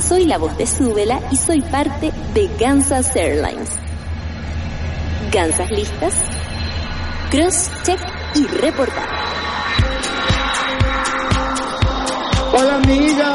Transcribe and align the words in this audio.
Soy 0.00 0.24
la 0.24 0.38
voz 0.38 0.56
de 0.56 0.66
Súbela 0.66 1.20
y 1.30 1.36
soy 1.36 1.60
parte 1.60 2.10
de 2.34 2.50
Kansas 2.58 3.14
Airlines. 3.14 3.70
¿Gansas 5.30 5.70
listas? 5.70 6.14
Cross, 7.30 7.70
check 7.84 8.00
y 8.34 8.46
reportar. 8.46 9.08
Hola 12.52 12.76
amiga. 12.76 13.32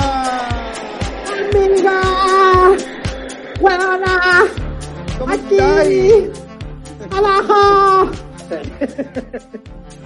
amiga. 1.54 2.02
Buena. 3.62 4.44
¿Cómo 5.18 5.34
Aquí. 5.34 5.56
estáis? 5.56 6.30
Abajo. 7.12 8.25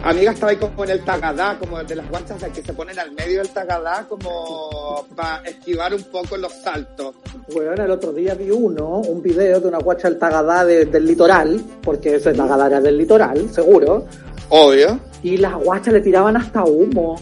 Amiga 0.04 0.32
estaba 0.32 0.52
ahí 0.52 0.58
como 0.58 0.84
en 0.86 0.92
el 0.92 1.04
tagadá, 1.04 1.58
como 1.60 1.84
de 1.84 1.96
las 1.96 2.10
guachas 2.10 2.40
de 2.42 2.50
que 2.52 2.62
se 2.62 2.74
ponen 2.74 2.98
al 2.98 3.12
medio 3.12 3.40
del 3.40 3.50
tagadá 3.50 4.06
como 4.08 5.06
para 5.16 5.42
esquivar 5.44 5.94
un 5.94 6.04
poco 6.04 6.38
los 6.38 6.54
saltos. 6.54 7.16
Bueno, 7.54 7.84
el 7.84 7.92
otro 7.92 8.14
día 8.14 8.34
vi 8.36 8.50
uno, 8.52 9.00
un 9.00 9.22
video 9.22 9.60
de 9.60 9.68
una 9.68 9.80
guacha 9.80 10.10
del 10.10 10.18
Tagadá 10.20 10.64
de- 10.66 10.86
del 10.86 11.06
litoral, 11.06 11.62
porque 11.82 12.16
ese 12.16 12.34
Tagadá 12.34 12.68
era 12.68 12.80
del 12.80 12.98
litoral, 12.98 13.50
seguro, 13.50 14.06
Obvio. 14.50 15.00
y 15.24 15.38
las 15.38 15.54
guachas 15.56 15.94
le 15.94 16.02
tiraban 16.02 16.38
hasta 16.38 16.64
humo. 16.64 17.16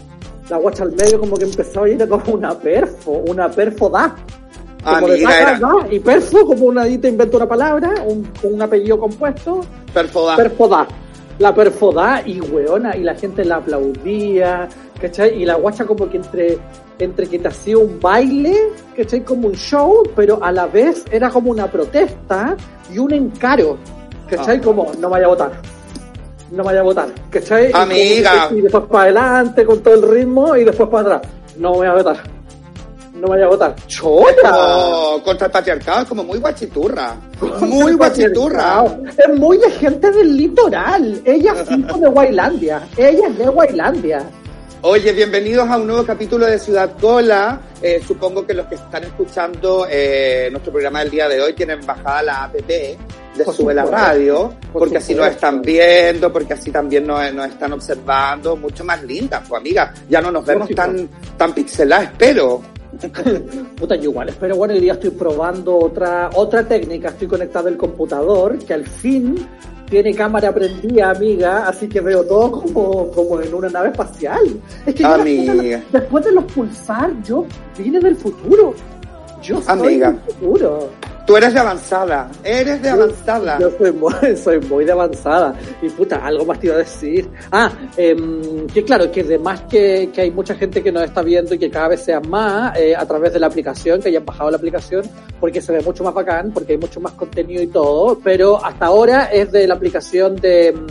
La 0.48 0.56
guacha 0.58 0.84
al 0.84 0.92
medio 0.92 1.18
como 1.20 1.36
que 1.36 1.44
empezó 1.44 1.82
a 1.84 1.88
ir 1.88 2.08
como 2.08 2.34
una 2.34 2.56
perfo, 2.58 3.10
una 3.26 3.50
perfo 3.50 3.88
da. 3.90 4.14
Como 4.84 5.08
de 5.08 5.14
Amiga, 5.14 5.40
era 5.40 5.58
Tagadá 5.58 5.88
y 5.92 5.98
perfo, 5.98 6.46
como 6.46 6.66
una 6.66 6.84
te 6.84 7.08
inventó 7.08 7.36
una 7.38 7.48
palabra, 7.48 7.90
un, 8.06 8.30
un 8.44 8.62
apellido 8.62 8.98
compuesto, 9.00 9.60
perfodá. 9.92 10.36
perfodá. 10.36 10.86
La 11.38 11.54
perfodá 11.54 12.22
y 12.26 12.40
weona, 12.40 12.96
y 12.96 13.02
la 13.04 13.14
gente 13.14 13.44
la 13.44 13.56
aplaudía, 13.56 14.68
¿cachai? 15.00 15.40
Y 15.40 15.44
la 15.44 15.54
guacha 15.54 15.84
como 15.84 16.08
que 16.10 16.16
entre, 16.16 16.58
entre 16.98 17.28
que 17.28 17.38
te 17.38 17.46
hacía 17.48 17.78
un 17.78 18.00
baile, 18.00 18.56
¿cachai? 18.96 19.22
Como 19.24 19.46
un 19.48 19.54
show, 19.54 20.02
pero 20.16 20.42
a 20.42 20.50
la 20.50 20.66
vez 20.66 21.04
era 21.12 21.30
como 21.30 21.50
una 21.50 21.70
protesta 21.70 22.56
y 22.92 22.98
un 22.98 23.12
encaro, 23.12 23.76
¿cachai? 24.28 24.58
Ah. 24.58 24.60
Como, 24.64 24.90
no 24.98 25.08
vaya 25.08 25.26
a 25.26 25.28
votar. 25.28 25.52
No 26.50 26.64
vaya 26.64 26.80
a 26.80 26.82
votar, 26.82 27.08
¿cachai? 27.30 27.68
Y 27.70 27.72
Amiga. 27.74 28.48
que- 28.48 28.56
Y 28.58 28.60
después 28.62 28.84
para 28.84 29.04
adelante 29.04 29.64
con 29.64 29.80
todo 29.80 29.94
el 29.94 30.02
ritmo 30.02 30.56
y 30.56 30.64
después 30.64 30.88
para 30.88 31.16
atrás. 31.16 31.32
No 31.58 31.74
voy 31.74 31.86
a 31.86 31.92
votar. 31.94 32.16
No 33.18 33.26
vaya 33.28 33.46
a 33.46 33.48
votar. 33.48 33.74
¡Chota! 33.88 34.50
Como 34.50 35.22
contra 35.24 35.46
el 35.46 35.52
patriarcado, 35.52 36.02
es 36.02 36.08
como 36.08 36.22
muy 36.22 36.38
guachiturra. 36.38 37.16
Muy 37.60 37.94
guachiturra. 37.94 38.84
Es 39.16 39.36
muy 39.36 39.58
de 39.58 39.70
gente 39.72 40.10
del 40.12 40.36
litoral. 40.36 41.20
Ella 41.24 41.54
es 41.60 41.68
de 41.68 42.08
Guaylandia. 42.08 42.88
Ella 42.96 43.26
es 43.26 43.38
de 43.38 43.48
Guaylandia. 43.48 44.24
Oye, 44.82 45.12
bienvenidos 45.12 45.68
a 45.68 45.76
un 45.76 45.88
nuevo 45.88 46.06
capítulo 46.06 46.46
de 46.46 46.60
Ciudad 46.60 46.92
Cola. 47.00 47.60
Eh, 47.82 48.00
supongo 48.06 48.46
que 48.46 48.54
los 48.54 48.66
que 48.66 48.76
están 48.76 49.02
escuchando 49.02 49.88
eh, 49.90 50.48
nuestro 50.52 50.70
programa 50.70 51.00
del 51.00 51.10
día 51.10 51.28
de 51.28 51.40
hoy 51.40 51.54
tienen 51.54 51.84
bajada 51.84 52.22
la 52.22 52.44
app 52.44 52.54
de 52.54 52.96
Por 53.44 53.52
Sube 53.52 53.74
la. 53.74 53.84
Radio, 53.84 54.54
Por 54.72 54.82
porque 54.82 54.98
así 54.98 55.16
nos 55.16 55.26
están 55.26 55.60
viendo, 55.60 56.32
porque 56.32 56.52
así 56.52 56.70
también 56.70 57.04
nos, 57.04 57.34
nos 57.34 57.48
están 57.48 57.72
observando, 57.72 58.54
mucho 58.54 58.84
más 58.84 59.02
lindas, 59.02 59.42
pues 59.48 59.60
amiga. 59.60 59.92
Ya 60.08 60.20
no 60.20 60.30
nos 60.30 60.46
vemos 60.46 60.68
tan, 60.70 61.08
tan 61.36 61.52
pixeladas, 61.52 62.12
espero. 62.12 62.62
Puta, 63.76 63.96
yo 63.96 64.10
igual. 64.10 64.32
Pero 64.38 64.56
bueno, 64.56 64.74
hoy 64.74 64.80
día 64.80 64.94
estoy 64.94 65.10
probando 65.10 65.76
otra, 65.78 66.30
otra 66.34 66.66
técnica. 66.66 67.08
Estoy 67.08 67.28
conectado 67.28 67.68
al 67.68 67.76
computador 67.76 68.58
que 68.58 68.74
al 68.74 68.84
fin 68.86 69.36
tiene 69.88 70.14
cámara 70.14 70.52
prendida, 70.52 71.10
amiga. 71.10 71.68
Así 71.68 71.88
que 71.88 72.00
veo 72.00 72.24
todo 72.24 72.50
como, 72.52 73.10
como 73.10 73.40
en 73.40 73.54
una 73.54 73.68
nave 73.68 73.88
espacial. 73.90 74.42
Es 74.84 74.94
que 74.94 75.04
Amiga. 75.04 75.54
después, 75.54 75.68
de, 75.68 75.82
después 75.98 76.24
de 76.24 76.32
los 76.32 76.44
pulsar, 76.44 77.12
yo 77.22 77.46
vine 77.76 78.00
del 78.00 78.16
futuro. 78.16 78.74
Yo 79.42 79.62
soy 79.62 79.72
Amiga. 79.72 80.10
del 80.12 80.20
futuro. 80.34 80.88
Tú 81.28 81.36
eres 81.36 81.52
de 81.52 81.60
avanzada, 81.60 82.30
eres 82.42 82.80
de 82.80 82.88
avanzada. 82.88 83.58
Yo 83.60 83.70
soy 83.76 83.92
muy, 83.92 84.14
soy 84.42 84.60
muy 84.60 84.86
de 84.86 84.92
avanzada. 84.92 85.54
Y 85.82 85.90
puta, 85.90 86.24
algo 86.24 86.46
más 86.46 86.58
te 86.58 86.68
iba 86.68 86.76
a 86.76 86.78
decir. 86.78 87.28
Ah, 87.52 87.70
em, 87.98 88.66
que 88.68 88.82
claro, 88.82 89.12
que 89.12 89.20
además 89.20 89.60
que, 89.68 90.08
que 90.10 90.22
hay 90.22 90.30
mucha 90.30 90.54
gente 90.54 90.82
que 90.82 90.90
nos 90.90 91.02
está 91.02 91.20
viendo 91.20 91.54
y 91.54 91.58
que 91.58 91.70
cada 91.70 91.88
vez 91.88 92.02
sea 92.02 92.18
más 92.20 92.74
eh, 92.78 92.96
a 92.96 93.04
través 93.04 93.34
de 93.34 93.40
la 93.40 93.46
aplicación, 93.48 94.00
que 94.00 94.08
hayan 94.08 94.24
bajado 94.24 94.50
la 94.50 94.56
aplicación, 94.56 95.02
porque 95.38 95.60
se 95.60 95.70
ve 95.70 95.82
mucho 95.82 96.02
más 96.02 96.14
bacán, 96.14 96.50
porque 96.50 96.72
hay 96.72 96.78
mucho 96.78 96.98
más 96.98 97.12
contenido 97.12 97.62
y 97.62 97.66
todo, 97.66 98.18
pero 98.24 98.64
hasta 98.64 98.86
ahora 98.86 99.24
es 99.24 99.52
de 99.52 99.68
la 99.68 99.74
aplicación 99.74 100.34
de 100.36 100.72
mm, 100.72 100.86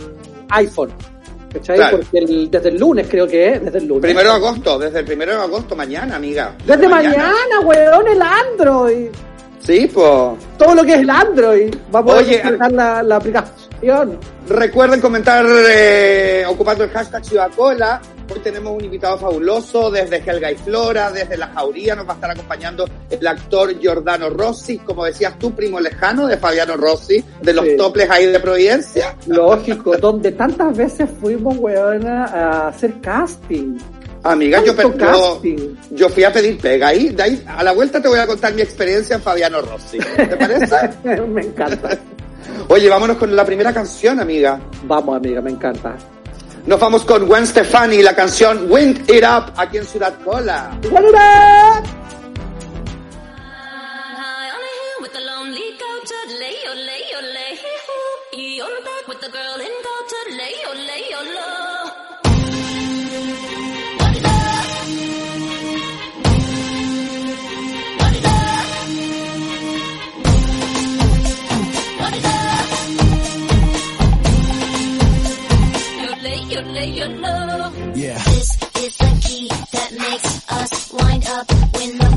iPhone. 0.50 0.90
¿Cachai? 1.52 1.76
Claro. 1.78 1.96
Porque 1.98 2.18
el- 2.18 2.48
desde 2.48 2.68
el 2.68 2.76
lunes 2.78 3.08
creo 3.10 3.26
que 3.26 3.54
es, 3.54 3.64
desde 3.64 3.78
el 3.78 3.88
lunes. 3.88 4.02
Primero 4.02 4.28
de 4.28 4.36
agosto, 4.36 4.78
desde 4.78 5.00
el 5.00 5.04
primero 5.04 5.32
de 5.32 5.38
agosto, 5.38 5.74
mañana, 5.74 6.14
amiga. 6.14 6.54
Desde 6.64 6.86
mañana, 6.86 7.60
weón, 7.64 8.06
el 8.06 8.22
Android. 8.22 9.08
Sí, 9.68 9.86
pues. 9.92 10.38
Todo 10.56 10.74
lo 10.76 10.82
que 10.82 10.94
es 10.94 11.00
el 11.00 11.10
Android. 11.10 11.74
Oye, 11.92 12.40
a 12.40 12.50
descargar 12.50 12.72
la, 12.72 13.02
la 13.02 13.16
aplicación. 13.16 14.18
Recuerden 14.48 14.98
comentar 14.98 15.44
eh, 15.46 16.42
ocupando 16.48 16.84
el 16.84 16.90
hashtag 16.90 17.22
Ciudad 17.22 17.50
Cola. 17.54 18.00
Hoy 18.32 18.40
tenemos 18.40 18.74
un 18.74 18.82
invitado 18.84 19.18
fabuloso 19.18 19.90
desde 19.90 20.22
Helga 20.26 20.50
y 20.52 20.54
Flora, 20.56 21.10
desde 21.12 21.36
La 21.36 21.48
Jauría. 21.48 21.94
Nos 21.94 22.06
va 22.08 22.12
a 22.12 22.14
estar 22.14 22.30
acompañando 22.30 22.86
el 23.10 23.26
actor 23.26 23.78
Giordano 23.78 24.30
Rossi, 24.30 24.78
como 24.78 25.04
decías 25.04 25.38
tú, 25.38 25.54
primo 25.54 25.80
lejano 25.80 26.26
de 26.26 26.38
Fabiano 26.38 26.76
Rossi, 26.78 27.22
de 27.42 27.52
los 27.52 27.66
Sí. 27.66 27.76
toples 27.76 28.08
ahí 28.10 28.24
de 28.24 28.40
Providencia. 28.40 29.14
Lógico, 29.26 29.98
donde 29.98 30.32
tantas 30.32 30.74
veces 30.74 31.10
fuimos, 31.20 31.56
weona, 31.58 32.24
a 32.24 32.68
hacer 32.68 33.00
casting. 33.02 33.76
Amiga, 34.24 34.62
yo, 34.64 34.74
yo, 34.74 35.40
yo 35.90 36.08
fui 36.08 36.24
a 36.24 36.32
pedir 36.32 36.58
pega 36.58 36.88
ahí. 36.88 37.10
De 37.10 37.22
ahí 37.22 37.44
a 37.46 37.62
la 37.62 37.72
vuelta 37.72 38.02
te 38.02 38.08
voy 38.08 38.18
a 38.18 38.26
contar 38.26 38.52
mi 38.54 38.62
experiencia 38.62 39.16
en 39.16 39.22
Fabiano 39.22 39.60
Rossi. 39.62 39.98
¿Te 39.98 40.36
parece? 40.36 40.90
me 41.28 41.42
encanta. 41.42 41.98
Oye, 42.68 42.88
vámonos 42.88 43.16
con 43.16 43.34
la 43.34 43.44
primera 43.44 43.72
canción, 43.72 44.20
amiga. 44.20 44.60
Vamos, 44.84 45.16
amiga, 45.16 45.40
me 45.40 45.50
encanta. 45.50 45.96
Nos 46.66 46.78
vamos 46.78 47.04
con 47.04 47.26
Gwen 47.26 47.46
Stefani, 47.46 48.02
la 48.02 48.14
canción 48.14 48.70
Wind 48.70 49.08
It 49.08 49.24
Up, 49.24 49.52
aquí 49.56 49.78
en 49.78 49.86
Ciudad 49.86 50.14
Cola. 50.22 50.78
Lay, 76.90 76.98
you 76.98 77.04
lay, 77.04 77.46
you 77.46 77.58
low. 77.58 77.92
Yeah. 77.94 78.18
This 78.24 78.56
is 78.84 78.96
the 78.96 79.20
key 79.22 79.48
that 79.48 79.92
makes 79.92 80.50
us 80.50 80.92
wind 80.92 81.26
up 81.26 81.50
when 81.74 81.98
the 81.98 82.07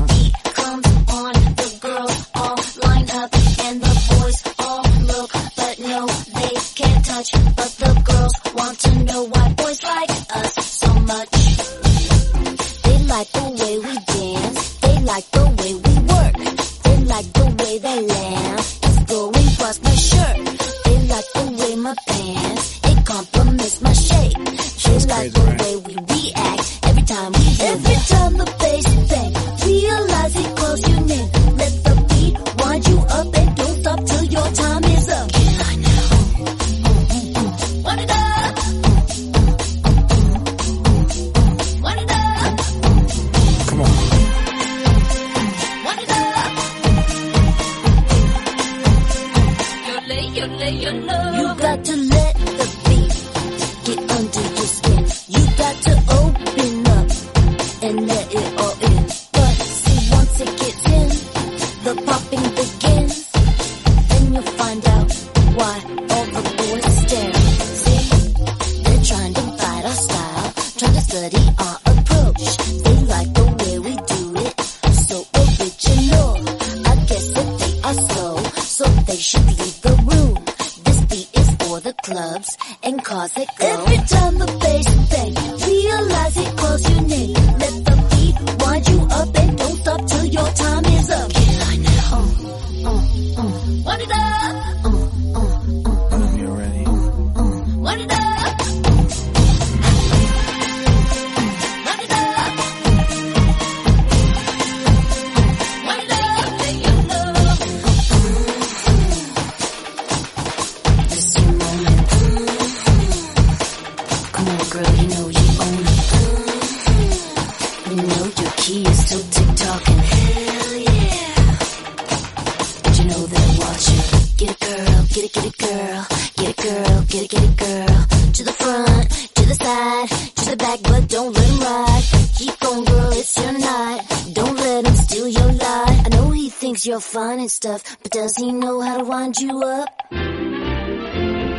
you 139.42 139.62
up? 139.62 139.88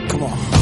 Come 0.10 0.24
on. 0.24 0.54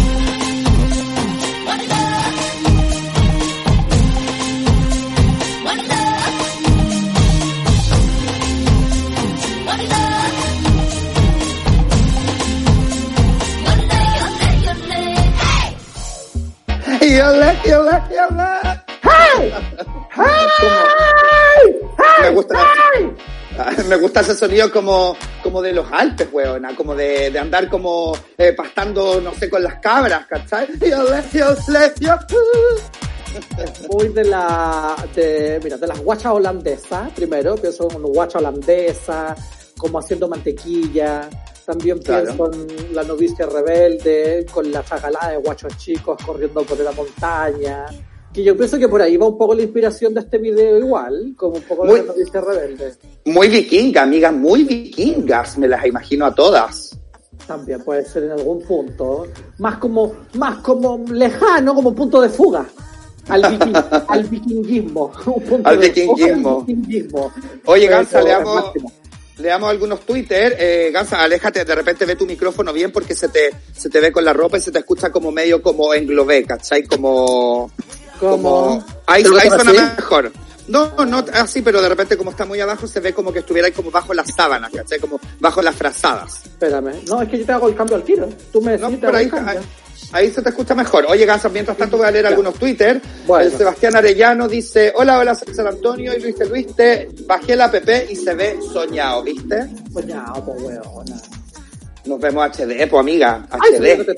Me 23.90 23.98
gusta 23.98 24.22
ese 24.22 24.36
sonido 24.36 24.72
como, 24.72 25.18
como 25.52 25.62
de 25.62 25.74
los 25.74 25.92
Alpes, 25.92 26.30
weona, 26.32 26.74
como 26.78 26.96
de, 26.96 27.30
de 27.30 27.38
andar 27.38 27.68
como 27.70 28.18
eh, 28.38 28.54
pastando, 28.54 29.20
no 29.20 29.34
sé, 29.34 29.50
con 29.50 29.62
las 29.62 29.82
cabras, 29.82 30.26
¿cachai? 30.26 30.70
Muy 33.90 34.08
de 34.14 34.24
la, 34.24 34.96
de, 35.14 35.60
mira, 35.62 35.76
de 35.76 35.88
las 35.88 36.00
guachas 36.00 36.32
holandesas, 36.32 37.12
primero, 37.12 37.56
pienso 37.56 37.90
en 37.92 38.02
guacha 38.02 38.40
holandesa, 38.40 39.36
como 39.78 40.00
haciendo 40.00 40.30
mantequilla, 40.30 41.30
también 41.66 42.00
Claro. 42.00 42.24
pienso 42.24 42.52
en 42.54 42.96
la 42.96 43.04
novicia 43.04 43.46
rebelde, 43.46 44.46
con 44.54 44.72
la 44.72 44.86
chagalada 44.86 45.32
de 45.32 45.38
guachos 45.38 45.76
chicos 45.78 46.18
corriendo 46.26 46.64
por 46.64 46.80
la 46.80 46.94
montaña, 46.94 47.88
que 48.34 48.44
yo 48.44 48.56
pienso 48.56 48.78
que 48.80 48.88
por 48.88 49.02
ahí 49.02 49.18
va 49.18 49.28
un 49.28 49.38
poco 49.38 49.54
la 49.54 49.64
inspiración 49.64 50.14
de 50.14 50.22
este 50.22 50.38
video 50.38 50.78
igual, 50.78 51.34
como 51.36 51.56
un 51.56 51.62
poco 51.64 51.84
de 51.86 51.90
Muy- 51.92 52.00
la 52.02 52.06
novicia 52.08 52.42
rebelde. 52.42 52.94
Muy 53.26 53.48
vikinga, 53.50 54.04
amigas, 54.04 54.34
muy 54.34 54.64
vikingas, 54.64 55.58
me 55.58 55.68
las 55.68 55.86
imagino 55.86 56.26
a 56.26 56.34
todas. 56.34 56.98
También 57.48 57.84
puede 57.84 58.06
ser 58.06 58.24
en 58.24 58.32
algún 58.32 58.62
punto, 58.64 59.28
más 59.58 59.78
como, 59.80 60.14
más 60.36 60.60
como 60.60 61.04
lejano, 61.12 61.74
como 61.76 61.94
punto 61.94 62.22
de 62.22 62.30
fuga. 62.30 62.66
Al, 63.28 63.42
viking- 63.44 64.06
al 64.08 64.24
vikinguismo. 64.26 65.12
un 65.26 65.44
punto 65.44 65.70
Al 65.70 65.80
de 65.80 65.88
vikinguismo. 65.90 66.44
fuga 66.44 66.60
al 66.62 66.66
vikinguismo. 66.66 67.32
Oye, 67.66 67.88
Gansa, 67.88 68.22
leamos, 68.22 68.72
leamos 69.40 69.70
algunos 69.70 70.00
Twitter. 70.02 70.56
Eh, 70.60 70.90
Gansa, 70.94 71.22
aléjate, 71.22 71.66
de 71.66 71.76
repente 71.76 72.06
ve 72.06 72.16
tu 72.16 72.26
micrófono 72.26 72.72
bien 72.72 72.92
porque 72.92 73.14
se 73.16 73.28
te, 73.30 73.50
se 73.76 73.90
te 73.90 74.00
ve 74.00 74.12
con 74.12 74.24
la 74.24 74.34
ropa 74.34 74.58
y 74.58 74.62
se 74.62 74.72
te 74.72 74.80
escucha 74.80 75.12
como 75.12 75.32
medio 75.32 75.62
como 75.62 75.94
englobé, 75.94 76.44
¿cachai? 76.46 76.84
Como... 76.84 77.70
Como- 78.30 78.84
Ahí, 79.08 79.24
¿Pero 79.24 79.38
ahí 79.38 79.50
suena 79.50 79.72
así? 79.72 79.96
mejor. 79.98 80.32
No, 80.68 80.90
no 81.06 81.26
así, 81.34 81.62
pero 81.62 81.82
de 81.82 81.90
repente 81.90 82.16
como 82.16 82.32
está 82.32 82.46
muy 82.46 82.60
abajo 82.62 82.88
se 82.88 83.00
ve 83.00 83.14
como 83.14 83.34
que 83.34 83.40
estuviera 83.40 83.68
ahí 83.68 83.74
como 83.74 83.92
bajo 83.92 84.14
las 84.14 84.34
sábanas, 84.34 84.72
¿cachai? 84.74 85.00
Como 85.00 85.20
bajo 85.40 85.62
las 85.62 85.76
frazadas. 85.76 86.46
Espérame. 86.46 86.94
No, 87.08 87.22
es 87.22 87.30
que 87.30 87.40
yo 87.40 87.46
te 87.46 87.52
hago 87.52 87.68
el 87.68 87.76
cambio 87.76 87.96
al 87.98 88.04
tiro. 88.04 88.30
Tú 88.54 88.62
me 88.62 88.74
decís, 88.78 88.90
No, 88.90 88.98
pero 89.00 89.18
ahí, 89.18 89.30
ahí, 89.46 89.58
ahí 90.14 90.32
se 90.32 90.42
te 90.42 90.50
escucha 90.50 90.74
mejor. 90.76 91.06
Oye, 91.10 91.26
Gansa, 91.26 91.50
mientras 91.50 91.76
tanto 91.76 91.98
voy 91.98 92.06
a 92.06 92.12
leer 92.12 92.28
algunos 92.28 92.54
Twitter. 92.54 93.02
Bueno. 93.26 93.46
El 93.52 93.58
Sebastián 93.58 93.96
Arellano 93.98 94.48
dice, 94.48 94.94
hola, 94.96 95.20
hola, 95.20 95.36
San 95.36 95.68
Antonio 95.68 96.16
y 96.16 96.22
Luis 96.22 96.38
de 96.38 96.46
Luis, 96.48 96.68
te 96.76 97.10
bajé 97.26 97.56
la 97.56 97.66
app 97.66 97.76
y 98.10 98.16
se 98.16 98.34
ve 98.34 98.60
soñado, 98.72 99.24
¿viste? 99.24 99.68
Ya, 100.06 100.24
pues 100.46 100.62
weona. 100.62 101.22
Nos 102.06 102.20
vemos 102.20 102.46
HD, 102.50 102.88
pues 102.88 103.00
amiga, 103.00 103.46
Ay, 103.50 103.76
HD. 103.78 104.16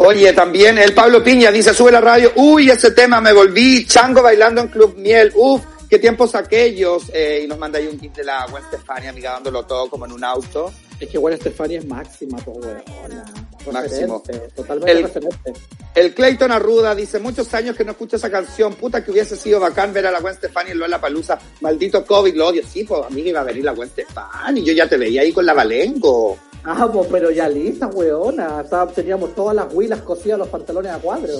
Oye, 0.00 0.32
también 0.32 0.78
el 0.78 0.94
Pablo 0.94 1.22
Piña 1.24 1.50
dice, 1.50 1.74
sube 1.74 1.90
la 1.90 2.00
radio, 2.00 2.32
uy, 2.36 2.70
ese 2.70 2.92
tema 2.92 3.20
me 3.20 3.32
volví, 3.32 3.84
chango 3.84 4.22
bailando 4.22 4.60
en 4.60 4.68
Club 4.68 4.94
Miel, 4.96 5.32
uf, 5.34 5.60
qué 5.90 5.98
tiempos 5.98 6.34
aquellos, 6.36 7.10
eh, 7.12 7.42
y 7.44 7.48
nos 7.48 7.58
manda 7.58 7.78
ahí 7.80 7.88
un 7.88 7.98
kit 7.98 8.14
de 8.16 8.22
la 8.24 8.46
Gwen 8.48 8.62
Stefani, 8.68 9.08
amiga, 9.08 9.32
dándolo 9.32 9.64
todo 9.64 9.90
como 9.90 10.06
en 10.06 10.12
un 10.12 10.22
auto. 10.22 10.72
Es 11.00 11.08
que 11.08 11.16
igual 11.16 11.34
Estefania 11.34 11.78
es 11.78 11.84
máxima, 11.86 12.38
pues 12.38 12.56
weona. 12.58 13.24
Máximo. 13.72 14.22
Referente, 14.26 14.54
Totalmente 14.54 14.92
El- 14.92 15.02
referente. 15.02 15.52
El 15.94 16.14
Clayton 16.14 16.52
Arruda 16.52 16.94
dice, 16.94 17.18
muchos 17.18 17.52
años 17.54 17.76
que 17.76 17.84
no 17.84 17.90
escucho 17.92 18.16
esa 18.16 18.30
canción, 18.30 18.74
puta 18.74 19.04
que 19.04 19.10
hubiese 19.10 19.36
sido 19.36 19.58
bacán 19.60 19.92
ver 19.92 20.06
a 20.06 20.10
la 20.12 20.20
Gwen 20.20 20.34
Stefani 20.34 20.70
en 20.70 20.78
Lola 20.78 21.00
Palusa, 21.00 21.38
maldito 21.60 22.04
COVID, 22.04 22.34
lo 22.34 22.48
odio, 22.48 22.62
sí, 22.66 22.84
pues 22.84 23.02
amiga 23.04 23.28
iba 23.30 23.40
a 23.40 23.44
venir 23.44 23.64
la 23.64 23.72
Gwen 23.72 23.88
Stefani, 23.88 24.62
yo 24.64 24.72
ya 24.72 24.88
te 24.88 24.96
veía 24.96 25.22
ahí 25.22 25.32
con 25.32 25.44
la 25.44 25.54
Valengo. 25.54 26.38
Ah, 26.64 26.88
pues 26.92 27.08
pero 27.10 27.30
ya 27.30 27.48
lista, 27.48 27.86
weona. 27.86 28.64
Teníamos 28.94 29.34
todas 29.34 29.54
las 29.56 29.72
huilas 29.72 30.02
cosidas 30.02 30.38
los 30.38 30.48
pantalones 30.48 30.92
a 30.92 30.98
cuadro. 30.98 31.32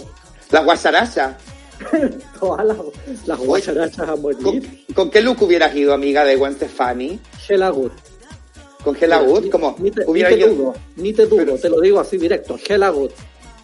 La 0.50 0.60
guacharacha. 0.62 1.36
todas 2.40 2.66
las, 2.66 2.76
las 3.26 3.38
guacharachas 3.38 4.00
a 4.08 4.12
¿Con, 4.12 4.22
morir. 4.22 4.84
con 4.94 5.10
qué 5.10 5.20
look 5.20 5.40
hubieras 5.42 5.74
ido, 5.76 5.92
amiga 5.94 6.24
de 6.24 6.36
Gwen 6.36 6.54
Stefani? 6.54 7.20
Good. 7.70 7.92
¿Con? 9.24 9.44
Ni- 9.44 9.50
Como 9.50 9.76
Ni 9.78 9.90
te, 9.90 10.00
ni 10.00 10.06
te 10.30 10.38
ido- 10.38 10.48
dudo, 10.54 10.74
ni 10.96 11.12
te 11.12 11.26
dudo, 11.26 11.36
Pero- 11.44 11.56
te 11.58 11.68
lo 11.68 11.80
digo 11.80 12.00
así 12.00 12.16
directo. 12.16 12.56
Good. 12.90 13.10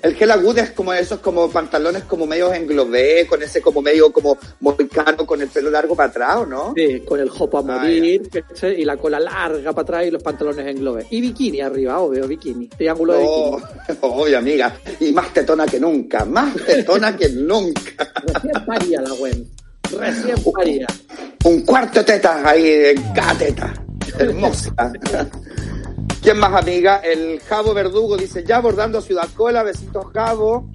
El 0.04 0.14
Hella 0.20 0.36
Good 0.36 0.58
es 0.58 0.70
como 0.72 0.92
esos 0.92 1.20
como 1.20 1.48
pantalones 1.48 2.04
como 2.04 2.26
medios 2.26 2.54
englobé, 2.54 3.26
con 3.26 3.42
ese 3.42 3.62
como 3.62 3.80
medio 3.80 4.12
como 4.12 4.36
moicano 4.60 5.24
con 5.24 5.40
el 5.40 5.48
pelo 5.48 5.70
largo 5.70 5.96
para 5.96 6.10
atrás, 6.10 6.36
¿o 6.36 6.46
no? 6.46 6.74
Sí, 6.76 7.00
con 7.00 7.20
el 7.20 7.30
jopo 7.30 7.56
a 7.56 7.60
Ah, 7.60 7.78
morir, 7.78 8.28
y 8.76 8.84
la 8.84 8.98
cola 8.98 9.18
larga 9.18 9.72
para 9.72 9.82
atrás 9.82 10.06
y 10.06 10.10
los 10.10 10.22
pantalones 10.22 10.66
en 10.66 10.76
globe. 10.76 11.06
Y 11.08 11.22
bikini 11.22 11.62
arriba, 11.62 12.00
obvio, 12.00 12.28
bikini. 12.28 12.68
Triángulo 12.68 13.14
de 13.14 13.20
bikini. 13.20 13.98
obvio, 14.02 14.36
amiga. 14.38 14.76
Y 15.00 15.10
más 15.12 15.32
tetona 15.32 15.64
que 15.64 15.80
nunca, 15.80 16.26
más 16.26 16.54
tetona 16.54 17.16
que 17.16 17.30
nunca. 17.30 18.12
Recién 18.26 18.66
paría 18.66 19.00
la 19.00 19.10
Gwen. 19.10 19.48
Recién 19.98 20.36
paría. 20.52 20.86
Un 21.44 21.62
cuarto 21.62 22.00
de 22.00 22.04
tetas 22.04 22.44
ahí 22.44 22.68
en 22.94 23.02
cada 23.14 23.38
teta. 23.38 23.72
Hermosa. 24.18 24.74
¿Quién 26.24 26.38
más, 26.38 26.54
amiga? 26.54 27.02
El 27.04 27.38
Javo 27.40 27.74
Verdugo 27.74 28.16
dice, 28.16 28.42
ya 28.44 28.56
abordando 28.56 29.00
Ciudad 29.02 29.28
Cola, 29.36 29.62
besitos 29.62 30.06
Javo. 30.12 30.66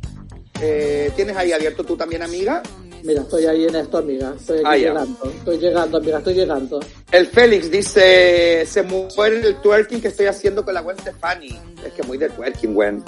Eh, 0.62 1.12
¿Tienes 1.16 1.36
ahí 1.36 1.52
abierto 1.52 1.84
tú 1.84 1.98
también, 1.98 2.22
amiga? 2.22 2.62
Mira, 3.04 3.22
estoy 3.22 3.46
ahí 3.48 3.66
en 3.66 3.76
esto, 3.76 3.98
amiga. 3.98 4.34
Estoy 4.40 4.58
aquí 4.60 4.68
Ah, 4.68 4.78
llegando. 4.78 5.24
Estoy 5.26 5.58
llegando, 5.58 5.98
amiga, 5.98 6.18
estoy 6.20 6.34
llegando. 6.36 6.80
El 7.12 7.26
Félix 7.28 7.72
dice, 7.72 8.64
se 8.68 8.84
muere 8.84 9.40
el 9.42 9.56
twerking 9.62 10.02
que 10.02 10.10
estoy 10.10 10.28
haciendo 10.28 10.64
con 10.64 10.74
la 10.76 10.82
Gwen 10.82 10.98
Stefani. 11.00 11.58
Es 11.84 11.94
que 11.94 12.04
muy 12.04 12.18
de 12.20 12.30
twerking, 12.30 12.74
Gwen. 12.76 13.04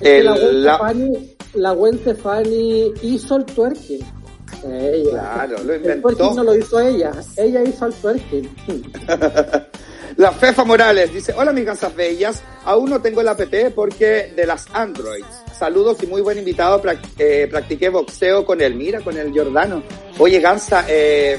El- 0.00 0.26
la 0.26 0.32
Gwen 0.36 0.62
la- 0.64 0.74
Stefani, 0.76 1.34
la 1.54 1.70
Gwen 1.72 1.98
Stefani 1.98 2.92
hizo 3.02 3.36
el 3.36 3.44
twerking. 3.46 4.06
Ella. 4.64 5.10
Claro, 5.10 5.64
lo 5.64 5.72
El 5.74 5.80
inventó. 5.80 6.08
twerking 6.10 6.36
no 6.36 6.44
lo 6.44 6.54
hizo 6.54 6.78
ella. 6.80 7.10
Ella 7.36 7.62
hizo 7.64 7.86
el 7.86 7.94
twerking. 7.94 8.50
La 10.16 10.30
Fefa 10.30 10.64
Morales 10.64 11.12
dice, 11.12 11.34
hola 11.36 11.52
mis 11.52 11.64
gansas 11.64 11.94
bellas, 11.94 12.42
aún 12.64 12.88
no 12.90 13.00
tengo 13.00 13.20
el 13.20 13.28
app 13.28 13.40
porque 13.74 14.32
de 14.36 14.46
las 14.46 14.66
Androids. 14.72 15.26
Saludos 15.58 15.98
y 16.02 16.06
muy 16.06 16.20
buen 16.20 16.38
invitado, 16.38 16.80
eh, 17.18 17.48
practiqué 17.50 17.88
boxeo 17.88 18.44
con 18.44 18.60
él, 18.60 18.74
mira, 18.76 19.00
con 19.00 19.16
el 19.16 19.32
Giordano. 19.32 19.82
Oye, 20.18 20.38
Gansa, 20.40 20.84
eh, 20.88 21.38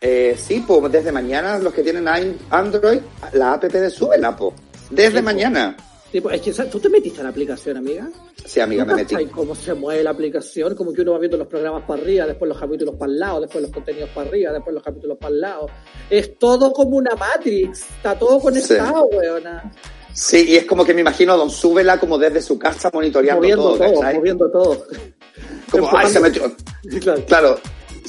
eh, 0.00 0.36
sí, 0.38 0.64
pues 0.66 0.92
desde 0.92 1.10
mañana 1.10 1.58
los 1.58 1.72
que 1.74 1.82
tienen 1.82 2.06
an- 2.06 2.38
Android, 2.50 3.00
la 3.32 3.54
app 3.54 3.64
de 3.64 3.90
Súbela, 3.90 4.36
po. 4.36 4.54
Desde 4.90 5.20
mañana. 5.22 5.76
Tipo, 6.12 6.30
es 6.30 6.42
que, 6.42 6.52
¿sabes? 6.52 6.70
¿tú 6.70 6.78
te 6.78 6.90
metiste 6.90 7.20
en 7.20 7.24
la 7.24 7.30
aplicación, 7.30 7.78
amiga? 7.78 8.06
Sí, 8.44 8.60
amiga, 8.60 8.84
me 8.84 8.92
¿Tú 9.06 9.14
metí. 9.14 9.26
cómo 9.30 9.54
se 9.54 9.72
mueve 9.72 10.04
la 10.04 10.10
aplicación? 10.10 10.74
Como 10.74 10.92
que 10.92 11.00
uno 11.00 11.12
va 11.12 11.18
viendo 11.18 11.38
los 11.38 11.46
programas 11.46 11.84
para 11.84 12.02
arriba, 12.02 12.26
después 12.26 12.50
los 12.50 12.60
capítulos 12.60 12.96
para 12.96 13.10
el 13.10 13.18
lado, 13.18 13.40
después 13.40 13.62
los 13.62 13.70
contenidos 13.72 14.10
para 14.10 14.28
arriba, 14.28 14.52
después 14.52 14.74
los 14.74 14.82
capítulos 14.84 15.16
para 15.16 15.34
el 15.34 15.40
lado. 15.40 15.70
Es 16.10 16.38
todo 16.38 16.70
como 16.74 16.98
una 16.98 17.14
Matrix. 17.14 17.80
Está 17.96 18.18
todo 18.18 18.38
conectado, 18.40 19.06
weona. 19.06 19.72
Sí, 20.12 20.44
y 20.50 20.56
es 20.56 20.66
como 20.66 20.84
que 20.84 20.92
me 20.92 21.00
imagino 21.00 21.32
a 21.32 21.36
Don 21.36 21.50
Súbela 21.50 21.98
como 21.98 22.18
desde 22.18 22.42
su 22.42 22.58
casa 22.58 22.90
monitoreando 22.92 23.40
Moviendo 23.40 23.78
todo, 23.78 23.92
todo, 23.92 24.12
moviendo 24.12 24.50
todo. 24.50 24.86
Como, 25.70 25.96
ay, 25.96 26.08
se 26.08 26.20
metió, 26.20 26.54
Claro. 27.00 27.24
Claro, 27.24 27.60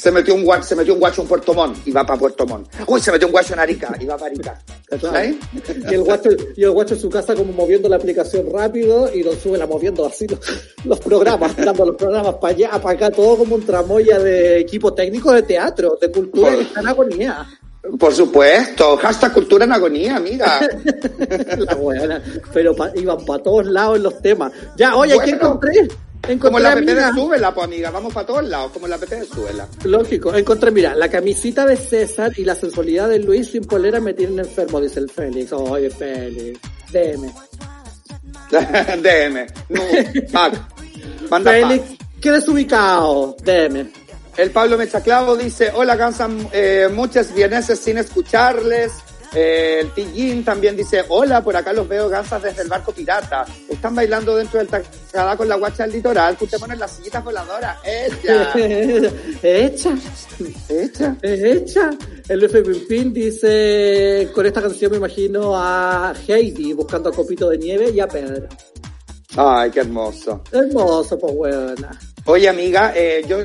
se 0.04 0.12
metió 0.12 0.36
un 0.36 0.44
guacho, 0.44 0.64
se 0.64 0.76
metió 0.76 0.94
un 0.96 1.00
guacho 1.00 1.22
en 1.22 1.30
Puerto 1.30 1.54
Montt 1.54 1.88
y 1.88 1.92
va 1.92 2.06
para 2.06 2.20
Puerto 2.20 2.46
Montt. 2.46 2.68
Uy, 2.88 3.00
se 3.00 3.10
metió 3.10 3.26
un 3.28 3.32
guacho 3.32 3.54
en 3.54 3.60
Arica 3.62 3.96
y 3.98 4.06
va 4.06 4.18
para 4.18 4.32
Arica. 4.32 4.60
¿Cachai? 4.90 5.40
Y 5.90 5.94
el, 5.94 6.02
guacho, 6.04 6.30
y 6.58 6.62
el 6.64 6.72
guacho 6.72 6.96
en 6.96 7.00
su 7.00 7.10
casa 7.10 7.34
como 7.36 7.54
moviendo 7.54 7.88
la 7.88 7.96
aplicación 7.96 8.48
rápido 8.52 9.10
y 9.14 9.22
Don 9.24 9.40
Súbela 9.40 9.66
moviendo 9.66 10.06
así 10.06 10.28
los, 10.28 10.40
los 10.84 11.00
programas, 11.00 11.56
dando 11.56 11.86
los 11.86 11.96
programas 11.96 12.36
para 12.36 12.54
allá, 12.54 12.72
para 12.82 12.96
acá, 12.96 13.12
todo 13.12 13.38
como 13.38 13.56
un 13.56 13.66
tramoya 13.66 14.20
de 14.20 14.60
equipo 14.60 14.94
técnico 14.94 15.32
de 15.32 15.44
teatro, 15.44 15.98
de 16.02 16.12
cultura 16.12 16.52
Por- 16.52 16.62
está 16.62 16.82
en 16.82 16.88
agonía. 16.90 17.48
Por 17.98 18.14
supuesto, 18.14 18.98
hashtag 18.98 19.34
cultura 19.34 19.64
en 19.64 19.72
agonía, 19.72 20.18
amiga. 20.18 20.60
La 21.58 21.76
buena. 21.76 22.22
Pero 22.54 22.76
pa- 22.76 22.92
iban 22.96 23.24
para 23.26 23.42
todos 23.42 23.66
lados 23.68 23.98
en 23.98 24.04
los 24.04 24.22
temas. 24.22 24.52
Ya, 24.78 24.96
oye, 24.98 25.14
¿qué 25.24 25.32
Bueno. 25.34 25.38
encontré? 25.48 25.88
Encontré, 26.26 26.40
Como 26.40 26.60
la 26.60 26.72
app 26.72 26.80
de 26.80 27.12
Súbela, 27.12 27.54
pues 27.54 27.66
amiga, 27.66 27.92
vamos 27.92 28.14
para 28.14 28.26
todos 28.26 28.46
lados, 28.46 28.72
como 28.72 28.88
la 28.88 28.96
app 28.96 29.04
de 29.04 29.26
Súbela. 29.26 29.68
Lógico, 29.84 30.34
encontré, 30.34 30.72
mira, 30.72 30.96
la 30.96 31.10
camisita 31.10 31.66
de 31.66 31.76
César 31.76 32.32
y 32.38 32.46
la 32.46 32.56
sensualidad 32.56 33.10
de 33.10 33.20
Luis 33.20 33.52
sin 33.52 33.66
polera 33.66 34.00
me 34.00 34.14
tienen 34.14 34.40
enfermo, 34.40 34.80
dice 34.80 35.02
el 35.02 35.10
Félix. 35.10 35.52
Oye, 35.52 35.90
Félix, 35.90 36.60
DM. 36.94 37.30
DM, 39.02 39.48
no, 39.70 39.82
pack, 40.32 40.54
manda 41.30 41.52
Félix, 41.52 41.90
pack. 41.90 42.08
qué 42.22 42.32
desubicado, 42.32 43.36
DM. 43.44 43.92
El 44.38 44.52
Pablo 44.52 44.78
Mechaclavo 44.78 45.36
dice, 45.36 45.72
hola, 45.76 45.98
cansan 45.98 46.48
eh, 46.54 46.88
muchas 46.92 47.34
vieneses 47.36 47.80
sin 47.80 47.98
escucharles. 47.98 48.94
Eh, 49.36 49.80
el 49.82 49.92
Tillín 49.92 50.44
también 50.44 50.76
dice, 50.76 51.04
hola, 51.10 51.44
por 51.44 51.56
acá 51.56 51.74
los 51.74 51.88
veo 51.88 52.10
gansas 52.10 52.42
desde 52.42 52.64
el 52.64 52.70
barco 52.70 52.92
pirata. 52.92 53.46
Están 53.68 53.96
bailando 53.96 54.36
dentro 54.36 54.60
del 54.60 54.68
tacada 54.68 55.36
con 55.36 55.48
la 55.48 55.56
guacha 55.56 55.84
del 55.84 55.94
litoral. 55.94 56.36
Juntémonos 56.38 56.74
en 56.74 56.80
las 56.80 56.92
sillitas 56.92 57.24
voladoras. 57.24 57.78
Hecha, 57.84 58.54
¡Ella! 59.44 59.96
es 61.22 61.44
hecha. 61.44 61.90
El 62.28 62.44
F. 62.44 62.62
Pimpín 62.62 63.14
dice, 63.14 64.30
con 64.34 64.46
esta 64.46 64.62
canción 64.62 64.92
me 64.92 64.98
imagino 64.98 65.54
a 65.56 66.14
Heidi 66.28 66.74
buscando 66.74 67.10
a 67.10 67.14
Copito 67.14 67.50
de 67.50 67.58
Nieve 67.58 67.92
y 67.92 68.00
a 68.00 68.08
Pedro. 68.08 68.48
Ay, 69.36 69.72
qué 69.72 69.80
hermoso. 69.80 70.44
Hermoso, 70.52 71.18
pues 71.18 71.36
buena. 71.36 72.00
Oye, 72.26 72.48
amiga, 72.48 72.94
eh, 72.96 73.26
yo 73.28 73.40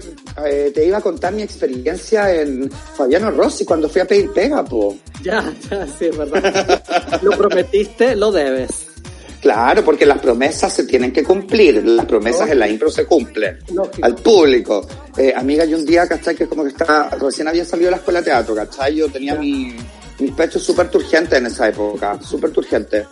eh, 0.47 0.71
te 0.73 0.87
iba 0.87 0.99
a 0.99 1.01
contar 1.01 1.33
mi 1.33 1.43
experiencia 1.43 2.33
en 2.33 2.71
Fabiano 2.71 3.31
Rossi 3.33 3.65
cuando 3.65 3.89
fui 3.89 4.01
a 4.01 4.05
pedir 4.05 4.31
pega, 4.31 4.65
po. 4.65 4.97
Ya, 5.23 5.53
ya, 5.69 5.85
sí, 5.87 6.07
es 6.07 6.17
verdad. 6.17 6.81
lo 7.23 7.33
prometiste, 7.33 8.15
lo 8.15 8.31
debes. 8.31 8.87
Claro, 9.41 9.85
porque 9.85 10.07
las 10.07 10.19
promesas 10.19 10.73
se 10.73 10.85
tienen 10.85 11.13
que 11.13 11.25
cumplir. 11.25 11.85
Las 11.85 12.07
promesas 12.07 12.51
en 12.51 12.59
la 12.59 12.69
impro 12.69 12.91
se 12.91 13.05
cumplen. 13.05 13.59
Lógico. 13.73 14.05
Al 14.05 14.15
público. 14.17 14.87
Eh, 15.17 15.33
amiga, 15.35 15.65
yo 15.65 15.77
un 15.77 15.85
día, 15.85 16.07
¿cachai? 16.07 16.37
Que 16.37 16.47
como 16.47 16.63
que 16.63 16.71
está, 16.71 17.11
recién 17.11 17.49
había 17.49 17.65
salido 17.65 17.87
de 17.87 17.93
la 17.93 17.97
escuela 17.99 18.21
de 18.21 18.27
teatro, 18.27 18.55
¿cachai? 18.55 18.97
Yo 18.97 19.09
tenía 19.09 19.35
mi, 19.35 19.75
mis 20.19 20.33
pechos 20.33 20.63
súper 20.63 20.89
turgentes 20.89 21.39
en 21.39 21.47
esa 21.47 21.69
época, 21.69 22.19
súper 22.21 22.51
turgentes. 22.51 23.07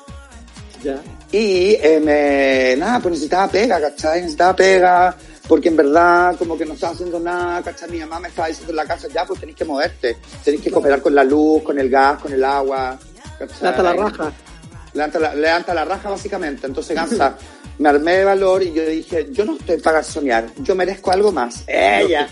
Ya. 0.83 1.01
Y 1.33 1.77
eh, 1.81 2.01
me, 2.05 2.77
nada, 2.77 3.01
pues 3.01 3.13
necesitaba 3.13 3.51
pega, 3.51 3.81
¿cachai? 3.81 4.21
Necesitaba 4.21 4.55
pega, 4.55 5.17
porque 5.49 5.69
en 5.69 5.77
verdad 5.77 6.37
como 6.37 6.57
que 6.57 6.67
no 6.67 6.75
estaba 6.75 6.93
haciendo 6.93 7.21
nada, 7.21 7.63
¿cachai? 7.63 7.91
Mi 7.91 8.01
mamá 8.01 8.21
me 8.21 8.29
estaba 8.29 8.49
diciendo 8.49 8.73
en 8.73 8.77
la 8.77 8.87
casa, 8.87 9.09
ya, 9.09 9.25
pues 9.25 9.41
tenéis 9.41 9.57
que 9.57 9.65
moverte, 9.65 10.17
tenéis 10.45 10.63
que 10.63 10.71
cooperar 10.71 11.01
con 11.03 11.15
la 11.15 11.25
luz, 11.25 11.63
con 11.63 11.79
el 11.79 11.89
gas, 11.89 12.21
con 12.21 12.33
el 12.33 12.45
agua, 12.45 12.99
¿cachai? 13.39 13.69
Hasta 13.69 13.83
la 13.83 13.93
raja. 13.93 14.33
Levanta 14.95 15.19
la, 15.19 15.35
levanta 15.35 15.75
la 15.75 15.85
raja 15.85 16.11
básicamente. 16.11 16.67
Entonces, 16.67 16.97
Gansa, 16.97 17.37
me 17.79 17.89
armé 17.89 18.19
de 18.19 18.25
valor 18.25 18.63
y 18.63 18.73
yo 18.73 18.87
dije, 18.87 19.29
yo 19.31 19.45
no 19.45 19.57
estoy 19.57 19.79
para 19.79 20.03
soñar, 20.03 20.47
yo 20.59 20.75
merezco 20.75 21.11
algo 21.11 21.33
más. 21.33 21.65
Ella. 21.67 22.29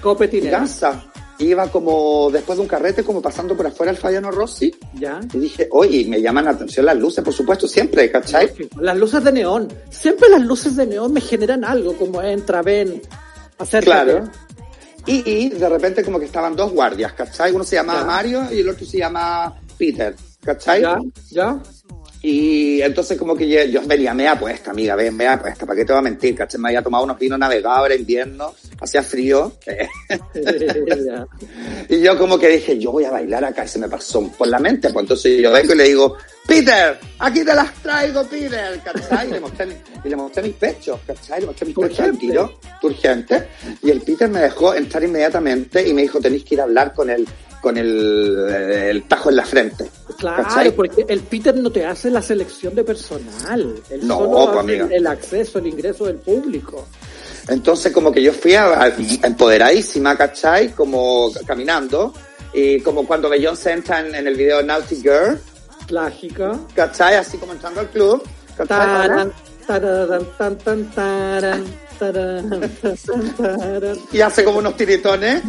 Copetinera. 0.00 0.58
Gansa 0.58 1.09
iba 1.44 1.68
como 1.68 2.30
después 2.30 2.56
de 2.58 2.62
un 2.62 2.68
carrete, 2.68 3.04
como 3.04 3.20
pasando 3.22 3.56
por 3.56 3.66
afuera 3.66 3.92
el 3.92 3.98
Fabiano 3.98 4.30
Rossi. 4.30 4.74
Ya. 4.94 5.20
Y 5.32 5.38
dije, 5.38 5.68
oye, 5.70 6.04
me 6.06 6.20
llaman 6.20 6.44
la 6.44 6.52
atención 6.52 6.86
las 6.86 6.96
luces, 6.96 7.22
por 7.24 7.32
supuesto, 7.32 7.66
siempre, 7.66 8.10
¿cachai? 8.10 8.52
Las 8.78 8.96
luces 8.96 9.22
de 9.24 9.32
neón. 9.32 9.68
Siempre 9.90 10.28
las 10.28 10.42
luces 10.42 10.76
de 10.76 10.86
neón 10.86 11.12
me 11.12 11.20
generan 11.20 11.64
algo, 11.64 11.96
como 11.96 12.22
entra, 12.22 12.62
ven, 12.62 13.00
acércate. 13.58 14.12
Claro. 14.12 14.30
Y, 15.06 15.28
y 15.28 15.48
de 15.50 15.68
repente 15.68 16.04
como 16.04 16.18
que 16.18 16.26
estaban 16.26 16.54
dos 16.54 16.72
guardias, 16.72 17.12
¿cachai? 17.14 17.52
Uno 17.52 17.64
se 17.64 17.76
llamaba 17.76 18.00
Ya. 18.00 18.06
Mario 18.06 18.46
y 18.52 18.60
el 18.60 18.68
otro 18.68 18.84
se 18.84 18.98
llama 18.98 19.54
Peter, 19.78 20.14
¿cachai? 20.44 20.82
Ya, 20.82 20.98
ya. 21.30 21.62
Y 22.22 22.82
entonces 22.82 23.16
como 23.18 23.34
que 23.34 23.48
yo, 23.48 23.64
yo 23.64 23.80
venía 23.86 24.12
media 24.12 24.38
puesta, 24.38 24.72
amiga, 24.72 24.94
ven, 24.94 25.16
media 25.16 25.40
puesta, 25.40 25.64
¿para 25.64 25.78
qué 25.78 25.86
te 25.86 25.92
voy 25.92 26.00
a 26.00 26.02
mentir? 26.02 26.34
¿Cachai? 26.34 26.60
Me 26.60 26.68
había 26.68 26.82
tomado 26.82 27.04
unos 27.04 27.18
vinos 27.18 27.38
navegados, 27.38 27.86
era 27.86 27.94
invierno, 27.94 28.54
hacía 28.78 29.02
frío. 29.02 29.52
eh, 29.66 29.88
y 31.88 32.00
yo 32.00 32.18
como 32.18 32.38
que 32.38 32.48
dije, 32.48 32.78
yo 32.78 32.92
voy 32.92 33.04
a 33.04 33.10
bailar 33.10 33.44
acá, 33.44 33.64
y 33.64 33.68
se 33.68 33.78
me 33.78 33.88
pasó 33.88 34.22
por 34.36 34.48
la 34.48 34.58
mente, 34.58 34.90
pues 34.90 35.04
entonces 35.04 35.40
yo 35.40 35.50
vengo 35.50 35.72
y 35.72 35.76
le 35.76 35.84
digo, 35.84 36.16
Peter, 36.46 36.98
aquí 37.20 37.44
te 37.44 37.54
las 37.54 37.72
traigo, 37.74 38.24
Peter, 38.24 38.80
¿cachai? 38.82 39.28
Y 39.28 39.32
le 39.32 39.40
mostré, 39.40 39.82
y 40.04 40.08
le 40.08 40.16
mostré 40.16 40.42
mis 40.42 40.54
pechos, 40.54 40.98
¿cachai? 41.06 41.40
Le 41.40 41.46
mostré 41.46 41.66
mis 41.66 41.76
pechos 41.76 42.00
al 42.00 42.06
Urgente. 42.10 42.26
tiro, 42.26 42.58
urgente. 42.82 43.48
Y 43.82 43.90
el 43.90 44.00
Peter 44.02 44.28
me 44.28 44.40
dejó 44.40 44.74
entrar 44.74 45.04
inmediatamente 45.04 45.86
y 45.86 45.94
me 45.94 46.02
dijo, 46.02 46.18
tenéis 46.20 46.44
que 46.44 46.54
ir 46.56 46.60
a 46.60 46.64
hablar 46.64 46.92
con 46.92 47.08
el, 47.08 47.24
con 47.62 47.76
el, 47.76 48.48
el 48.50 49.02
tajo 49.04 49.30
en 49.30 49.36
la 49.36 49.44
frente. 49.44 49.88
Claro, 50.18 50.42
¿cachai? 50.42 50.72
porque 50.74 51.04
el 51.08 51.20
Peter 51.20 51.54
no 51.56 51.70
te 51.70 51.86
hace 51.86 52.10
la 52.10 52.20
selección 52.22 52.74
de 52.74 52.82
personal. 52.82 53.74
Él 53.88 54.00
No, 54.08 54.18
solo 54.18 54.30
pues, 54.30 54.48
hace 54.48 54.58
amiga. 54.58 54.88
el 54.90 55.06
acceso, 55.06 55.58
el 55.60 55.66
ingreso 55.68 56.06
del 56.06 56.16
público. 56.16 56.88
Entonces 57.48 57.92
como 57.92 58.10
que 58.10 58.22
yo 58.22 58.32
fui 58.32 58.54
a- 58.54 58.82
a- 58.82 58.88
empoderadísima, 59.22 60.16
¿cachai? 60.16 60.72
Como 60.72 61.30
caminando. 61.46 62.12
Y 62.52 62.80
como 62.80 63.06
cuando 63.06 63.28
Beyoncé 63.28 63.70
entra 63.72 64.00
en, 64.00 64.14
en 64.14 64.26
el 64.26 64.34
video 64.36 64.60
Naughty 64.62 64.96
Girl, 64.96 65.40
¿cachai? 66.74 67.14
Así 67.14 67.38
como 67.38 67.52
entrando 67.52 67.80
al 67.80 67.88
club. 67.88 68.22
Y 74.12 74.20
hace 74.20 74.44
como 74.44 74.58
unos 74.58 74.76
tiritones. 74.76 75.42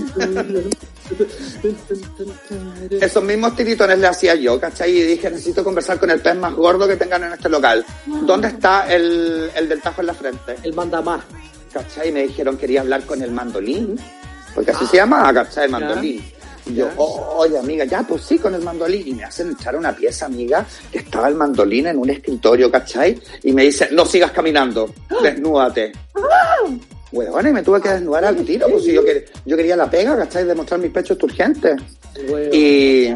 Esos 2.90 3.24
mismos 3.24 3.56
tiritones 3.56 4.00
le 4.00 4.08
hacía 4.08 4.36
yo, 4.36 4.60
¿cachai? 4.60 4.92
Y 4.92 5.04
dije, 5.04 5.30
necesito 5.30 5.64
conversar 5.64 6.00
con 6.00 6.10
el 6.12 6.20
pez 6.22 6.36
más 6.36 6.54
gordo 6.54 6.88
que 6.88 6.96
tengan 6.96 7.24
en 7.24 7.34
este 7.34 7.50
local. 7.50 7.86
¿Dónde 8.06 8.50
está 8.50 8.92
el, 8.94 9.50
el 9.56 9.70
del 9.70 9.82
tajo 9.82 10.02
en 10.02 10.08
la 10.08 10.14
frente? 10.14 10.56
El 10.64 10.74
manda 10.74 11.02
más. 11.02 11.22
¿cachai? 11.72 12.10
Y 12.10 12.12
me 12.12 12.24
dijeron 12.24 12.58
quería 12.58 12.82
hablar 12.82 13.06
con 13.06 13.22
el 13.22 13.32
mandolín, 13.32 13.98
porque 14.54 14.72
así 14.72 14.86
se 14.88 14.98
llama, 14.98 15.34
¿cachai? 15.34 15.66
El 15.66 15.72
Ya. 15.72 16.41
Y 16.66 16.76
yo. 16.76 16.90
"Oh, 16.98 17.36
oye 17.38 17.58
amiga, 17.58 17.86
ya, 17.86 18.04
pues 18.04 18.22
sí, 18.24 18.38
con 18.38 18.54
el 18.54 18.62
mandolín. 18.62 19.08
Y 19.08 19.14
me 19.14 19.24
hacen 19.24 19.52
echar 19.52 19.76
una 19.76 19.96
pieza, 19.96 20.26
amiga, 20.28 20.66
que 20.92 21.00
estaba 21.00 21.28
el 21.28 21.36
mandolín 21.36 21.88
en 21.88 21.98
un 21.98 22.10
escritorio, 22.10 22.70
¿cachai? 22.72 23.20
Y 23.44 23.52
me 23.54 23.64
dice, 23.64 23.90
no 23.92 24.06
sigas 24.06 24.32
caminando, 24.32 24.94
desnúdate. 25.24 25.92
Huevona, 27.12 27.50
y 27.50 27.54
me 27.54 27.62
tuve 27.64 27.82
que 27.82 27.90
desnudar 27.90 28.24
al 28.24 28.38
tiro, 28.46 28.68
pues 28.70 28.86
si 28.86 28.94
yo, 28.94 29.04
quer- 29.04 29.26
yo 29.46 29.58
quería 29.58 29.76
la 29.76 29.90
pega, 29.90 30.16
¿cachai? 30.18 30.46
Demostrar 30.46 30.80
mis 30.80 30.92
pechos 30.92 31.18
turgentes. 31.18 31.76
Bueno, 32.30 32.50
Y, 32.54 33.14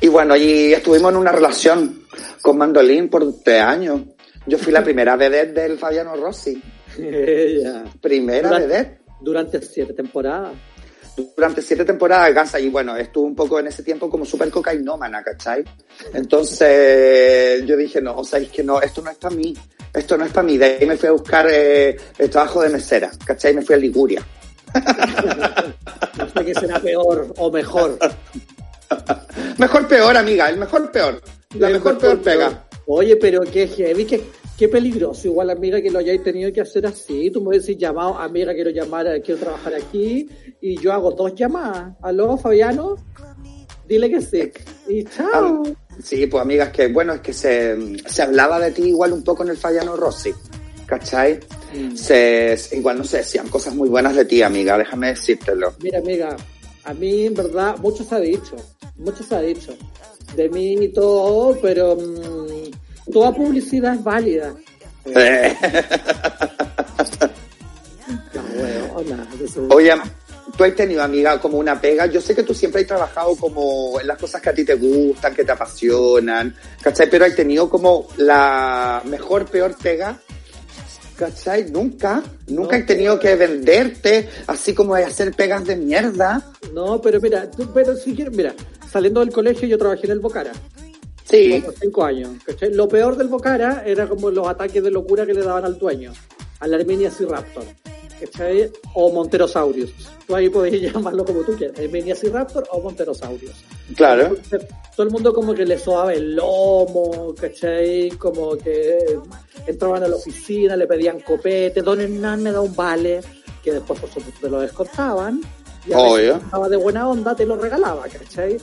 y 0.00 0.08
bueno, 0.08 0.32
allí 0.34 0.72
estuvimos 0.72 1.10
en 1.12 1.16
una 1.18 1.30
relación 1.32 2.04
con 2.40 2.56
Mandolín 2.56 3.10
por 3.10 3.40
tres 3.42 3.60
años. 3.62 4.00
Yo 4.46 4.56
fui 4.56 4.72
la 4.72 4.82
primera 4.84 5.16
vedette 5.16 5.52
del 5.60 5.78
Fabiano 5.78 6.16
Rossi. 6.16 6.62
ella. 6.98 7.84
Primera 8.00 8.48
Durante- 8.48 8.66
vedette. 8.66 9.00
Durante 9.20 9.60
siete 9.60 9.92
temporadas. 9.92 10.52
Durante 11.36 11.62
siete 11.62 11.84
temporadas 11.84 12.34
Gansa 12.34 12.60
y 12.60 12.68
bueno, 12.68 12.96
estuve 12.96 13.26
un 13.26 13.34
poco 13.34 13.58
en 13.58 13.66
ese 13.66 13.82
tiempo 13.82 14.08
como 14.08 14.24
súper 14.24 14.50
cocainómana, 14.50 15.22
¿cachai? 15.22 15.64
Entonces 16.14 17.64
yo 17.66 17.76
dije, 17.76 18.00
no, 18.00 18.16
o 18.16 18.24
sea, 18.24 18.38
es 18.38 18.48
que 18.48 18.62
no, 18.62 18.80
esto 18.80 19.02
no 19.02 19.10
es 19.10 19.18
para 19.18 19.34
mí, 19.34 19.56
esto 19.92 20.16
no 20.16 20.24
es 20.24 20.32
para 20.32 20.46
mí. 20.46 20.58
De 20.58 20.64
ahí 20.64 20.86
me 20.86 20.96
fui 20.96 21.08
a 21.08 21.12
buscar 21.12 21.46
eh, 21.50 21.96
el 22.18 22.30
trabajo 22.30 22.62
de 22.62 22.70
mesera, 22.70 23.10
¿cachai? 23.24 23.54
Me 23.54 23.62
fui 23.62 23.74
a 23.74 23.78
Liguria. 23.78 24.22
No 26.18 26.28
sé 26.28 26.44
qué 26.44 26.54
será 26.54 26.78
peor 26.78 27.32
o 27.38 27.50
mejor. 27.50 27.98
Mejor 29.58 29.88
peor, 29.88 30.16
amiga, 30.16 30.48
el 30.48 30.58
mejor 30.58 30.90
peor. 30.90 31.20
La 31.54 31.68
mejor 31.68 31.98
peor 31.98 32.20
pega. 32.20 32.64
Oye, 32.86 33.16
pero 33.16 33.40
qué 33.42 33.68
heavy, 33.68 34.04
qué, 34.04 34.22
qué 34.60 34.68
peligroso. 34.68 35.26
Igual, 35.26 35.48
amiga, 35.48 35.80
que 35.80 35.90
lo 35.90 35.98
hayáis 36.00 36.22
tenido 36.22 36.52
que 36.52 36.60
hacer 36.60 36.84
así. 36.86 37.30
Tú 37.30 37.40
me 37.40 37.58
decís, 37.58 37.78
llamado, 37.78 38.18
amiga, 38.18 38.52
quiero 38.52 38.68
llamar, 38.70 39.06
quiero 39.24 39.40
trabajar 39.40 39.74
aquí. 39.74 40.28
Y 40.60 40.76
yo 40.78 40.92
hago 40.92 41.12
dos 41.12 41.34
llamadas. 41.34 41.94
¿Aló, 42.02 42.36
Fabiano? 42.36 42.96
Dile 43.88 44.10
que 44.10 44.20
sí. 44.20 44.52
Y 44.86 45.04
chao. 45.04 45.62
Sí, 46.02 46.26
pues 46.26 46.42
amigas, 46.42 46.68
que 46.70 46.88
bueno, 46.88 47.14
es 47.14 47.20
que 47.22 47.32
se, 47.32 47.74
se 48.06 48.22
hablaba 48.22 48.60
de 48.60 48.70
ti 48.72 48.82
igual 48.82 49.12
un 49.14 49.24
poco 49.24 49.42
en 49.44 49.48
el 49.48 49.56
Fabiano 49.56 49.96
Rossi, 49.96 50.32
¿cachai? 50.86 51.40
Mm. 51.74 51.96
Se, 51.96 52.56
se- 52.56 52.76
igual 52.76 52.98
no 52.98 53.04
se 53.04 53.16
decían 53.18 53.48
cosas 53.48 53.74
muy 53.74 53.88
buenas 53.88 54.14
de 54.14 54.24
ti, 54.26 54.42
amiga, 54.42 54.76
déjame 54.78 55.08
decírtelo. 55.08 55.72
Mira, 55.82 55.98
amiga, 55.98 56.36
a 56.84 56.94
mí 56.94 57.26
en 57.26 57.34
verdad 57.34 57.76
mucho 57.78 58.04
se 58.04 58.14
ha 58.14 58.20
dicho, 58.20 58.56
mucho 58.96 59.22
se 59.24 59.34
ha 59.34 59.40
dicho 59.40 59.74
de 60.36 60.48
mí 60.50 60.74
y 60.74 60.88
todo, 60.88 61.58
pero 61.60 61.96
mm, 61.96 62.70
toda 63.12 63.32
publicidad 63.32 63.94
es 63.94 64.04
válida. 64.04 64.54
Eh, 65.06 65.56
Oye, 69.70 69.92
tú 70.56 70.64
has 70.64 70.74
tenido, 70.74 71.02
amiga, 71.02 71.40
como 71.40 71.58
una 71.58 71.80
pega. 71.80 72.06
Yo 72.06 72.20
sé 72.20 72.34
que 72.34 72.42
tú 72.42 72.54
siempre 72.54 72.82
has 72.82 72.86
trabajado 72.86 73.34
como 73.36 74.00
en 74.00 74.06
las 74.06 74.18
cosas 74.18 74.40
que 74.40 74.50
a 74.50 74.54
ti 74.54 74.64
te 74.64 74.74
gustan, 74.74 75.34
que 75.34 75.44
te 75.44 75.52
apasionan, 75.52 76.54
¿cachai? 76.82 77.08
Pero 77.08 77.24
has 77.24 77.34
tenido 77.34 77.68
como 77.70 78.08
la 78.16 79.02
mejor, 79.06 79.46
peor 79.46 79.74
pega. 79.80 80.18
¿Cachai? 81.16 81.70
Nunca, 81.70 82.22
nunca 82.48 82.76
No. 82.76 82.80
has 82.82 82.86
tenido 82.86 83.18
que 83.20 83.34
venderte, 83.36 84.28
así 84.46 84.72
como 84.74 84.94
de 84.94 85.04
hacer 85.04 85.32
pegas 85.34 85.66
de 85.66 85.76
mierda. 85.76 86.42
No, 86.72 87.00
pero 87.00 87.20
mira, 87.20 87.50
tú- 87.50 87.70
pero 87.74 87.94
si 87.94 88.14
quieres, 88.14 88.34
mira, 88.34 88.54
saliendo 88.90 89.20
del 89.20 89.30
colegio 89.30 89.68
yo 89.68 89.76
trabajé 89.76 90.06
en 90.06 90.12
el 90.12 90.20
Bocara. 90.20 90.52
Sí, 91.30 91.60
Como 91.60 91.72
cinco 91.80 92.04
años. 92.04 92.30
¿cachai? 92.44 92.72
Lo 92.74 92.88
peor 92.88 93.16
del 93.16 93.28
Bocara 93.28 93.82
era 93.86 94.08
como 94.08 94.30
los 94.30 94.46
ataques 94.48 94.82
de 94.82 94.90
locura 94.90 95.24
que 95.26 95.34
le 95.34 95.42
daban 95.42 95.64
al 95.64 95.78
dueño, 95.78 96.12
al 96.60 96.74
Armenias 96.74 97.20
y 97.20 97.24
Raptor. 97.24 97.64
¿cachai? 98.20 98.70
O 98.94 99.10
Monterosaurius. 99.12 99.92
Tú 100.26 100.34
ahí 100.36 100.48
podías 100.50 100.92
llamarlo 100.92 101.24
como 101.24 101.40
tú 101.42 101.56
quieras, 101.56 101.78
Armenias 101.78 102.22
y 102.24 102.28
Raptor 102.28 102.66
o 102.70 102.80
Monterosaurius. 102.80 103.54
claro. 103.96 104.26
Entonces, 104.26 104.66
todo 104.94 105.06
el 105.06 105.12
mundo 105.12 105.32
como 105.32 105.54
que 105.54 105.64
le 105.64 105.78
sobaba 105.78 106.12
el 106.12 106.36
lomo, 106.36 107.34
¿cachai? 107.40 108.10
Como 108.10 108.56
que 108.58 109.18
entraban 109.66 110.02
a 110.02 110.08
la 110.08 110.16
oficina, 110.16 110.76
le 110.76 110.86
pedían 110.86 111.20
copete, 111.20 111.80
don 111.80 112.00
Hernán 112.00 112.42
me 112.42 112.52
da 112.52 112.60
un 112.60 112.74
vale, 112.76 113.20
que 113.64 113.72
después 113.72 113.98
por 114.00 114.10
supuesto 114.10 114.40
te 114.42 114.50
lo 114.50 114.60
descontaban. 114.60 115.40
Y 115.86 115.94
a 115.94 116.02
veces 116.02 116.42
estaba 116.42 116.68
de 116.68 116.76
buena 116.76 117.08
onda, 117.08 117.34
te 117.34 117.46
lo 117.46 117.56
regalaba, 117.56 118.04
¿cachai? 118.06 118.58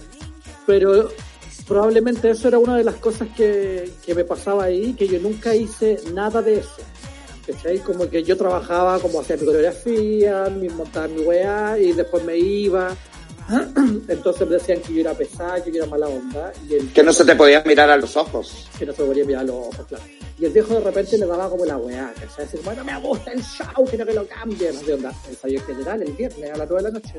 Pero 0.67 1.09
probablemente 1.67 2.29
eso 2.29 2.47
era 2.47 2.59
una 2.59 2.77
de 2.77 2.83
las 2.83 2.95
cosas 2.95 3.27
que, 3.35 3.91
que 4.05 4.15
me 4.15 4.23
pasaba 4.23 4.65
ahí, 4.65 4.93
que 4.93 5.07
yo 5.07 5.19
nunca 5.19 5.53
hice 5.55 5.99
nada 6.13 6.41
de 6.41 6.59
eso. 6.59 6.81
¿Cachai? 7.45 7.79
Como 7.79 8.09
que 8.09 8.23
yo 8.23 8.35
trabajaba 8.35 8.99
como 8.99 9.21
hacía 9.21 9.37
mi 9.37 9.45
coreografía, 9.45 10.49
mi, 10.49 10.67
montaba 10.69 11.07
mi 11.07 11.21
weá 11.21 11.77
y 11.79 11.93
después 11.93 12.23
me 12.23 12.37
iba. 12.37 12.95
Entonces 14.09 14.47
me 14.47 14.55
decían 14.55 14.81
que 14.81 14.93
yo 14.93 15.01
era 15.01 15.13
pesada, 15.13 15.63
que 15.63 15.71
yo 15.71 15.77
era 15.77 15.85
mala 15.85 16.07
onda. 16.07 16.51
Y 16.69 16.75
el 16.75 16.91
Que 16.91 17.03
no 17.03 17.13
se 17.13 17.23
te 17.23 17.35
podía 17.35 17.63
mirar 17.65 17.89
a 17.89 17.95
los 17.95 18.17
ojos. 18.17 18.67
que 18.77 18.85
no 18.85 18.93
se 18.93 19.03
podía 19.03 19.23
mirar 19.23 19.45
los 19.45 19.55
ojos, 19.55 19.85
claro. 19.87 20.03
Y 20.39 20.45
el 20.45 20.51
viejo 20.51 20.75
de 20.75 20.81
repente 20.81 21.17
le 21.17 21.25
daba 21.25 21.49
como 21.49 21.65
la 21.65 21.77
weá, 21.77 22.13
¿cachai? 22.13 22.45
Decir, 22.45 22.59
bueno, 22.63 22.83
me 22.83 22.99
gusta 22.99 23.31
el 23.31 23.41
show, 23.41 23.85
quiero 23.89 24.05
que 24.05 24.13
lo 24.13 24.27
cambien. 24.27 24.85
De 24.85 24.93
onda, 24.93 25.11
ensayo 25.27 25.59
general 25.65 26.03
el 26.03 26.11
viernes 26.13 26.51
a 26.51 26.57
las 26.57 26.69
9 26.69 26.75
de 26.83 26.91
la 26.91 26.99
noche. 26.99 27.13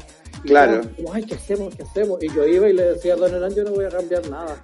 Y 0.44 0.48
Claro. 0.48 0.82
yo, 0.82 0.96
Como, 0.96 1.12
ay, 1.12 1.24
¿qué 1.24 1.34
hacemos? 1.34 1.74
¿Qué 1.74 1.82
hacemos? 1.82 2.22
Y 2.22 2.28
yo 2.32 2.46
iba 2.46 2.68
y 2.68 2.72
le 2.74 2.84
decía 2.94 3.16
Don 3.16 3.34
Hernán, 3.34 3.54
yo 3.54 3.64
no 3.64 3.72
voy 3.72 3.86
a 3.86 3.88
cambiar 3.88 4.28
nada. 4.30 4.62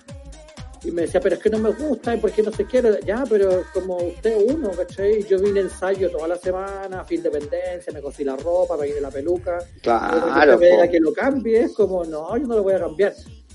Y 0.84 0.90
me 0.90 1.02
decía, 1.02 1.18
pero 1.18 1.34
es 1.36 1.42
que 1.42 1.48
no 1.48 1.58
me 1.58 1.70
gusta, 1.70 2.14
¿y 2.14 2.18
por 2.20 2.30
qué 2.30 2.42
no 2.42 2.52
se 2.52 2.66
quiere? 2.66 3.00
Ya, 3.06 3.24
pero 3.28 3.64
como 3.72 3.96
usted 3.96 4.36
uno, 4.54 4.70
¿cachai? 4.70 5.20
Y 5.20 5.24
Yo 5.24 5.38
vine 5.40 5.60
ensayo 5.60 6.10
toda 6.10 6.28
la 6.28 6.36
semana, 6.36 7.02
fin 7.04 7.22
de 7.22 7.30
dependencia, 7.30 7.90
me 7.92 8.02
cosí 8.02 8.22
la 8.22 8.36
ropa, 8.36 8.76
me 8.76 8.86
vine 8.86 9.00
la 9.00 9.10
peluca. 9.10 9.58
Claro, 9.82 10.60
po. 10.60 10.90
que 10.90 11.00
lo 11.00 11.12
cambie, 11.14 11.62
es 11.62 11.72
como, 11.72 12.04
no, 12.04 12.36
yo 12.36 12.46
no 12.46 12.56
lo 12.56 12.62
voy 12.62 12.74
a 12.74 12.80
cambiar. 12.80 13.14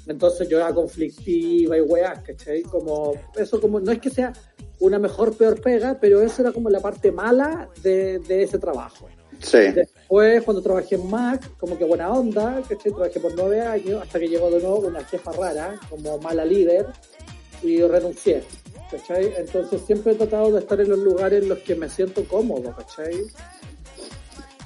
Entonces 0.09 0.49
yo 0.49 0.57
era 0.57 0.73
conflictiva 0.73 1.77
y 1.77 1.81
weas, 1.81 2.19
¿cachai? 2.19 2.63
Como, 2.63 3.13
eso 3.37 3.61
como, 3.61 3.79
no 3.79 3.91
es 3.91 3.99
que 3.99 4.09
sea 4.09 4.33
una 4.79 4.97
mejor, 4.97 5.37
peor 5.37 5.61
pega, 5.61 5.99
pero 5.99 6.21
eso 6.21 6.41
era 6.41 6.51
como 6.51 6.69
la 6.69 6.79
parte 6.79 7.11
mala 7.11 7.69
de, 7.83 8.19
de 8.19 8.43
ese 8.43 8.57
trabajo. 8.57 9.07
Sí. 9.39 9.59
Después, 9.73 10.43
cuando 10.43 10.61
trabajé 10.61 10.95
en 10.95 11.09
Mac, 11.09 11.55
como 11.57 11.77
que 11.77 11.85
buena 11.85 12.11
onda, 12.11 12.61
¿cachai? 12.67 12.91
Trabajé 12.91 13.19
por 13.19 13.33
nueve 13.35 13.61
años, 13.61 14.01
hasta 14.01 14.19
que 14.19 14.27
llegó 14.27 14.49
de 14.49 14.59
nuevo 14.59 14.79
una 14.79 15.03
jefa 15.05 15.31
rara, 15.31 15.79
como 15.89 16.17
mala 16.17 16.43
líder, 16.43 16.87
y 17.61 17.81
renuncié, 17.81 18.43
¿cachai? 18.89 19.33
Entonces 19.37 19.81
siempre 19.85 20.13
he 20.13 20.15
tratado 20.15 20.51
de 20.51 20.59
estar 20.59 20.79
en 20.81 20.89
los 20.89 20.99
lugares 20.99 21.43
en 21.43 21.49
los 21.49 21.59
que 21.59 21.75
me 21.75 21.87
siento 21.87 22.23
cómodo, 22.25 22.75
¿cachai? 22.75 23.27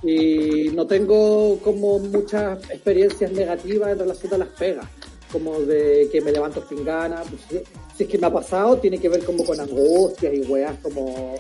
Y 0.04 0.70
no 0.74 0.88
tengo 0.88 1.60
como 1.60 2.00
muchas 2.00 2.64
experiencias 2.70 3.32
negativas 3.32 3.92
en 3.92 4.00
relación 4.00 4.34
a 4.34 4.38
las 4.38 4.50
pegas, 4.50 4.88
como 5.34 5.60
de 5.60 6.08
que 6.12 6.22
me 6.22 6.32
levanto 6.32 6.64
sin 6.70 6.86
ganas. 6.86 7.28
Pues, 7.28 7.42
si, 7.50 7.98
si 7.98 8.04
es 8.04 8.10
que 8.10 8.18
me 8.18 8.28
ha 8.28 8.32
pasado, 8.32 8.78
tiene 8.78 9.00
que 9.00 9.10
ver 9.10 9.26
como 9.26 9.44
con 9.44 9.60
angustias 9.60 10.34
y 10.34 10.42
weas 10.42 10.76
como 10.82 11.36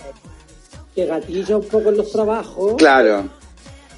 que 0.93 1.05
gatilla 1.05 1.57
un 1.57 1.65
poco 1.65 1.89
en 1.89 1.97
los 1.97 2.11
trabajos. 2.11 2.75
Claro. 2.77 3.29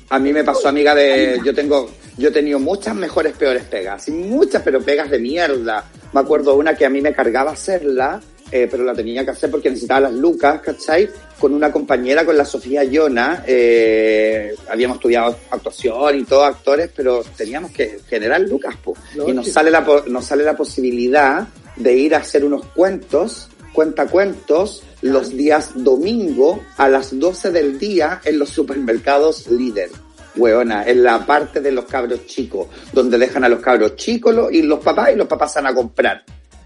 A 0.10 0.20
mí 0.20 0.32
me 0.32 0.44
pasó, 0.44 0.68
amiga, 0.68 0.94
de. 0.94 1.40
Yo 1.44 1.54
tengo. 1.54 1.90
Yo 2.18 2.30
he 2.30 2.32
tenido 2.32 2.60
muchas 2.60 2.96
mejores, 2.96 3.34
peores 3.36 3.64
pegas. 3.64 4.08
Muchas, 4.10 4.62
pero 4.62 4.82
pegas 4.82 5.10
de 5.10 5.20
mierda. 5.20 5.90
Me 6.14 6.20
acuerdo 6.22 6.56
una 6.56 6.76
que 6.76 6.86
a 6.86 6.90
mí 6.90 7.02
me 7.02 7.14
cargaba 7.14 7.52
hacerla, 7.52 8.22
eh, 8.52 8.68
pero 8.70 8.84
la 8.84 8.94
tenía 8.94 9.26
que 9.26 9.32
hacer 9.32 9.52
porque 9.52 9.70
necesitaba 9.70 10.02
las 10.02 10.14
lucas, 10.14 10.62
¿cachai? 10.62 11.10
Con 11.40 11.54
una 11.54 11.72
compañera, 11.72 12.26
con 12.26 12.38
la 12.38 12.46
Sofía 12.46 12.84
Yona. 12.84 13.44
eh, 13.46 14.56
habíamos 14.70 14.98
estudiado 14.98 15.38
actuación 15.52 16.20
y 16.20 16.24
todos 16.24 16.46
actores, 16.46 16.90
pero 16.96 17.24
teníamos 17.36 17.72
que 17.72 18.00
generar 18.08 18.42
lucas, 18.42 18.76
po. 18.78 18.96
Y 19.28 19.34
nos 19.34 19.52
sale, 19.52 19.70
la, 19.70 19.86
nos 20.08 20.26
sale 20.26 20.44
la 20.44 20.56
posibilidad 20.56 21.48
de 21.76 21.94
ir 21.94 22.16
a 22.16 22.20
hacer 22.20 22.46
unos 22.46 22.66
cuentos, 22.68 23.50
cuentacuentos, 23.74 24.84
los 25.02 25.32
días 25.32 25.72
domingo 25.76 26.64
a 26.78 26.88
las 26.88 27.18
12 27.20 27.52
del 27.52 27.78
día 27.78 28.22
en 28.24 28.40
los 28.40 28.50
supermercados 28.50 29.48
líder. 29.48 29.90
Weona, 30.38 30.84
en 30.86 31.04
la 31.04 31.26
parte 31.26 31.62
de 31.62 31.72
los 31.72 31.86
cabros 31.86 32.26
chicos, 32.26 32.68
donde 32.92 33.18
dejan 33.18 33.44
a 33.44 33.50
los 33.50 33.60
cabros 33.60 33.96
chicos 33.96 34.36
y 34.52 34.62
los 34.62 34.80
papás 34.80 35.12
y 35.14 35.16
los 35.16 35.28
papás 35.28 35.56
van 35.56 35.68
a 35.68 35.74
comprar. 35.74 36.24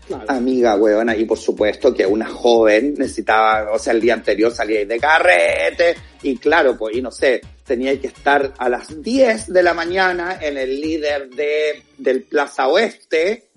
Claro. 0.10 0.26
Amiga, 0.28 0.76
weona, 0.76 1.15
y 1.15 1.24
por 1.26 1.38
supuesto 1.38 1.93
que 1.93 2.04
una 2.04 2.26
joven 2.26 2.95
necesitaba, 2.98 3.72
o 3.72 3.78
sea, 3.78 3.93
el 3.93 4.02
día 4.02 4.15
anterior 4.15 4.52
salía 4.52 4.84
de 4.84 5.00
carrete, 5.00 5.95
y 6.24 6.36
claro, 6.38 6.76
pues, 6.76 6.98
y 6.98 7.02
no 7.04 7.12
sé, 7.12 7.39
tenía 7.63 7.95
que 8.02 8.08
estar 8.08 8.52
a 8.58 8.69
las 8.69 9.04
10 9.04 9.54
de 9.54 9.62
la 9.62 9.76
mañana 9.76 10.39
en 10.41 10.58
el 10.58 10.82
líder 10.82 11.30
de, 11.30 11.84
del 12.00 12.24
Plaza 12.24 12.67
Oeste, 12.69 13.50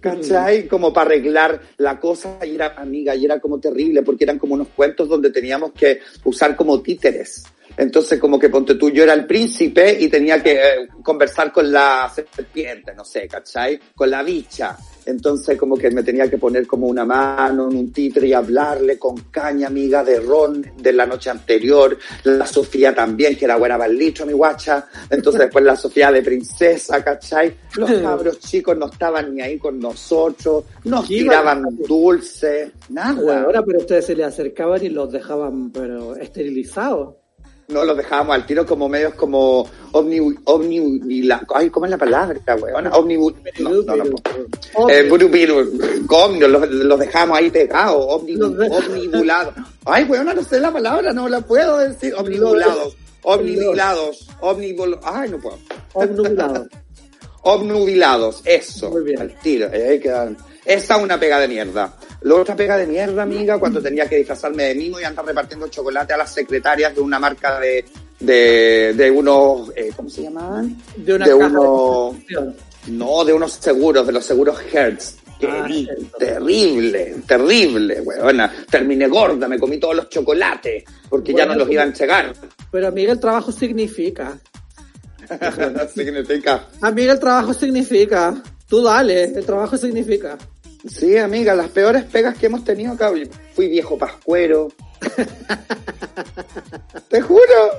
¿cachai? 0.00 0.66
Como 0.66 0.92
para 0.92 1.10
arreglar 1.10 1.60
la 1.76 2.00
cosa, 2.00 2.38
y 2.44 2.56
era, 2.56 2.74
amiga, 2.76 3.14
y 3.14 3.24
era 3.24 3.38
como 3.38 3.60
terrible, 3.60 4.02
porque 4.02 4.24
eran 4.24 4.40
como 4.40 4.54
unos 4.54 4.66
cuentos 4.74 5.08
donde 5.08 5.30
teníamos 5.30 5.70
que 5.74 6.00
usar 6.24 6.56
como 6.56 6.82
títeres. 6.82 7.44
Entonces, 7.76 8.18
como 8.18 8.38
que 8.38 8.48
ponte 8.48 8.74
tú, 8.74 8.90
yo 8.90 9.02
era 9.04 9.14
el 9.14 9.26
príncipe 9.26 9.96
y 10.00 10.08
tenía 10.08 10.42
que 10.42 10.52
eh, 10.52 10.88
conversar 11.02 11.52
con 11.52 11.70
la 11.70 12.10
serpiente, 12.14 12.94
no 12.94 13.04
sé, 13.04 13.26
¿cachai? 13.28 13.78
Con 13.94 14.10
la 14.10 14.22
bicha. 14.22 14.76
Entonces, 15.06 15.58
como 15.58 15.76
que 15.76 15.90
me 15.90 16.02
tenía 16.02 16.28
que 16.28 16.36
poner 16.38 16.66
como 16.66 16.86
una 16.86 17.04
mano 17.04 17.70
en 17.70 17.76
un 17.76 17.92
títere 17.92 18.28
y 18.28 18.32
hablarle 18.32 18.98
con 18.98 19.16
caña, 19.30 19.68
amiga, 19.68 20.04
de 20.04 20.20
ron 20.20 20.64
de 20.76 20.92
la 20.92 21.06
noche 21.06 21.30
anterior. 21.30 21.96
La 22.24 22.46
Sofía 22.46 22.94
también, 22.94 23.36
que 23.36 23.46
era 23.46 23.56
buena 23.56 23.78
para 23.78 23.90
el 23.90 23.98
mi 23.98 24.32
guacha. 24.32 24.86
Entonces, 25.08 25.42
después 25.42 25.64
la 25.64 25.76
Sofía 25.76 26.12
de 26.12 26.22
princesa, 26.22 27.02
¿cachai? 27.02 27.54
Los 27.76 27.90
cabros 28.02 28.38
chicos 28.40 28.76
no 28.76 28.86
estaban 28.86 29.34
ni 29.34 29.40
ahí 29.40 29.58
con 29.58 29.78
nosotros, 29.78 30.64
nos 30.84 31.06
¿Qué 31.06 31.14
iba- 31.14 31.30
tiraban 31.32 31.64
dulce, 31.88 32.72
nada. 32.90 33.12
Bueno, 33.20 33.46
ahora, 33.46 33.62
pero 33.62 33.78
ustedes 33.80 34.06
se 34.06 34.14
le 34.14 34.24
acercaban 34.24 34.84
y 34.84 34.88
los 34.90 35.10
dejaban, 35.10 35.70
pero 35.70 36.14
esterilizados. 36.16 37.14
No, 37.70 37.84
los 37.84 37.96
dejábamos 37.96 38.34
al 38.34 38.46
tiro 38.46 38.66
como 38.66 38.88
medios 38.88 39.14
como 39.14 39.68
omni, 39.92 40.18
omni, 40.44 41.22
la- 41.22 41.46
ay, 41.54 41.70
¿cómo 41.70 41.86
es 41.86 41.90
la 41.90 41.98
palabra, 41.98 42.38
weona? 42.60 42.90
Omnibu, 42.90 43.32
no, 43.60 43.70
no, 43.82 43.96
no, 43.96 44.88
eh, 44.88 45.08
buru- 45.08 45.30
biru- 45.30 46.06
coño, 46.06 46.48
los, 46.48 46.68
los 46.68 46.98
dejamos 46.98 47.38
ahí 47.38 47.50
pegados, 47.50 48.04
omnibulados. 48.08 49.54
Ay, 49.84 50.04
weona, 50.04 50.34
no 50.34 50.42
sé 50.42 50.58
la 50.60 50.72
palabra, 50.72 51.12
no 51.12 51.28
la 51.28 51.40
puedo 51.40 51.78
decir. 51.78 52.14
Omnibulados, 52.14 52.96
omnibulados, 53.22 54.26
omnibul... 54.40 54.98
Ay, 55.04 55.30
no 55.30 55.38
puedo. 55.38 55.58
obnubilado. 55.94 56.66
Obnubilados, 57.42 58.42
eso. 58.44 58.90
Muy 58.90 59.04
bien. 59.04 59.20
Al 59.20 59.34
tiro. 59.40 59.66
eh, 59.72 59.88
ahí 59.90 60.00
quedan. 60.00 60.36
Esa 60.64 60.96
es 60.96 61.02
una 61.02 61.18
pega 61.18 61.38
de 61.40 61.48
mierda. 61.48 61.94
La 62.22 62.34
otra 62.34 62.54
pega 62.54 62.76
de 62.76 62.86
mierda, 62.86 63.22
amiga, 63.22 63.58
cuando 63.58 63.80
tenía 63.80 64.06
que 64.08 64.16
disfrazarme 64.16 64.64
de 64.64 64.74
mimo 64.74 65.00
y 65.00 65.04
andar 65.04 65.24
repartiendo 65.24 65.68
chocolate 65.68 66.12
a 66.12 66.18
las 66.18 66.32
secretarias 66.32 66.94
de 66.94 67.00
una 67.00 67.18
marca 67.18 67.58
de, 67.58 67.84
de, 68.18 68.92
de 68.94 69.10
unos, 69.10 69.70
eh, 69.74 69.90
¿cómo 69.96 70.10
se 70.10 70.24
llamaban? 70.24 70.76
De 70.96 71.14
una 71.14 71.26
De 71.26 71.32
caja 71.38 71.46
uno- 71.46 71.60
de 71.62 71.66
construcción. 71.66 72.56
No, 72.88 73.24
de 73.24 73.32
unos 73.32 73.52
seguros, 73.54 74.06
de 74.06 74.12
los 74.12 74.24
seguros 74.24 74.58
Hertz. 74.72 75.16
Ah, 75.42 75.66
terrible, 76.18 77.16
terrible, 77.26 78.02
weona. 78.02 78.52
Terminé 78.70 79.08
gorda, 79.08 79.48
me 79.48 79.58
comí 79.58 79.78
todos 79.80 79.96
los 79.96 80.08
chocolates, 80.10 80.84
porque 81.08 81.32
ya 81.32 81.46
no 81.46 81.54
los 81.54 81.70
iban 81.70 81.86
a 81.88 81.90
entregar. 81.92 82.34
Pero 82.70 82.88
amiga, 82.88 83.12
el 83.12 83.20
trabajo 83.20 83.50
significa. 83.50 84.38
Significa. 85.94 86.66
Amiga, 86.80 87.12
el 87.12 87.20
trabajo 87.20 87.54
significa. 87.54 88.42
Tú 88.70 88.80
dale, 88.80 89.24
el 89.24 89.44
trabajo 89.44 89.76
significa. 89.76 90.38
Sí, 90.88 91.18
amiga, 91.18 91.56
las 91.56 91.70
peores 91.70 92.04
pegas 92.04 92.38
que 92.38 92.46
hemos 92.46 92.62
tenido 92.62 92.92
acá. 92.92 93.12
Fui 93.52 93.68
viejo 93.68 93.98
pascuero. 93.98 94.68
Te 97.08 97.20
juro. 97.20 97.70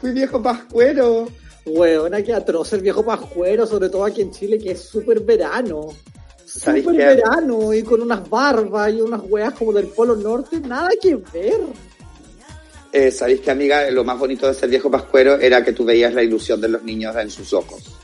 Fui 0.00 0.12
viejo 0.12 0.40
pascuero. 0.40 1.26
Weona, 1.66 2.22
que 2.22 2.32
atroz 2.32 2.72
el 2.74 2.80
viejo 2.80 3.04
pascuero, 3.04 3.66
sobre 3.66 3.88
todo 3.88 4.04
aquí 4.04 4.22
en 4.22 4.30
Chile, 4.30 4.58
que 4.58 4.70
es 4.70 4.80
súper 4.80 5.18
verano. 5.18 5.88
¿Sabes 6.46 6.84
Súper 6.84 7.16
verano, 7.16 7.74
y 7.74 7.82
con 7.82 8.00
unas 8.00 8.28
barbas 8.28 8.92
y 8.92 9.00
unas 9.00 9.22
weas 9.28 9.52
como 9.54 9.72
del 9.72 9.88
Polo 9.88 10.14
Norte, 10.14 10.60
nada 10.60 10.90
que 11.00 11.16
ver. 11.16 11.60
Eh, 12.92 13.10
¿Sabéis 13.10 13.40
que, 13.40 13.50
amiga? 13.50 13.90
Lo 13.90 14.04
más 14.04 14.18
bonito 14.18 14.46
de 14.46 14.54
ser 14.54 14.68
viejo 14.68 14.90
pascuero 14.90 15.40
era 15.40 15.64
que 15.64 15.72
tú 15.72 15.84
veías 15.84 16.14
la 16.14 16.22
ilusión 16.22 16.60
de 16.60 16.68
los 16.68 16.82
niños 16.84 17.14
en 17.16 17.30
sus 17.30 17.52
ojos. 17.52 17.99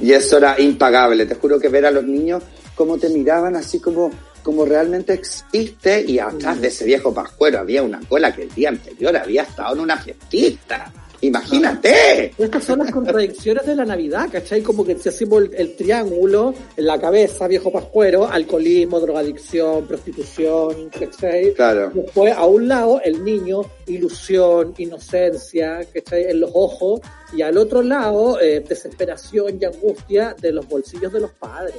Y 0.00 0.12
eso 0.12 0.38
era 0.38 0.60
impagable. 0.60 1.26
Te 1.26 1.34
juro 1.34 1.58
que 1.58 1.68
ver 1.68 1.86
a 1.86 1.90
los 1.90 2.04
niños 2.04 2.42
cómo 2.74 2.98
te 2.98 3.08
miraban 3.08 3.56
así 3.56 3.80
como, 3.80 4.10
como 4.42 4.64
realmente 4.64 5.12
existe. 5.12 6.04
Y 6.06 6.18
atrás 6.18 6.60
de 6.60 6.68
ese 6.68 6.84
viejo 6.84 7.12
pascuero 7.12 7.58
había 7.58 7.82
una 7.82 8.00
cola 8.08 8.34
que 8.34 8.42
el 8.42 8.54
día 8.54 8.70
anterior 8.70 9.16
había 9.16 9.42
estado 9.42 9.74
en 9.74 9.80
una 9.80 9.96
fiestita. 9.96 10.92
Imagínate. 11.20 12.32
Estas 12.38 12.64
son 12.64 12.78
las 12.78 12.90
contradicciones 12.92 13.66
de 13.66 13.74
la 13.74 13.84
Navidad, 13.84 14.28
¿cachai? 14.30 14.62
Como 14.62 14.84
que 14.84 14.96
si 14.96 15.08
hacemos 15.08 15.42
el, 15.42 15.54
el 15.54 15.76
triángulo 15.76 16.54
en 16.76 16.86
la 16.86 17.00
cabeza, 17.00 17.48
viejo 17.48 17.72
pascuero, 17.72 18.26
alcoholismo, 18.26 19.00
drogadicción, 19.00 19.86
prostitución, 19.86 20.90
¿cachai? 20.90 21.54
Claro. 21.54 21.90
Después, 21.92 22.32
a 22.32 22.46
un 22.46 22.68
lado, 22.68 23.00
el 23.04 23.24
niño, 23.24 23.62
ilusión, 23.86 24.74
inocencia, 24.78 25.80
¿cachai? 25.92 26.30
En 26.30 26.40
los 26.40 26.50
ojos. 26.54 27.00
Y 27.32 27.42
al 27.42 27.58
otro 27.58 27.82
lado, 27.82 28.40
eh, 28.40 28.64
desesperación 28.66 29.58
y 29.60 29.64
angustia 29.64 30.36
de 30.40 30.52
los 30.52 30.68
bolsillos 30.68 31.12
de 31.12 31.20
los 31.20 31.32
padres. 31.32 31.74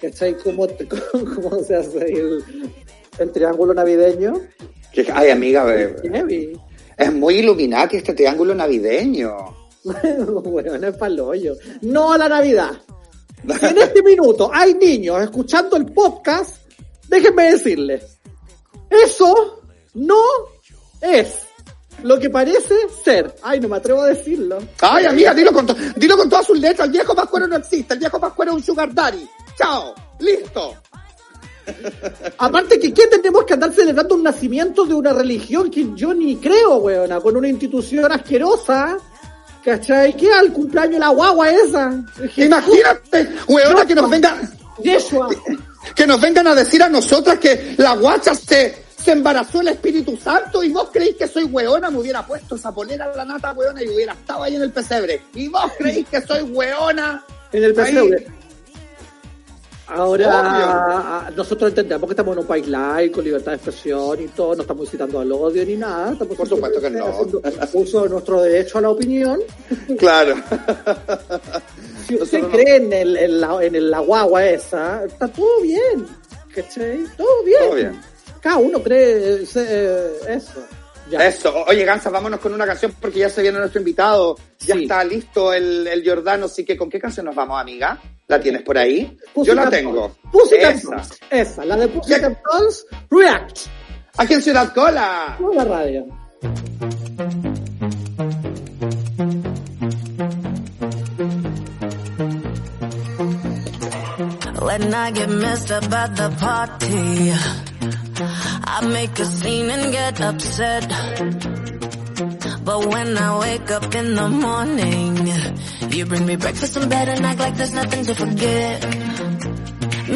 ¿Cachai? 0.00 0.34
¿Cómo, 0.38 0.66
cómo 1.34 1.62
se 1.62 1.76
hace 1.76 1.98
el, 1.98 2.42
el 3.18 3.30
triángulo 3.30 3.74
navideño? 3.74 4.40
Ay, 5.12 5.30
amiga, 5.30 5.66
eh, 5.74 5.94
Heavy. 6.02 6.58
Es 6.98 7.12
muy 7.12 7.36
iluminante 7.36 7.96
este 7.98 8.14
triángulo 8.14 8.54
navideño. 8.54 9.56
bueno, 10.44 10.76
no 10.78 10.88
es 10.88 10.96
paloyo. 10.96 11.54
No 11.82 12.12
a 12.12 12.18
la 12.18 12.28
Navidad. 12.28 12.72
Si 13.60 13.66
en 13.66 13.78
este 13.78 14.02
minuto 14.02 14.50
hay 14.52 14.74
niños 14.74 15.22
escuchando 15.22 15.76
el 15.76 15.86
podcast, 15.86 16.56
déjenme 17.08 17.52
decirles, 17.52 18.18
eso 18.90 19.62
no 19.94 20.20
es 21.00 21.38
lo 22.02 22.18
que 22.18 22.30
parece 22.30 22.74
ser. 23.04 23.34
Ay, 23.42 23.60
no 23.60 23.68
me 23.68 23.76
atrevo 23.76 24.02
a 24.02 24.08
decirlo. 24.08 24.58
Ay, 24.80 25.06
amiga, 25.06 25.32
dilo 25.34 25.52
con, 25.52 25.66
to- 25.66 25.76
dilo 25.96 26.16
con 26.16 26.28
todas 26.28 26.46
sus 26.46 26.58
letras. 26.58 26.86
El 26.86 26.92
viejo 26.92 27.14
pascuero 27.14 27.46
no 27.46 27.56
existe. 27.56 27.94
El 27.94 28.00
viejo 28.00 28.18
pascuero 28.20 28.52
es 28.52 28.56
un 28.58 28.62
sugar 28.64 28.92
daddy. 28.94 29.28
Chao. 29.56 29.94
Listo. 30.20 30.74
Aparte 32.38 32.78
que, 32.78 32.92
¿qué 32.92 33.06
tenemos 33.06 33.44
que 33.44 33.54
andar 33.54 33.72
celebrando 33.72 34.14
un 34.14 34.22
nacimiento 34.22 34.84
de 34.84 34.94
una 34.94 35.12
religión 35.12 35.70
que 35.70 35.88
yo 35.94 36.14
ni 36.14 36.36
creo, 36.36 36.76
weona? 36.76 37.20
Con 37.20 37.36
una 37.36 37.48
institución 37.48 38.10
asquerosa. 38.12 38.96
¿Cachai? 39.64 40.16
¿Qué 40.16 40.32
al 40.32 40.52
cumpleaños 40.52 40.94
de 40.94 40.98
la 41.00 41.08
guagua 41.08 41.50
esa? 41.50 42.02
Imagínate, 42.36 43.28
weona, 43.48 43.84
que 43.84 43.94
nos 43.94 44.08
vengan, 44.08 44.50
Yeshua. 44.82 45.28
que 45.94 46.06
nos 46.06 46.20
vengan 46.20 46.46
a 46.46 46.54
decir 46.54 46.82
a 46.82 46.88
nosotras 46.88 47.38
que 47.38 47.74
la 47.76 47.94
guacha 47.94 48.34
se, 48.34 48.84
se 48.96 49.12
embarazó 49.12 49.60
el 49.60 49.68
Espíritu 49.68 50.16
Santo 50.16 50.62
y 50.62 50.70
vos 50.70 50.88
creéis 50.92 51.16
que 51.16 51.28
soy 51.28 51.44
weona, 51.44 51.90
me 51.90 51.98
hubiera 51.98 52.26
puesto 52.26 52.54
esa 52.54 52.72
polera 52.72 53.06
a 53.12 53.16
la 53.16 53.24
nata 53.24 53.52
weona 53.52 53.82
y 53.82 53.88
hubiera 53.88 54.12
estado 54.12 54.44
ahí 54.44 54.56
en 54.56 54.62
el 54.62 54.72
pesebre. 54.72 55.22
Y 55.34 55.48
vos 55.48 55.70
creéis 55.76 56.06
que 56.08 56.22
soy 56.22 56.42
weona. 56.42 57.24
En 57.52 57.64
el 57.64 57.80
Ahí. 57.80 58.26
Ahora, 59.88 60.26
Obvio. 60.28 60.28
ah, 60.30 61.30
nosotros 61.34 61.70
entendemos 61.70 62.06
que 62.08 62.12
estamos 62.12 62.34
en 62.34 62.40
un 62.40 62.46
país 62.46 62.68
laico, 62.68 63.14
con 63.16 63.24
libertad 63.24 63.52
de 63.52 63.56
expresión 63.56 64.20
y 64.22 64.28
todo, 64.28 64.54
no 64.54 64.62
estamos 64.62 64.84
incitando 64.84 65.18
al 65.20 65.32
odio 65.32 65.64
ni 65.64 65.76
nada. 65.76 66.12
Estamos 66.12 66.36
Por 66.36 66.48
supuesto 66.48 66.80
que 66.80 66.90
no. 66.90 67.06
haciendo 67.06 67.40
uso 67.72 68.02
de 68.02 68.08
nuestro 68.10 68.42
derecho 68.42 68.78
a 68.78 68.80
la 68.82 68.90
opinión. 68.90 69.40
Claro. 69.98 70.34
Si 72.06 72.14
usted 72.16 72.38
Nosotros 72.38 72.42
no. 72.42 72.50
cree 72.50 72.76
en, 72.76 72.92
el, 72.92 73.16
en, 73.18 73.40
la, 73.40 73.62
en 73.64 73.74
el- 73.74 73.90
la 73.90 73.98
guagua 74.00 74.44
esa, 74.46 75.04
está 75.04 75.28
todo 75.28 75.60
bien. 75.60 76.06
¿Cachai? 76.54 77.04
Todo 77.18 77.42
bien. 77.44 77.58
Todo 77.60 77.74
bien. 77.74 78.00
Cada 78.40 78.56
uno 78.56 78.82
cree 78.82 79.42
eh, 79.54 80.12
eso. 80.28 80.52
Ya. 81.10 81.26
Eso. 81.26 81.52
Oye, 81.66 81.84
Gansa, 81.84 82.08
vámonos 82.10 82.40
con 82.40 82.54
una 82.54 82.64
canción 82.66 82.94
porque 83.00 83.18
ya 83.20 83.28
se 83.30 83.42
viene 83.42 83.58
nuestro 83.58 83.80
invitado. 83.80 84.36
Ya 84.60 84.74
Sí. 84.74 84.82
está 84.84 85.04
listo 85.04 85.52
el, 85.52 85.86
el 85.86 86.02
Jordano, 86.08 86.46
así 86.46 86.64
que 86.64 86.76
¿con 86.78 86.88
qué 86.88 86.98
canción 86.98 87.26
nos 87.26 87.34
vamos, 87.34 87.60
amiga? 87.60 87.98
¿La 88.28 88.38
tienes 88.38 88.60
por 88.60 88.76
ahí? 88.76 89.16
Yo 89.18 89.32
Pussycat 89.32 89.64
la 89.64 89.70
tengo. 89.70 89.92
Dolls. 89.92 90.16
Pussycat 90.30 90.76
Esa. 90.76 90.90
Dolls. 90.90 91.20
Esa, 91.30 91.64
la 91.64 91.76
de 91.76 91.88
Pussycat 91.88 92.38
Dolls, 92.44 92.86
React. 93.10 93.58
Aquí 94.18 94.34
en 94.34 94.42
Ciudad 94.42 94.74
Cola. 94.74 95.36
No 95.40 95.54
la 95.54 95.64
radio. 95.64 96.06
When 104.60 104.92
I 104.92 105.10
get 105.12 105.30
messed 105.30 105.70
up 105.70 105.90
at 105.90 106.14
the 106.14 106.28
party, 106.38 107.32
I 108.64 108.86
make 108.92 109.18
a 109.18 109.24
scene 109.24 109.70
and 109.70 109.90
get 109.90 110.20
upset. 110.20 111.57
But 112.68 112.84
when 112.84 113.16
I 113.16 113.38
wake 113.38 113.70
up 113.70 113.94
in 113.94 114.14
the 114.14 114.28
morning, 114.28 115.26
you 115.90 116.04
bring 116.04 116.26
me 116.26 116.36
breakfast 116.36 116.76
in 116.76 116.86
bed 116.90 117.08
and 117.08 117.24
act 117.24 117.40
like 117.40 117.56
there's 117.56 117.72
nothing 117.72 118.04
to 118.04 118.14
forget. 118.14 118.84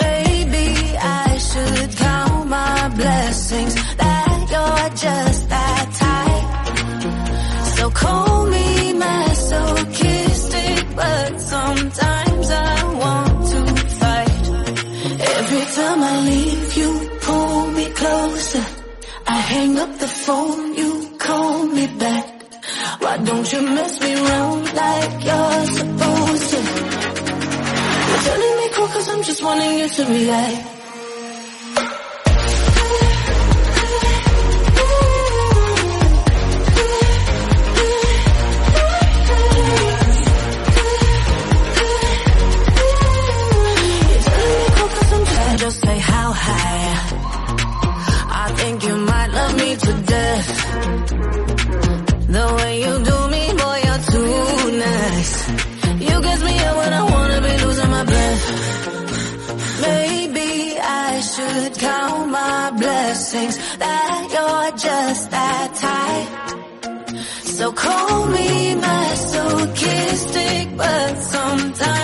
Maybe 0.04 0.66
I 0.98 1.38
should 1.38 1.96
count 1.96 2.50
my 2.50 2.88
blessings 2.94 3.74
that 3.96 4.46
you're 4.52 4.88
just 5.04 5.48
that 5.48 5.86
type. 6.04 6.48
So 7.78 7.90
call 7.90 8.44
me 8.44 8.92
masochistic, 8.92 10.94
but 10.94 11.40
sometimes 11.40 12.50
I 12.50 12.84
want 13.02 13.46
to 13.52 13.60
fight. 14.00 14.44
Every 15.38 15.64
time 15.78 16.02
I 16.02 16.20
leave, 16.28 16.76
you 16.76 16.90
pull 17.22 17.66
me 17.78 17.86
closer. 17.92 18.64
I 19.26 19.36
hang 19.36 19.78
up 19.78 19.98
the 19.98 20.08
phone, 20.08 20.74
you 20.74 21.16
call 21.18 21.66
me 21.66 21.86
back. 21.98 22.31
Why 23.02 23.16
don't 23.18 23.52
you 23.52 23.62
mess 23.62 24.00
me 24.00 24.14
around 24.14 24.64
like 24.74 25.24
you're 25.24 25.66
supposed 25.78 26.50
to? 26.50 26.60
You're 28.08 28.22
telling 28.28 28.54
me 28.58 28.66
cool 28.74 28.86
cause 28.94 29.08
I'm 29.08 29.22
just 29.22 29.42
wanting 29.42 29.78
you 29.80 29.88
to 29.88 30.04
react. 30.06 30.68
Just 45.58 45.80
say 45.80 45.98
how 45.98 46.32
high. 46.32 46.94
I 48.44 48.52
think 48.56 48.84
you 48.84 48.96
might 48.96 49.28
love 49.28 49.54
me 49.56 49.76
to 49.76 49.92
death. 50.12 51.91
The 52.42 52.48
way 52.56 52.74
you 52.84 52.94
do 53.10 53.18
me, 53.34 53.42
boy, 53.60 53.78
you're 53.86 54.04
too 54.14 54.36
nice. 54.86 55.34
You 56.06 56.16
get 56.26 56.38
me 56.48 56.56
when 56.78 56.92
I 57.00 57.02
wanna 57.12 57.40
be 57.46 57.54
losing 57.64 57.90
my 57.96 58.04
breath. 58.10 58.44
Maybe 59.88 60.50
I 61.06 61.20
should 61.32 61.72
count 61.78 62.30
my 62.30 62.70
blessings 62.82 63.54
that 63.82 64.20
you're 64.34 64.70
just 64.88 65.30
that 65.30 65.68
type. 65.86 66.30
So 67.56 67.64
call 67.70 68.26
me 68.26 68.74
masochistic, 68.74 70.64
but 70.76 71.12
sometimes 71.34 72.01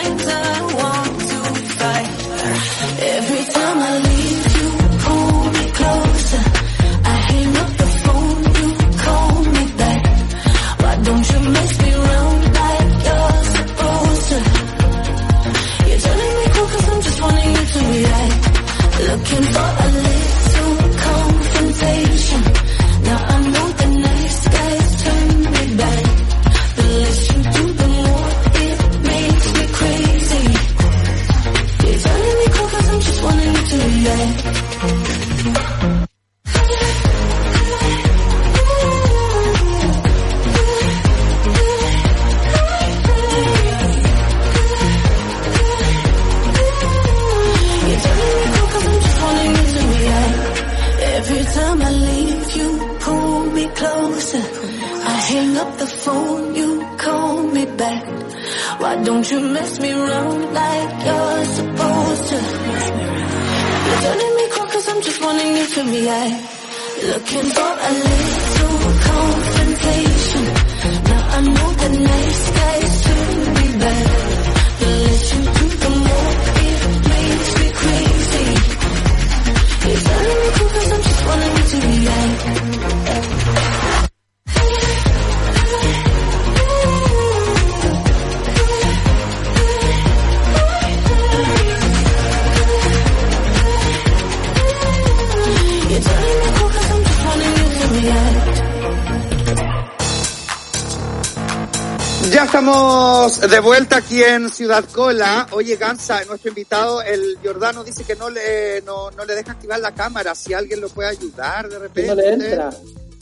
estamos 103.38 103.50
de 103.50 103.60
vuelta 103.60 103.96
aquí 103.98 104.22
en 104.22 104.50
Ciudad 104.50 104.84
Cola. 104.92 105.46
Oye, 105.52 105.76
Gansa, 105.76 106.24
nuestro 106.24 106.48
invitado, 106.48 107.02
el 107.02 107.38
Giordano, 107.40 107.84
dice 107.84 108.04
que 108.04 108.16
no 108.16 108.28
le, 108.30 108.82
no, 108.82 109.10
no 109.12 109.24
le 109.24 109.34
deja 109.34 109.52
activar 109.52 109.78
la 109.80 109.94
cámara. 109.94 110.34
Si 110.34 110.54
alguien 110.54 110.80
lo 110.80 110.88
puede 110.88 111.10
ayudar 111.10 111.68
de 111.68 111.76
Que 111.76 111.82
repente. 111.82 112.08
no 112.08 112.14
le 112.16 112.32
entra. 112.32 112.70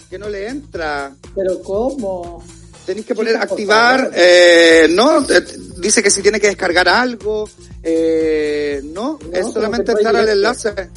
Que 0.09 0.19
no 0.19 0.29
le 0.29 0.49
entra. 0.49 1.15
Pero 1.35 1.63
¿cómo? 1.63 2.43
Tenéis 2.87 3.05
que 3.05 3.15
poner 3.15 3.37
activar, 3.37 4.11
eh, 4.15 4.87
no, 4.91 5.21
eh, 5.29 5.45
dice 5.79 6.03
que 6.03 6.11
si 6.11 6.23
tiene 6.23 6.39
que 6.41 6.47
descargar 6.47 6.89
algo, 6.89 7.49
eh, 7.83 8.81
no, 8.85 9.19
No, 9.21 9.37
es 9.37 9.53
solamente 9.53 9.87
que 9.87 9.99
entrar 9.99 10.15
entra 10.15 10.21
al 10.21 10.29
enlace, 10.39 10.91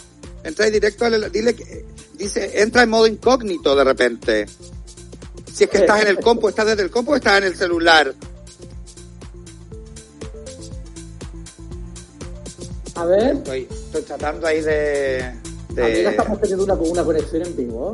entra 0.44 0.70
directo 0.70 1.06
al 1.06 1.16
enlace, 1.16 1.32
dile 1.32 1.56
que, 1.56 1.86
dice, 2.14 2.62
entra 2.62 2.84
en 2.84 2.90
modo 2.90 3.08
incógnito 3.08 3.76
de 3.76 3.84
repente. 3.84 4.46
Si 5.52 5.64
es 5.64 5.70
que 5.70 5.80
estás 5.80 6.04
en 6.04 6.10
el 6.10 6.20
compu, 6.20 6.48
estás 6.50 6.68
desde 6.68 6.84
el 6.84 6.92
compu 6.92 7.14
o 7.14 7.16
estás 7.16 7.40
en 7.40 7.46
el 7.46 7.56
celular. 7.58 8.14
A 13.00 13.06
ver, 13.06 13.36
Estoy, 13.36 13.68
estoy 13.72 14.02
tratando 14.02 14.46
ahí 14.48 14.62
de, 14.62 15.32
de- 15.70 15.84
amiga, 15.84 16.10
estamos 16.10 16.42
teniendo 16.42 16.64
una, 16.66 16.74
una 16.74 17.04
conexión 17.04 17.46
en 17.46 17.56
vivo. 17.56 17.94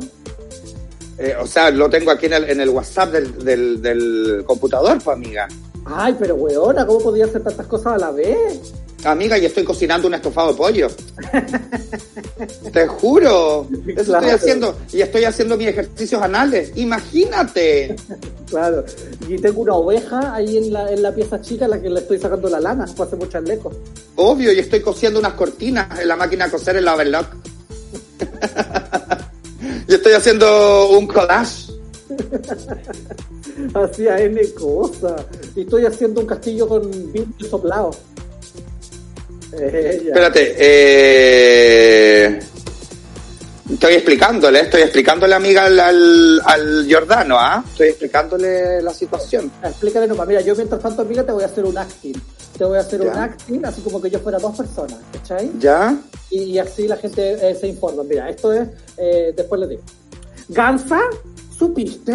eh, 1.18 1.34
o 1.40 1.46
sea, 1.46 1.70
lo 1.70 1.88
tengo 1.88 2.10
aquí 2.10 2.26
en 2.26 2.32
el, 2.32 2.50
en 2.50 2.60
el 2.60 2.68
WhatsApp 2.70 3.12
del, 3.12 3.44
del, 3.44 3.80
del 3.82 4.42
computador, 4.44 4.98
pues 5.02 5.16
amiga. 5.16 5.46
Ay, 5.84 6.16
pero 6.18 6.34
weona, 6.34 6.84
¿cómo 6.84 6.98
podía 7.00 7.26
hacer 7.26 7.42
tantas 7.44 7.66
cosas 7.66 7.92
a 7.94 7.98
la 7.98 8.10
vez? 8.10 8.72
Amiga, 9.06 9.38
y 9.38 9.46
estoy 9.46 9.64
cocinando 9.64 10.08
un 10.08 10.14
estofado 10.14 10.52
de 10.52 10.54
pollo. 10.58 10.88
Te 12.72 12.86
juro. 12.86 13.66
Eso 13.86 14.04
Claro. 14.04 14.26
estoy 14.26 14.30
haciendo. 14.30 14.76
Y 14.92 15.00
estoy 15.00 15.24
haciendo 15.24 15.56
mis 15.56 15.68
ejercicios 15.68 16.20
anales. 16.22 16.72
Imagínate. 16.76 17.96
Claro. 18.48 18.84
Y 19.28 19.36
tengo 19.38 19.62
una 19.62 19.74
oveja 19.74 20.34
ahí 20.34 20.58
en 20.58 20.72
la, 20.72 20.90
en 20.92 21.02
la 21.02 21.14
pieza 21.14 21.40
chica 21.40 21.64
a 21.64 21.68
la 21.68 21.80
que 21.80 21.88
le 21.88 22.00
estoy 22.00 22.18
sacando 22.18 22.48
la 22.48 22.60
lana 22.60 22.84
para 22.96 23.04
hacer 23.04 23.18
muchas 23.18 23.42
lecos. 23.44 23.74
Obvio, 24.16 24.52
y 24.52 24.58
estoy 24.58 24.80
cosiendo 24.80 25.18
unas 25.20 25.34
cortinas 25.34 25.98
en 26.00 26.08
la 26.08 26.16
máquina 26.16 26.46
de 26.46 26.50
coser 26.50 26.76
en 26.76 26.84
la 26.84 26.94
overlock. 26.94 27.26
y 29.88 29.94
estoy 29.94 30.12
haciendo 30.12 30.90
un 30.90 31.06
collage. 31.06 31.72
Hacía 33.74 34.18
N 34.20 34.40
cosas. 34.54 35.22
Y 35.54 35.62
estoy 35.62 35.86
haciendo 35.86 36.20
un 36.20 36.26
castillo 36.26 36.68
con 36.68 36.90
vidrio 37.12 37.48
soplado. 37.48 37.90
Espérate, 39.60 40.54
eh... 40.58 42.40
Estoy 43.72 43.94
explicándole, 43.94 44.60
estoy 44.60 44.82
explicándole, 44.82 45.34
amiga, 45.34 45.64
al, 45.64 45.78
al, 45.80 46.40
al 46.44 46.86
Giordano, 46.86 47.36
¿ah? 47.36 47.64
Estoy 47.68 47.88
explicándole 47.88 48.80
la 48.80 48.94
situación. 48.94 49.50
Explícale 49.62 50.06
nomás. 50.06 50.28
Mira, 50.28 50.40
yo 50.40 50.54
mientras 50.54 50.80
tanto, 50.80 51.02
amiga, 51.02 51.24
te 51.24 51.32
voy 51.32 51.42
a 51.42 51.46
hacer 51.46 51.64
un 51.64 51.76
acting. 51.76 52.14
Te 52.56 52.64
voy 52.64 52.78
a 52.78 52.82
hacer 52.82 53.02
Ya. 53.02 53.10
un 53.10 53.18
acting, 53.18 53.64
así 53.64 53.80
como 53.80 54.00
que 54.00 54.08
yo 54.08 54.20
fuera 54.20 54.38
dos 54.38 54.56
personas, 54.56 54.98
¿cachai? 55.12 55.50
¿Ya? 55.58 55.96
Y, 56.30 56.42
y 56.42 56.58
así 56.60 56.86
la 56.86 56.96
gente 56.96 57.32
eh, 57.50 57.56
se 57.56 57.66
informa. 57.66 58.04
Mira, 58.04 58.30
esto 58.30 58.52
es, 58.52 58.68
eh, 58.98 59.32
después 59.36 59.60
les 59.60 59.70
digo. 59.70 59.82
Gansa, 60.48 61.00
¿supiste 61.58 62.14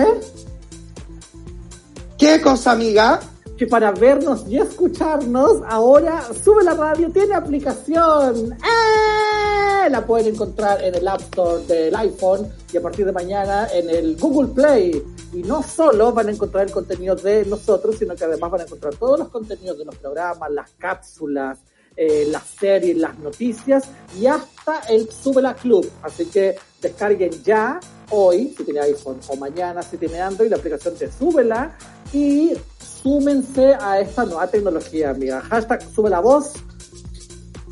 ¿Qué 2.18 2.40
cosa, 2.40 2.72
amiga? 2.72 3.20
Que 3.62 3.68
para 3.68 3.92
vernos 3.92 4.44
y 4.50 4.58
escucharnos, 4.58 5.62
ahora 5.70 6.24
Sube 6.44 6.64
la 6.64 6.74
Radio 6.74 7.12
tiene 7.12 7.36
aplicación? 7.36 8.54
¡Eh! 8.54 9.88
La 9.88 10.04
pueden 10.04 10.34
encontrar 10.34 10.84
en 10.84 10.96
el 10.96 11.08
App 11.08 11.22
Store 11.22 11.64
del 11.68 11.96
iPhone 11.96 12.52
y 12.74 12.78
a 12.78 12.82
partir 12.82 13.06
de 13.06 13.12
mañana 13.12 13.68
en 13.72 13.88
el 13.92 14.18
Google 14.18 14.48
Play. 14.48 15.04
Y 15.32 15.44
no 15.44 15.62
solo 15.62 16.12
van 16.12 16.30
a 16.30 16.32
encontrar 16.32 16.66
el 16.66 16.74
contenido 16.74 17.16
de 17.16 17.46
nosotros, 17.46 17.98
sino 18.00 18.16
que 18.16 18.24
además 18.24 18.50
van 18.50 18.62
a 18.62 18.64
encontrar 18.64 18.96
todos 18.96 19.20
los 19.20 19.28
contenidos 19.28 19.78
de 19.78 19.86
los 19.86 19.96
programas, 19.96 20.50
las 20.50 20.72
cápsulas, 20.80 21.60
eh, 21.96 22.26
las 22.32 22.48
series, 22.60 22.98
las 22.98 23.20
noticias 23.20 23.84
y 24.20 24.26
hasta 24.26 24.80
el 24.90 25.08
Súbela 25.12 25.54
Club. 25.54 25.88
Así 26.02 26.26
que 26.26 26.56
descarguen 26.82 27.44
ya, 27.44 27.80
hoy, 28.10 28.56
si 28.58 28.64
tiene 28.64 28.80
iPhone, 28.80 29.20
o 29.28 29.36
mañana, 29.36 29.84
si 29.84 29.98
tiene 29.98 30.20
Android, 30.20 30.50
la 30.50 30.58
aplicación 30.58 30.98
de 30.98 31.12
Súbela 31.12 31.78
y 32.14 32.54
súmense 33.04 33.74
a 33.80 34.00
esta 34.00 34.26
nueva 34.26 34.48
tecnología, 34.48 35.12
amiga. 35.12 35.42
Hashtag 35.42 35.82
Sube 35.94 36.10
la 36.10 36.20
Voz 36.20 36.54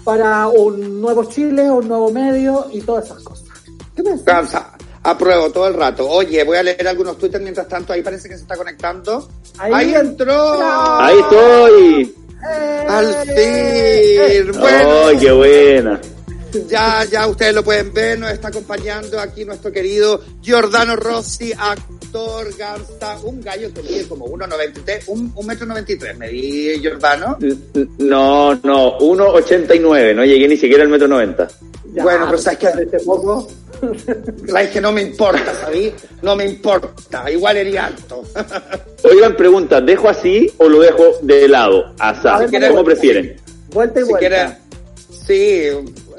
para 0.03 0.47
un 0.47 1.01
nuevo 1.01 1.25
Chile, 1.25 1.69
un 1.69 1.87
nuevo 1.87 2.11
medio 2.11 2.67
y 2.71 2.81
todas 2.81 3.05
esas 3.05 3.21
cosas. 3.23 3.47
¿Qué 3.95 4.03
me 4.03 4.11
decís? 4.11 4.25
Cansa. 4.25 4.71
Apruebo 5.03 5.49
todo 5.51 5.67
el 5.67 5.75
rato. 5.75 6.09
Oye, 6.09 6.43
voy 6.43 6.57
a 6.57 6.63
leer 6.63 6.87
algunos 6.87 7.17
twitters 7.17 7.41
mientras 7.41 7.67
tanto. 7.67 7.93
Ahí 7.93 8.01
parece 8.01 8.27
que 8.27 8.35
se 8.35 8.41
está 8.41 8.57
conectando. 8.57 9.29
Ahí 9.57 9.71
Ahí, 9.73 9.93
entró. 9.93 10.53
entró. 10.53 10.61
Ahí 10.99 11.19
estoy. 11.19 12.15
¡Eh! 12.49 12.85
Al 12.87 13.15
¡Eh! 13.27 14.43
fin. 14.43 14.59
Bueno, 14.59 14.89
¡Ay, 15.07 15.17
qué 15.17 15.31
buena! 15.31 16.01
Ya, 16.67 17.05
ya 17.05 17.27
ustedes 17.27 17.53
lo 17.53 17.63
pueden 17.63 17.93
ver. 17.93 18.19
Nos 18.19 18.31
está 18.31 18.47
acompañando 18.49 19.19
aquí 19.19 19.45
nuestro 19.45 19.71
querido 19.71 20.21
Giordano 20.41 20.95
Rossi, 20.95 21.51
actor, 21.57 22.47
gansta, 22.57 23.17
un 23.23 23.41
gallo 23.41 23.73
que 23.73 23.81
mide 23.83 24.07
como 24.07 24.25
1,93, 24.27 25.03
un, 25.07 25.31
un 25.35 25.45
metro 25.45 25.65
93. 25.65 26.17
Me 26.17 26.29
di 26.29 26.79
Giordano. 26.79 27.37
No, 27.99 28.55
no, 28.55 28.97
1,89, 28.99 30.15
no 30.15 30.25
llegué 30.25 30.47
ni 30.47 30.57
siquiera 30.57 30.83
al 30.83 30.89
metro 30.89 31.07
90. 31.07 31.47
Ya, 31.93 32.03
Bueno, 32.03 32.25
pero 32.25 32.37
sabes 32.37 32.59
que- 32.59 32.67
este 32.83 32.99
poco. 32.99 33.47
La 34.47 34.63
es 34.63 34.71
que 34.71 34.81
no 34.81 34.91
me 34.91 35.01
importa, 35.01 35.53
¿sabí? 35.61 35.93
No 36.21 36.35
me 36.35 36.45
importa. 36.45 37.31
Igual 37.31 37.57
eres 37.57 37.77
alto. 37.77 38.23
Oigan, 39.03 39.35
pregunta, 39.37 39.79
¿dejo 39.79 40.09
así 40.09 40.51
o 40.57 40.67
lo 40.67 40.81
dejo 40.81 41.03
de 41.21 41.47
lado? 41.47 41.93
Asá, 41.97 42.39
ver, 42.39 42.69
¿cómo 42.69 42.83
prefieren? 42.83 43.39
Vuelta 43.71 44.01
y 44.01 44.03
si 44.03 44.09
vuelta. 44.09 44.59
sí, 45.25 45.63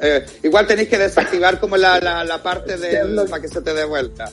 eh, 0.00 0.26
igual 0.42 0.66
tenéis 0.66 0.88
que 0.88 0.98
desactivar 0.98 1.58
como 1.60 1.76
la, 1.76 2.00
la, 2.00 2.24
la 2.24 2.42
parte 2.42 2.76
del 2.76 3.14
Lo- 3.16 3.26
para 3.26 3.42
que 3.42 3.48
se 3.48 3.60
te 3.60 3.74
dé 3.74 3.84
vuelta. 3.84 4.30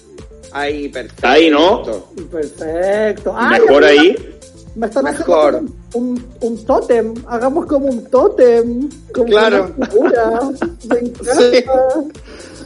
Ahí, 0.52 0.88
perfecto. 0.90 1.28
Ahí, 1.28 1.50
¿no? 1.50 1.84
Perfecto. 2.32 3.34
Ay, 3.38 3.60
Mejor 3.62 3.84
amiga, 3.84 4.02
ahí. 4.02 4.34
Me 4.76 4.88
están 4.88 5.04
Mejor. 5.06 5.56
haciendo 5.56 5.74
un, 5.94 6.26
un 6.42 6.66
tótem. 6.66 7.14
Hagamos 7.28 7.66
como 7.66 7.88
un 7.88 8.06
tótem. 8.06 8.90
Como 9.14 9.26
Claro. 9.26 9.74
una 9.76 9.86
figura. 9.88 10.42
Me 10.90 11.00
encanta. 11.00 11.36
Sí. 11.36 11.64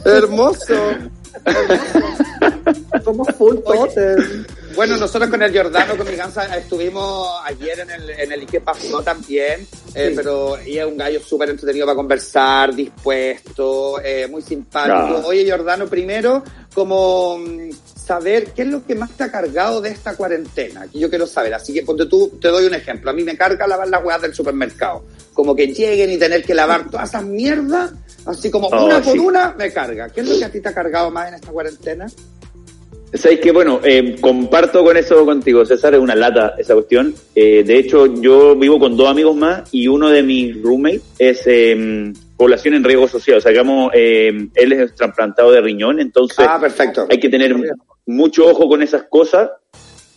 Hermoso. 0.04 0.74
Como 3.04 3.24
full 3.24 3.56
Oye. 3.64 3.78
tótem. 3.78 4.44
Bueno, 4.74 4.96
nosotros 4.96 5.28
con 5.30 5.42
el 5.42 5.52
Giordano, 5.52 5.96
con 5.96 6.08
mi 6.08 6.16
gansa, 6.16 6.56
estuvimos 6.56 7.28
ayer 7.44 7.80
en 7.80 7.90
el, 7.90 8.10
en 8.10 8.32
el 8.32 8.40
Ike 8.40 8.60
pasó 8.60 9.02
también, 9.02 9.66
eh, 9.94 10.08
Sí. 10.10 10.12
pero 10.16 10.56
y 10.64 10.78
es 10.78 10.86
un 10.86 10.96
gallo 10.96 11.20
súper 11.20 11.50
entretenido 11.50 11.86
para 11.86 11.96
conversar, 11.96 12.74
dispuesto, 12.74 14.00
eh, 14.02 14.26
muy 14.28 14.42
simpático. 14.42 15.18
Ah. 15.18 15.22
Oye, 15.26 15.44
Giordano, 15.44 15.86
primero, 15.86 16.42
como 16.74 17.38
mm, 17.38 17.70
saber 18.04 18.52
qué 18.52 18.62
es 18.62 18.68
lo 18.68 18.84
que 18.84 18.94
más 18.94 19.10
te 19.12 19.24
ha 19.24 19.30
cargado 19.30 19.80
de 19.80 19.90
esta 19.90 20.16
cuarentena, 20.16 20.86
que 20.90 20.98
yo 20.98 21.08
quiero 21.08 21.26
saber. 21.26 21.54
Así 21.54 21.72
que 21.74 21.82
ponte 21.82 22.06
tú, 22.06 22.38
te 22.40 22.48
doy 22.48 22.64
un 22.66 22.74
ejemplo. 22.74 23.10
A 23.10 23.14
mí 23.14 23.22
me 23.24 23.36
carga 23.36 23.66
lavar 23.66 23.88
las 23.88 24.02
huevas 24.02 24.22
del 24.22 24.34
supermercado. 24.34 25.04
Como 25.34 25.54
que 25.54 25.66
lleguen 25.68 26.10
y 26.10 26.18
tener 26.18 26.42
que 26.44 26.54
lavar 26.54 26.90
todas 26.90 27.08
esas 27.08 27.24
mierdas, 27.24 27.92
así 28.26 28.50
como 28.50 28.68
Oh, 28.68 28.84
una 28.86 29.00
por 29.02 29.18
una, 29.18 29.54
me 29.56 29.72
carga. 29.72 30.08
¿Qué 30.08 30.20
es 30.22 30.28
lo 30.28 30.38
que 30.38 30.44
a 30.44 30.50
ti 30.52 30.60
te 30.60 30.68
ha 30.68 30.74
cargado 30.74 31.10
más 31.10 31.28
en 31.28 31.34
esta 31.34 31.50
cuarentena? 31.50 32.06
Sabéis 33.14 33.40
que, 33.40 33.52
bueno, 33.52 33.80
eh, 33.84 34.16
comparto 34.20 34.82
con 34.82 34.96
eso 34.96 35.24
contigo, 35.26 35.66
César, 35.66 35.94
es 35.94 36.00
una 36.00 36.14
lata 36.14 36.54
esa 36.56 36.72
cuestión. 36.74 37.14
Eh, 37.34 37.62
de 37.62 37.78
hecho, 37.78 38.06
yo 38.20 38.56
vivo 38.56 38.78
con 38.78 38.96
dos 38.96 39.08
amigos 39.08 39.36
más 39.36 39.68
y 39.72 39.86
uno 39.86 40.08
de 40.08 40.22
mis 40.22 40.60
roommates 40.62 41.02
es 41.18 41.42
eh, 41.46 42.12
población 42.38 42.74
en 42.74 42.84
riesgo 42.84 43.06
social. 43.06 43.36
O 43.36 43.40
sea, 43.42 43.50
digamos, 43.50 43.92
eh, 43.94 44.48
él 44.54 44.72
es 44.72 44.94
trasplantado 44.94 45.52
de 45.52 45.60
riñón, 45.60 46.00
entonces 46.00 46.46
Ah, 46.48 46.58
perfecto. 46.58 47.06
hay 47.10 47.18
que 47.20 47.28
tener 47.28 47.54
mucho 48.06 48.46
ojo 48.46 48.66
con 48.66 48.82
esas 48.82 49.02
cosas. 49.10 49.50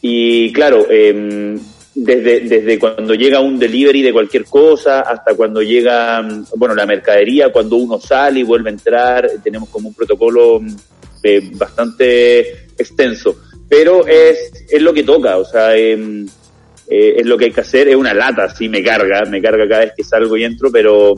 Y 0.02 0.54
claro, 0.54 0.88
eh, 0.90 1.58
desde, 1.96 2.40
desde 2.42 2.80
cuando 2.80 3.14
llega 3.14 3.40
un 3.42 3.60
delivery 3.60 4.04
de 4.04 4.14
cualquier 4.14 4.46
cosa 4.46 5.02
hasta 5.02 5.34
cuando 5.36 5.62
llega, 5.62 6.26
bueno, 6.56 6.76
la 6.76 6.86
mercadería, 6.86 7.52
cuando 7.52 7.76
uno 7.76 8.00
sale 8.00 8.40
y 8.40 8.44
vuelve 8.44 8.70
a 8.70 8.74
entrar, 8.74 9.30
tenemos 9.44 9.68
como 9.70 9.90
un 9.90 9.96
protocolo 9.96 10.62
eh, 11.24 11.50
bastante 11.54 12.65
extenso. 12.78 13.36
Pero 13.68 14.06
es, 14.06 14.52
es 14.70 14.82
lo 14.82 14.94
que 14.94 15.04
toca, 15.04 15.38
o 15.38 15.46
sea, 15.46 15.76
em, 15.76 16.28
eh, 16.88 17.16
es 17.18 17.26
lo 17.26 17.38
que 17.38 17.46
hay 17.46 17.52
que 17.52 17.62
hacer, 17.62 17.88
es 17.88 17.96
una 17.96 18.14
lata, 18.14 18.54
sí 18.54 18.70
me 18.70 18.84
carga, 18.84 19.24
me 19.26 19.42
carga 19.42 19.68
cada 19.68 19.82
vez 19.86 19.94
que 19.98 20.04
salgo 20.04 20.38
y 20.38 20.44
entro, 20.44 20.72
pero, 20.72 21.16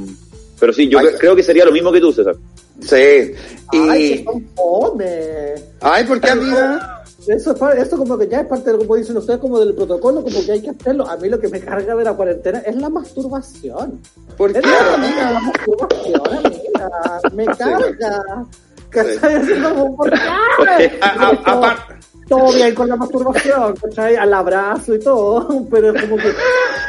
pero 0.59 0.71
sí, 0.71 0.87
yo 0.87 0.99
Ay. 0.99 1.07
creo 1.19 1.35
que 1.35 1.43
sería 1.43 1.65
lo 1.65 1.71
mismo 1.73 1.91
que 1.91 1.99
tú, 1.99 2.13
César. 2.13 2.35
Sí. 2.81 2.95
Ay, 2.95 4.05
Y... 4.05 4.17
que 4.17 4.23
son 4.23 4.47
fome. 4.55 5.55
Ay, 5.81 6.03
¿por 6.05 6.21
qué, 6.21 6.29
amiga? 6.29 6.93
Eso, 7.27 7.51
es, 7.73 7.89
como 7.89 8.17
que 8.17 8.29
ya 8.29 8.39
es 8.41 8.47
parte, 8.47 8.71
de, 8.71 8.77
como 8.77 8.95
dicen 8.95 9.17
ustedes, 9.17 9.39
como 9.39 9.59
del 9.59 9.73
protocolo, 9.73 10.23
como 10.23 10.45
que 10.45 10.51
hay 10.53 10.61
que 10.61 10.69
hacerlo. 10.69 11.05
A 11.09 11.17
mí 11.17 11.27
lo 11.27 11.37
que 11.37 11.49
me 11.49 11.59
carga 11.59 11.93
de 11.93 12.03
la 12.05 12.13
cuarentena 12.13 12.59
es 12.59 12.75
la 12.77 12.87
masturbación. 12.87 13.99
¿Por 14.37 14.51
Es 14.51 14.61
qué, 14.63 14.69
la, 14.69 14.93
amiga? 14.93 15.31
la 15.33 15.39
masturbación, 15.41 16.45
amiga. 16.45 16.89
Me 17.33 17.45
carga. 17.45 18.45
¿Cachai? 18.89 19.35
Así 19.35 19.53
como, 19.61 19.95
¿por 19.97 20.09
qué? 20.09 20.97
A- 21.01 21.07
a- 21.07 21.31
apar- 21.43 21.99
Todo 22.27 22.51
bien 22.53 22.73
con 22.75 22.89
la 22.89 22.95
masturbación, 22.95 23.75
¿cachai? 23.75 24.15
Al 24.15 24.33
abrazo 24.33 24.95
y 24.95 24.99
todo, 24.99 25.65
pero 25.71 25.93
es 25.95 26.01
como 26.03 26.17
que, 26.17 26.33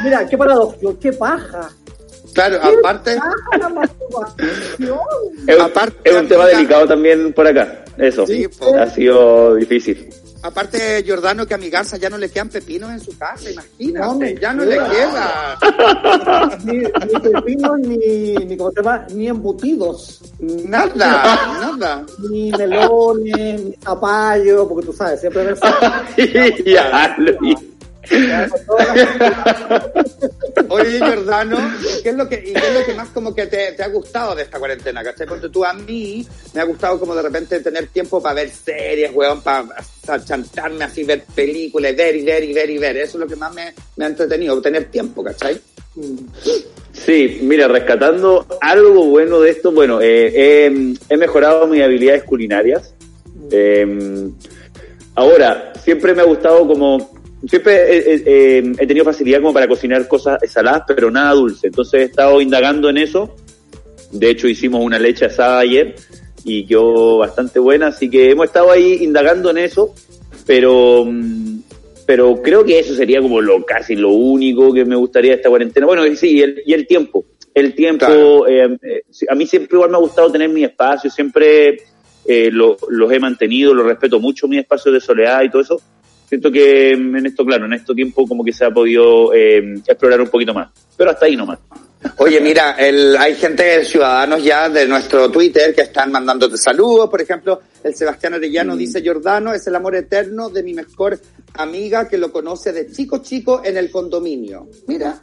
mira, 0.03 0.27
qué 0.27 0.37
paradojo, 0.37 0.97
qué 0.99 1.13
paja. 1.13 1.69
Claro, 2.33 2.59
¿Qué 2.61 2.75
aparte, 2.79 3.15
paja 3.17 3.57
la 3.59 3.69
masturbación? 3.69 4.99
Es, 5.47 5.55
un- 5.55 5.61
Aparte, 5.61 5.97
es 6.09 6.15
un 6.15 6.27
tema 6.27 6.45
delicado 6.45 6.87
también 6.87 7.33
por 7.33 7.47
acá, 7.47 7.83
eso. 7.97 8.25
Sí, 8.27 8.47
ha 8.77 8.87
sido 8.89 9.55
difícil. 9.55 10.09
Aparte 10.41 11.03
Giordano 11.03 11.45
que 11.45 11.53
a 11.53 11.57
mi 11.57 11.69
garza 11.69 11.97
ya 11.97 12.09
no 12.09 12.17
le 12.17 12.29
quedan 12.29 12.49
pepinos 12.49 12.91
en 12.91 12.99
su 12.99 13.17
casa, 13.17 13.49
imagínate, 13.51 14.05
No 14.07 14.15
me 14.15 14.35
ya 14.35 14.53
no 14.53 14.63
queda. 14.63 14.87
le 14.87 14.89
queda 14.95 16.57
Ni, 16.63 16.77
ni 16.77 17.19
pepinos, 17.21 17.79
ni, 17.79 18.35
ni, 18.45 18.57
¿cómo 18.57 18.71
se 18.71 18.81
llama? 18.81 19.05
Ni 19.13 19.27
embutidos. 19.27 20.21
nada, 20.39 20.93
nada. 21.77 22.05
ni 22.29 22.51
melones, 22.51 23.61
ni 23.63 23.73
zapallo, 23.83 24.67
porque 24.67 24.85
tú 24.87 24.93
sabes, 24.93 25.19
siempre 25.21 25.53
ya, 26.65 27.15
vi. 27.41 27.55
Oye, 30.69 30.97
Giordano, 30.99 31.57
¿qué 32.03 32.09
es 32.09 32.15
lo 32.15 32.27
que, 32.27 32.35
y 32.35 32.53
qué 32.53 32.67
es 32.67 32.73
lo 32.73 32.85
que 32.85 32.93
más 32.93 33.09
como 33.09 33.33
que 33.33 33.47
te, 33.47 33.71
te 33.73 33.83
ha 33.83 33.87
gustado 33.87 34.35
de 34.35 34.43
esta 34.43 34.59
cuarentena? 34.59 35.03
¿Cachai? 35.03 35.27
Ponte 35.27 35.49
tú 35.49 35.63
a 35.65 35.73
mí, 35.73 36.25
me 36.53 36.61
ha 36.61 36.65
gustado 36.65 36.99
como 36.99 37.15
de 37.15 37.21
repente 37.21 37.59
tener 37.59 37.87
tiempo 37.87 38.21
para 38.21 38.35
ver 38.35 38.49
series, 38.49 39.11
weón, 39.13 39.41
para 39.41 39.65
chantarme 40.25 40.85
así, 40.85 41.03
ver 41.03 41.23
películas, 41.35 41.95
ver 41.95 42.15
y 42.15 42.23
ver 42.23 42.43
y 42.43 42.53
ver 42.53 42.69
y 42.69 42.77
ver. 42.77 42.97
Eso 42.97 43.17
es 43.17 43.21
lo 43.21 43.27
que 43.27 43.35
más 43.35 43.53
me, 43.53 43.73
me 43.95 44.05
ha 44.05 44.09
entretenido, 44.09 44.61
tener 44.61 44.85
tiempo, 44.85 45.23
¿cachai? 45.23 45.59
Sí, 46.93 47.39
mira, 47.43 47.67
rescatando 47.67 48.45
algo 48.61 49.05
bueno 49.05 49.39
de 49.41 49.51
esto, 49.51 49.71
bueno, 49.71 50.01
eh, 50.01 50.31
he- 50.67 50.93
he 51.09 51.17
mejorado 51.17 51.67
mis 51.67 51.81
habilidades 51.81 52.23
culinarias. 52.23 52.93
Eh, 53.51 54.29
ahora, 55.15 55.73
siempre 55.83 56.13
me 56.13 56.21
ha 56.21 56.25
gustado 56.25 56.67
como, 56.67 57.18
siempre 57.47 57.73
he, 57.75 58.13
he- 58.13 58.57
he- 58.79 58.87
tenido 58.87 59.05
facilidad 59.05 59.39
como 59.41 59.53
para 59.53 59.67
cocinar 59.67 60.07
cosas 60.07 60.39
saladas, 60.51 60.83
pero 60.87 61.09
nada 61.11 61.31
dulce. 61.33 61.67
Entonces 61.67 62.01
he 62.01 62.03
estado 62.05 62.41
indagando 62.41 62.89
en 62.89 62.97
eso. 62.97 63.35
De 64.11 64.29
hecho, 64.29 64.47
hicimos 64.47 64.83
una 64.83 64.97
leche 64.99 65.25
asada 65.25 65.59
ayer 65.59 65.95
y 66.43 66.65
quedó 66.65 67.17
bastante 67.19 67.59
buena, 67.59 67.87
así 67.87 68.09
que 68.09 68.31
hemos 68.31 68.45
estado 68.47 68.71
ahí 68.71 68.99
indagando 69.01 69.49
en 69.51 69.57
eso, 69.59 69.93
pero 70.45 71.05
mm, 71.05 71.59
pero 72.05 72.41
creo 72.41 72.65
que 72.65 72.79
eso 72.79 72.95
sería 72.95 73.21
como 73.21 73.39
lo 73.39 73.63
casi 73.63 73.95
lo 73.95 74.09
único 74.09 74.73
que 74.73 74.83
me 74.83 74.95
gustaría 74.95 75.31
de 75.31 75.37
esta 75.37 75.49
cuarentena. 75.49 75.85
Bueno, 75.85 76.07
y 76.07 76.15
sí, 76.15 76.37
y 76.37 76.41
el, 76.41 76.61
y 76.65 76.73
el 76.73 76.87
tiempo. 76.87 77.23
El 77.53 77.75
tiempo, 77.75 78.05
Claro. 78.05 78.47
eh, 78.47 78.77
eh, 78.81 79.01
a 79.29 79.35
mí 79.35 79.45
siempre 79.45 79.75
igual 79.75 79.91
me 79.91 79.97
ha 79.97 79.99
gustado 79.99 80.31
tener 80.31 80.49
mi 80.49 80.63
espacio, 80.63 81.09
siempre 81.11 81.77
eh, 82.25 82.49
lo- 82.51 82.77
los 82.89 83.11
he 83.11 83.19
mantenido, 83.19 83.73
lo 83.75 83.83
respeto 83.83 84.19
mucho, 84.19 84.47
mi 84.47 84.57
espacio 84.57 84.91
de 84.91 84.99
soledad 85.01 85.43
y 85.43 85.49
todo 85.51 85.61
eso. 85.61 85.81
Siento 86.29 86.51
que 86.51 86.95
mm, 86.95 87.15
en 87.17 87.25
esto, 87.25 87.43
claro, 87.43 87.65
en 87.65 87.73
este 87.73 87.95
tiempo 87.95 88.27
como 88.27 88.43
que 88.43 88.53
se 88.53 88.63
ha 88.63 88.69
podido 88.69 89.33
eh, 89.33 89.73
explorar 89.87 90.21
un 90.21 90.29
poquito 90.29 90.53
más. 90.53 90.69
Pero 90.95 91.09
hasta 91.09 91.25
ahí 91.25 91.35
nomás. 91.35 91.57
Oye, 92.17 92.39
mira, 92.39 92.75
el, 92.77 93.17
hay 93.17 93.35
gente, 93.35 93.83
ciudadanos 93.83 94.43
ya 94.43 94.69
de 94.69 94.87
nuestro 94.87 95.29
Twitter 95.31 95.73
que 95.73 95.81
están 95.81 96.11
mandándote 96.11 96.57
saludos. 96.57 97.09
Por 97.09 97.21
ejemplo, 97.21 97.61
el 97.83 97.95
Sebastián 97.95 98.35
Arellano 98.35 98.77
dice, 98.77 99.01
Giordano 99.01 99.53
es 99.53 99.65
el 99.67 99.75
amor 99.75 99.95
eterno 99.95 100.49
de 100.49 100.63
mi 100.63 100.73
mejor 100.73 101.19
amiga 101.55 102.07
que 102.07 102.17
lo 102.17 102.31
conoce 102.31 102.71
de 102.71 102.91
chico 102.91 103.17
chico 103.17 103.61
en 103.65 103.77
el 103.77 103.89
condominio. 103.89 104.67
Mira. 104.87 105.19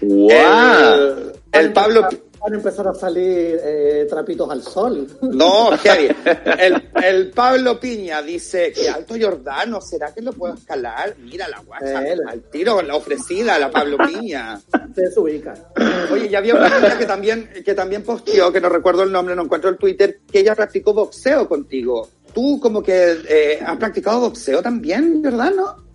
El, 0.00 1.32
el 1.60 1.72
Pablo... 1.72 2.08
Van 2.38 2.52
a 2.52 2.56
empezar 2.58 2.86
a 2.86 2.94
salir 2.94 3.58
eh, 3.60 4.06
trapitos 4.08 4.48
al 4.48 4.62
sol. 4.62 5.06
No, 5.22 5.76
heavy. 5.78 6.14
El, 6.58 6.90
el 7.02 7.30
Pablo 7.30 7.80
Piña 7.80 8.22
dice, 8.22 8.72
que 8.72 8.88
alto 8.88 9.16
Giordano, 9.16 9.80
¿será 9.80 10.14
que 10.14 10.22
lo 10.22 10.32
puedo 10.32 10.54
escalar? 10.54 11.16
Mira 11.18 11.48
la 11.48 11.58
guacha, 11.60 12.06
Eh, 12.06 12.16
al 12.24 12.42
tiro, 12.50 12.80
la 12.82 12.94
ofrecida, 12.94 13.58
la 13.58 13.70
Pablo 13.70 13.96
Piña. 13.98 14.60
Se 14.94 15.02
desubican. 15.02 15.56
Oye, 16.12 16.28
ya 16.28 16.38
había 16.38 16.54
una 16.54 16.68
niña 16.68 16.96
que 16.98 17.06
también, 17.06 17.50
que 17.64 17.74
también 17.74 18.02
posteó, 18.02 18.52
que 18.52 18.60
no 18.60 18.68
recuerdo 18.68 19.02
el 19.02 19.10
nombre, 19.10 19.34
no 19.34 19.42
encuentro 19.42 19.70
el 19.70 19.76
Twitter, 19.78 20.20
que 20.30 20.40
ella 20.40 20.54
practicó 20.54 20.94
boxeo 20.94 21.48
contigo. 21.48 22.08
Tú 22.32 22.60
como 22.60 22.82
que 22.82 23.16
eh, 23.28 23.58
has 23.64 23.76
practicado 23.78 24.20
boxeo 24.20 24.62
también, 24.62 25.20
¿verdad, 25.22 25.52
no? 25.56 25.85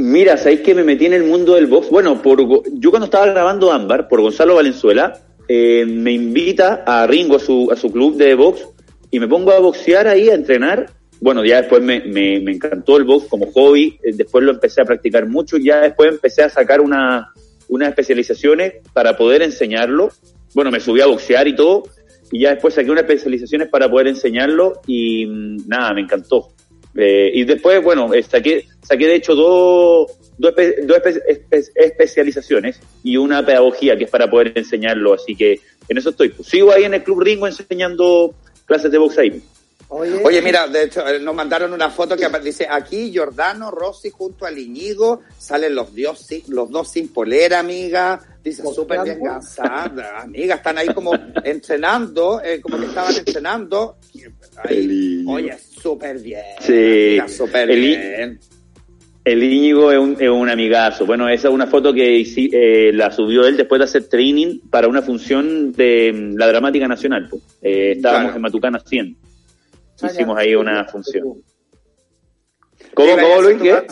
Mira, 0.00 0.36
¿sabéis 0.36 0.60
que 0.60 0.76
me 0.76 0.84
metí 0.84 1.06
en 1.06 1.12
el 1.12 1.24
mundo 1.24 1.56
del 1.56 1.66
box? 1.66 1.90
Bueno, 1.90 2.22
por, 2.22 2.38
yo 2.72 2.90
cuando 2.90 3.06
estaba 3.06 3.26
grabando 3.26 3.72
Ámbar, 3.72 4.06
por 4.06 4.20
Gonzalo 4.20 4.54
Valenzuela, 4.54 5.18
eh, 5.48 5.84
me 5.86 6.12
invita 6.12 6.84
a 6.86 7.04
Ringo, 7.04 7.34
a 7.34 7.40
su, 7.40 7.68
a 7.72 7.74
su 7.74 7.90
club 7.90 8.14
de 8.14 8.36
box, 8.36 8.64
y 9.10 9.18
me 9.18 9.26
pongo 9.26 9.50
a 9.50 9.58
boxear 9.58 10.06
ahí, 10.06 10.30
a 10.30 10.34
entrenar. 10.34 10.88
Bueno, 11.20 11.44
ya 11.44 11.62
después 11.62 11.82
me, 11.82 11.98
me, 11.98 12.38
me 12.38 12.52
encantó 12.52 12.96
el 12.96 13.02
box 13.02 13.26
como 13.26 13.50
hobby, 13.50 13.98
eh, 14.04 14.12
después 14.14 14.44
lo 14.44 14.52
empecé 14.52 14.82
a 14.82 14.84
practicar 14.84 15.26
mucho, 15.26 15.56
y 15.56 15.64
ya 15.64 15.80
después 15.80 16.10
empecé 16.12 16.44
a 16.44 16.48
sacar 16.48 16.80
una, 16.80 17.32
unas 17.66 17.88
especializaciones 17.88 18.74
para 18.92 19.16
poder 19.16 19.42
enseñarlo. 19.42 20.10
Bueno, 20.54 20.70
me 20.70 20.78
subí 20.78 21.00
a 21.00 21.06
boxear 21.06 21.48
y 21.48 21.56
todo, 21.56 21.82
y 22.30 22.42
ya 22.42 22.50
después 22.50 22.72
saqué 22.72 22.92
unas 22.92 23.02
especializaciones 23.02 23.66
para 23.66 23.90
poder 23.90 24.06
enseñarlo, 24.06 24.74
y 24.86 25.26
mm, 25.26 25.66
nada, 25.66 25.92
me 25.92 26.02
encantó. 26.02 26.50
Eh, 27.00 27.30
y 27.32 27.44
después, 27.44 27.80
bueno, 27.82 28.10
saqué, 28.28 28.66
saqué 28.82 29.06
de 29.06 29.14
hecho 29.14 29.34
dos, 29.36 30.10
dos, 30.36 30.52
espe- 30.52 30.84
dos 30.84 30.98
espe- 30.98 31.22
espe- 31.48 31.70
especializaciones 31.76 32.80
y 33.04 33.16
una 33.16 33.46
pedagogía 33.46 33.96
que 33.96 34.04
es 34.04 34.10
para 34.10 34.28
poder 34.28 34.52
enseñarlo. 34.56 35.14
Así 35.14 35.36
que 35.36 35.60
en 35.88 35.96
eso 35.96 36.10
estoy. 36.10 36.30
Pues, 36.30 36.48
sigo 36.48 36.72
ahí 36.72 36.84
en 36.84 36.94
el 36.94 37.04
Club 37.04 37.20
Ringo 37.20 37.46
enseñando 37.46 38.34
clases 38.66 38.90
de 38.90 38.98
box 38.98 39.18
ahí. 39.18 39.40
Oye, 39.90 40.20
Oye, 40.22 40.42
mira, 40.42 40.66
de 40.68 40.82
hecho, 40.82 41.06
eh, 41.08 41.18
nos 41.18 41.34
mandaron 41.34 41.72
una 41.72 41.88
foto 41.88 42.14
que 42.14 42.28
dice 42.40 42.66
aquí 42.68 43.10
Giordano 43.10 43.70
Rossi 43.70 44.10
junto 44.10 44.44
al 44.44 44.58
Iñigo, 44.58 45.22
salen 45.38 45.74
los, 45.74 45.94
dios, 45.94 46.26
los 46.48 46.68
dos 46.68 46.90
sin 46.90 47.08
polera, 47.08 47.60
amiga. 47.60 48.20
Dice 48.44 48.62
¿Por 48.62 48.74
súper 48.74 49.02
bien 49.02 49.20
cansada, 49.22 50.20
amiga. 50.20 50.56
Están 50.56 50.76
ahí 50.76 50.88
como 50.88 51.12
entrenando, 51.42 52.40
eh, 52.44 52.60
como 52.60 52.78
que 52.78 52.84
estaban 52.86 53.14
entrenando. 53.16 53.96
Ahí, 54.64 55.24
oye, 55.26 55.56
súper 55.80 56.18
bien. 56.18 56.42
Sí. 56.60 57.18
súper 57.28 57.70
El 57.70 57.84
I- 57.84 57.96
bien. 57.96 58.40
El 59.24 59.42
Íñigo 59.42 59.92
es 59.92 59.98
un, 59.98 60.16
es 60.18 60.28
un 60.30 60.48
amigazo. 60.48 61.04
Bueno, 61.04 61.28
esa 61.28 61.48
es 61.48 61.54
una 61.54 61.66
foto 61.66 61.92
que 61.92 62.22
eh, 62.22 62.92
la 62.94 63.10
subió 63.10 63.46
él 63.46 63.58
después 63.58 63.78
de 63.78 63.84
hacer 63.84 64.08
training 64.08 64.60
para 64.70 64.88
una 64.88 65.02
función 65.02 65.72
de 65.72 66.32
la 66.34 66.46
Dramática 66.46 66.88
Nacional. 66.88 67.26
pues. 67.28 67.42
Eh, 67.60 67.92
estábamos 67.96 68.22
Claro. 68.28 68.36
en 68.36 68.42
Matucana 68.42 68.80
100. 68.80 69.16
Chañar- 69.96 70.12
Hicimos 70.14 70.38
ahí 70.38 70.54
una 70.54 70.84
función. 70.86 71.24
¿Cómo, 72.94 73.06
¿Qué 73.08 73.12
iba 73.12 73.22
a 73.22 73.36
cómo, 73.36 73.42
Luis? 73.42 73.58
¿Qué? 73.60 73.82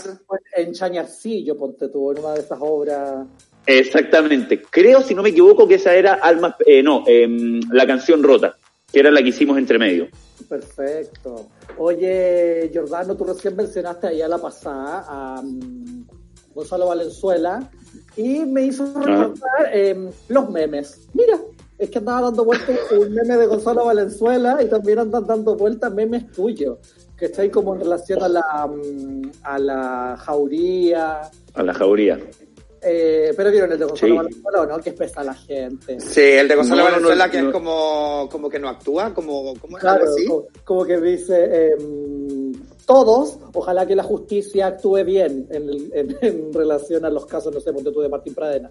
En 0.62 0.72
Chañarcillo, 0.72 1.57
ponte 1.57 1.89
tú, 1.89 2.12
en 2.12 2.18
una 2.20 2.32
de 2.32 2.41
esas 2.41 2.59
obras. 2.61 3.26
Exactamente. 3.66 4.62
Creo, 4.70 5.03
si 5.03 5.14
no 5.14 5.22
me 5.22 5.30
equivoco, 5.30 5.68
que 5.68 5.74
esa 5.74 5.95
era 5.95 6.14
Almas, 6.14 6.55
eh, 6.64 6.82
no, 6.82 7.05
em, 7.07 7.61
la 7.72 7.87
canción 7.87 8.22
Rota, 8.22 8.57
que 8.97 9.01
era 9.01 9.11
la 9.11 9.23
que 9.23 9.29
hicimos 9.29 9.59
entre 9.59 9.79
medio. 9.79 10.09
Perfecto. 10.49 11.49
Oye, 11.77 12.71
Giordano, 12.73 13.15
tú 13.15 13.25
recién 13.25 13.55
mencionaste 13.55 14.07
ahí 14.07 14.23
a 14.23 14.27
la 14.27 14.39
pasada 14.39 15.05
a 15.07 15.43
mm, 15.43 16.07
Gonzalo 16.55 16.87
Valenzuela 16.87 17.71
y 18.17 18.47
me 18.47 18.63
hizo 18.63 18.87
recordar 18.99 19.69
em, 19.71 20.09
los 20.29 20.49
memes. 20.49 21.09
Mira, 21.13 21.39
es 21.77 21.91
que 21.91 21.99
andaba 21.99 22.23
dando 22.23 22.47
vueltas 22.47 22.75
un 22.91 23.13
meme 23.13 23.37
de 23.37 23.47
Gonzalo 23.47 23.85
Valenzuela 23.85 24.63
y 24.63 24.69
también 24.71 25.01
andan 25.01 25.27
dando 25.27 25.57
vueltas 25.57 25.93
memes 25.93 26.33
tuyos, 26.33 26.79
que 27.19 27.27
está 27.27 27.43
ahí 27.43 27.51
como 27.51 27.75
en 27.75 27.83
relación 27.83 28.23
a 28.23 28.29
la, 28.29 28.67
mm, 28.67 29.31
a 29.43 29.59
la 29.59 30.17
jauría. 30.25 31.21
A 31.53 31.63
la 31.63 31.75
jauría. 31.75 32.19
Eh, 32.83 33.33
pero 33.37 33.51
vieron 33.51 33.72
el 33.72 33.79
de 33.79 33.85
Gonzalo 33.85 34.12
Sí. 34.12 34.16
Valenzuela, 34.18 34.61
¿o 34.62 34.66
¿no? 34.66 34.79
Que 34.79 34.91
es 34.91 34.95
pesa 34.97 35.24
la 35.24 35.35
gente. 35.35 35.99
Sí, 36.01 36.20
el 36.20 36.47
de 36.49 36.55
Gonzalo 36.57 36.83
No, 36.83 36.85
Valenzuela, 36.91 37.27
no, 37.27 37.33
que 37.33 37.41
no. 37.43 37.47
es 37.49 37.53
como, 37.53 38.29
como 38.31 38.49
que 38.51 38.59
no 38.59 38.68
actúa, 38.68 39.12
como, 39.14 39.55
como 39.57 39.77
Claro, 39.79 40.03
algo 40.03 40.14
así. 40.14 40.27
como, 40.27 40.45
como 40.64 40.85
que 40.85 41.01
dice, 41.01 41.72
em, 41.72 42.53
todos, 42.85 43.39
ojalá 43.55 43.87
que 43.87 43.97
la 43.97 44.03
justicia 44.05 44.66
actúe 44.68 45.03
bien 45.05 45.47
en, 45.51 45.68
en- 45.93 46.16
en 46.20 46.53
relación 46.53 47.05
a 47.05 47.11
los 47.11 47.27
casos, 47.27 47.53
no 47.53 47.61
sé, 47.61 47.72
ponte 47.72 47.91
tú 47.91 48.01
de 48.01 48.09
Martín 48.09 48.35
Pradena. 48.35 48.70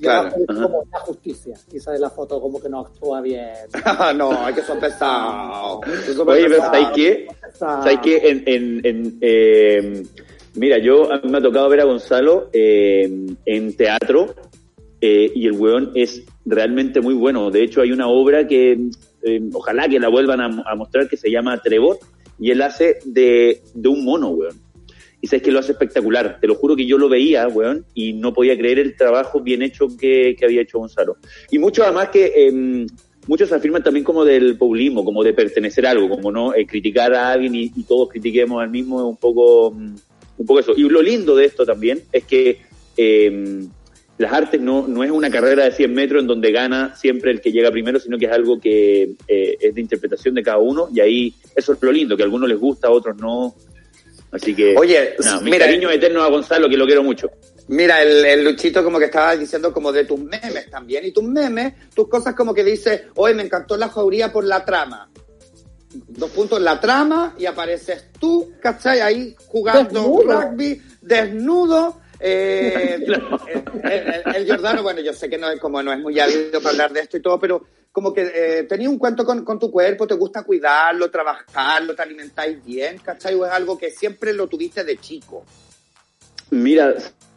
Claro, 0.00 0.34
como 0.46 0.82
la 0.92 0.98
justicia, 1.00 1.54
y 1.72 1.78
sale 1.80 1.98
la 2.00 2.10
foto 2.10 2.40
como 2.40 2.60
que 2.60 2.68
no 2.68 2.80
actúa 2.80 3.20
bien. 3.22 3.48
no, 4.16 4.32
hay 4.44 4.52
que 4.52 4.62
son 4.62 4.78
pesados. 4.80 5.78
Oye, 6.26 6.44
pero. 6.48 6.56
¿sabes 6.58 6.88
qué? 6.94 7.28
¿Sabes 7.54 7.98
qué? 8.02 8.16
En, 8.28 8.42
en, 8.46 8.80
en, 8.84 9.18
eh, 9.22 10.02
mira, 10.56 10.78
yo 10.78 11.12
a 11.12 11.20
mí 11.20 11.30
me 11.30 11.38
ha 11.38 11.42
tocado 11.42 11.68
ver 11.68 11.80
a 11.80 11.84
Gonzalo 11.84 12.50
eh, 12.52 13.10
en 13.46 13.76
teatro 13.76 14.34
eh, 15.00 15.30
y 15.34 15.46
el 15.46 15.52
weón 15.52 15.92
es 15.94 16.24
realmente 16.44 17.00
muy 17.00 17.14
bueno. 17.14 17.50
De 17.50 17.62
hecho, 17.62 17.80
hay 17.82 17.92
una 17.92 18.08
obra 18.08 18.46
que 18.46 18.78
eh, 19.22 19.40
ojalá 19.52 19.88
que 19.88 20.00
la 20.00 20.08
vuelvan 20.08 20.40
a, 20.40 20.62
a 20.66 20.74
mostrar 20.74 21.08
que 21.08 21.16
se 21.16 21.30
llama 21.30 21.58
Trevor 21.58 21.98
y 22.38 22.50
él 22.50 22.62
hace 22.62 22.98
de, 23.04 23.62
de 23.74 23.88
un 23.88 24.04
mono, 24.04 24.28
weón. 24.30 24.60
Y 25.20 25.26
sabes 25.26 25.42
que 25.42 25.52
lo 25.52 25.60
hace 25.60 25.72
espectacular. 25.72 26.38
Te 26.38 26.46
lo 26.46 26.54
juro 26.54 26.76
que 26.76 26.84
yo 26.84 26.98
lo 26.98 27.08
veía, 27.08 27.48
weón, 27.48 27.86
y 27.94 28.12
no 28.12 28.34
podía 28.34 28.58
creer 28.58 28.78
el 28.78 28.94
trabajo 28.94 29.40
bien 29.40 29.62
hecho 29.62 29.88
que, 29.98 30.36
había 30.44 30.60
hecho 30.60 30.78
Gonzalo. 30.78 31.16
Y 31.50 31.58
mucho 31.58 31.82
además 31.82 32.10
que 32.10 32.32
eh, 32.36 32.86
muchos 33.26 33.50
afirman 33.52 33.82
también 33.82 34.04
como 34.04 34.24
del 34.24 34.58
populismo, 34.58 35.04
como 35.04 35.24
de 35.24 35.32
pertenecer 35.32 35.86
a 35.86 35.92
algo, 35.92 36.10
como 36.10 36.30
no 36.30 36.54
eh, 36.54 36.66
criticar 36.66 37.14
a 37.14 37.32
alguien 37.32 37.54
y, 37.54 37.72
y 37.74 37.84
todos 37.84 38.10
critiquemos 38.10 38.62
al 38.62 38.70
mismo, 38.70 39.00
es 39.00 39.06
un 39.06 39.16
poco, 39.16 39.70
mm, 39.70 39.94
un 40.38 40.46
poco 40.46 40.60
eso. 40.60 40.72
Y 40.76 40.82
lo 40.82 41.02
lindo 41.02 41.34
de 41.36 41.46
esto 41.46 41.64
también 41.64 42.02
es 42.12 42.24
que 42.24 42.60
eh, 42.96 43.66
las 44.18 44.32
artes 44.32 44.60
no, 44.60 44.86
no 44.86 45.02
es 45.02 45.10
una 45.10 45.30
carrera 45.30 45.64
de 45.64 45.72
100 45.72 45.92
metros 45.92 46.22
en 46.22 46.28
donde 46.28 46.52
gana 46.52 46.94
siempre 46.94 47.32
el 47.32 47.40
que 47.40 47.50
llega 47.50 47.70
primero, 47.70 47.98
sino 47.98 48.16
que 48.18 48.26
es 48.26 48.32
algo 48.32 48.60
que 48.60 49.14
eh, 49.26 49.56
es 49.60 49.74
de 49.74 49.80
interpretación 49.80 50.34
de 50.34 50.42
cada 50.42 50.58
uno 50.58 50.88
y 50.92 51.00
ahí 51.00 51.34
eso 51.54 51.72
es 51.72 51.82
lo 51.82 51.90
lindo, 51.90 52.16
que 52.16 52.22
a 52.22 52.26
algunos 52.26 52.48
les 52.48 52.58
gusta, 52.58 52.88
a 52.88 52.90
otros 52.90 53.16
no. 53.16 53.54
Así 54.30 54.54
que, 54.54 54.74
Oye, 54.76 55.14
nada, 55.20 55.40
mi 55.40 55.50
mira, 55.50 55.66
cariño 55.66 55.90
eterno 55.90 56.22
a 56.22 56.28
Gonzalo, 56.28 56.68
que 56.68 56.76
lo 56.76 56.86
quiero 56.86 57.02
mucho. 57.02 57.28
Mira, 57.68 58.02
el, 58.02 58.24
el 58.24 58.44
Luchito 58.44 58.84
como 58.84 58.98
que 58.98 59.06
estaba 59.06 59.36
diciendo 59.36 59.72
como 59.72 59.90
de 59.90 60.04
tus 60.04 60.18
memes 60.18 60.70
también. 60.70 61.04
Y 61.06 61.12
tus 61.12 61.24
memes, 61.24 61.74
tus 61.94 62.08
cosas 62.08 62.34
como 62.34 62.52
que 62.52 62.62
dice, 62.62 63.06
hoy 63.14 63.34
me 63.34 63.42
encantó 63.42 63.76
la 63.76 63.88
jauría 63.88 64.32
por 64.32 64.44
la 64.44 64.64
trama. 64.64 65.08
Dos 66.08 66.30
puntos, 66.30 66.60
la 66.60 66.80
trama, 66.80 67.34
y 67.38 67.46
apareces 67.46 68.06
tú, 68.18 68.52
¿cachai? 68.60 69.00
Ahí 69.00 69.34
jugando 69.46 69.84
Desnudo. 70.00 70.40
rugby, 70.40 70.82
desnudo. 71.00 72.00
Eh, 72.18 72.96
el, 73.84 73.92
el- 73.92 74.34
el 74.36 74.44
Giordano, 74.46 74.82
bueno, 74.82 75.00
yo 75.00 75.12
sé 75.12 75.28
que 75.28 75.38
no 75.38 75.48
es 75.50 75.60
como 75.60 75.82
no 75.82 75.92
es 75.92 75.98
muy 76.00 76.18
hábil 76.18 76.50
para 76.54 76.70
hablar 76.70 76.92
de 76.92 77.00
esto 77.00 77.16
y 77.16 77.22
todo, 77.22 77.38
pero 77.38 77.64
como 77.92 78.12
que 78.12 78.22
eh, 78.34 78.62
tenía 78.64 78.88
un 78.90 78.98
cuento 78.98 79.24
con, 79.24 79.44
con 79.44 79.58
tu 79.58 79.70
cuerpo, 79.70 80.06
te 80.06 80.14
gusta 80.14 80.42
cuidarlo, 80.42 81.10
trabajarlo, 81.10 81.94
te 81.94 82.02
alimentáis 82.02 82.64
bien, 82.64 82.98
¿cachai? 82.98 83.34
O 83.34 83.46
es 83.46 83.52
algo 83.52 83.78
que 83.78 83.90
siempre 83.90 84.32
lo 84.32 84.48
tuviste 84.48 84.82
de 84.82 84.96
chico. 84.96 85.44
Mira, 86.50 86.94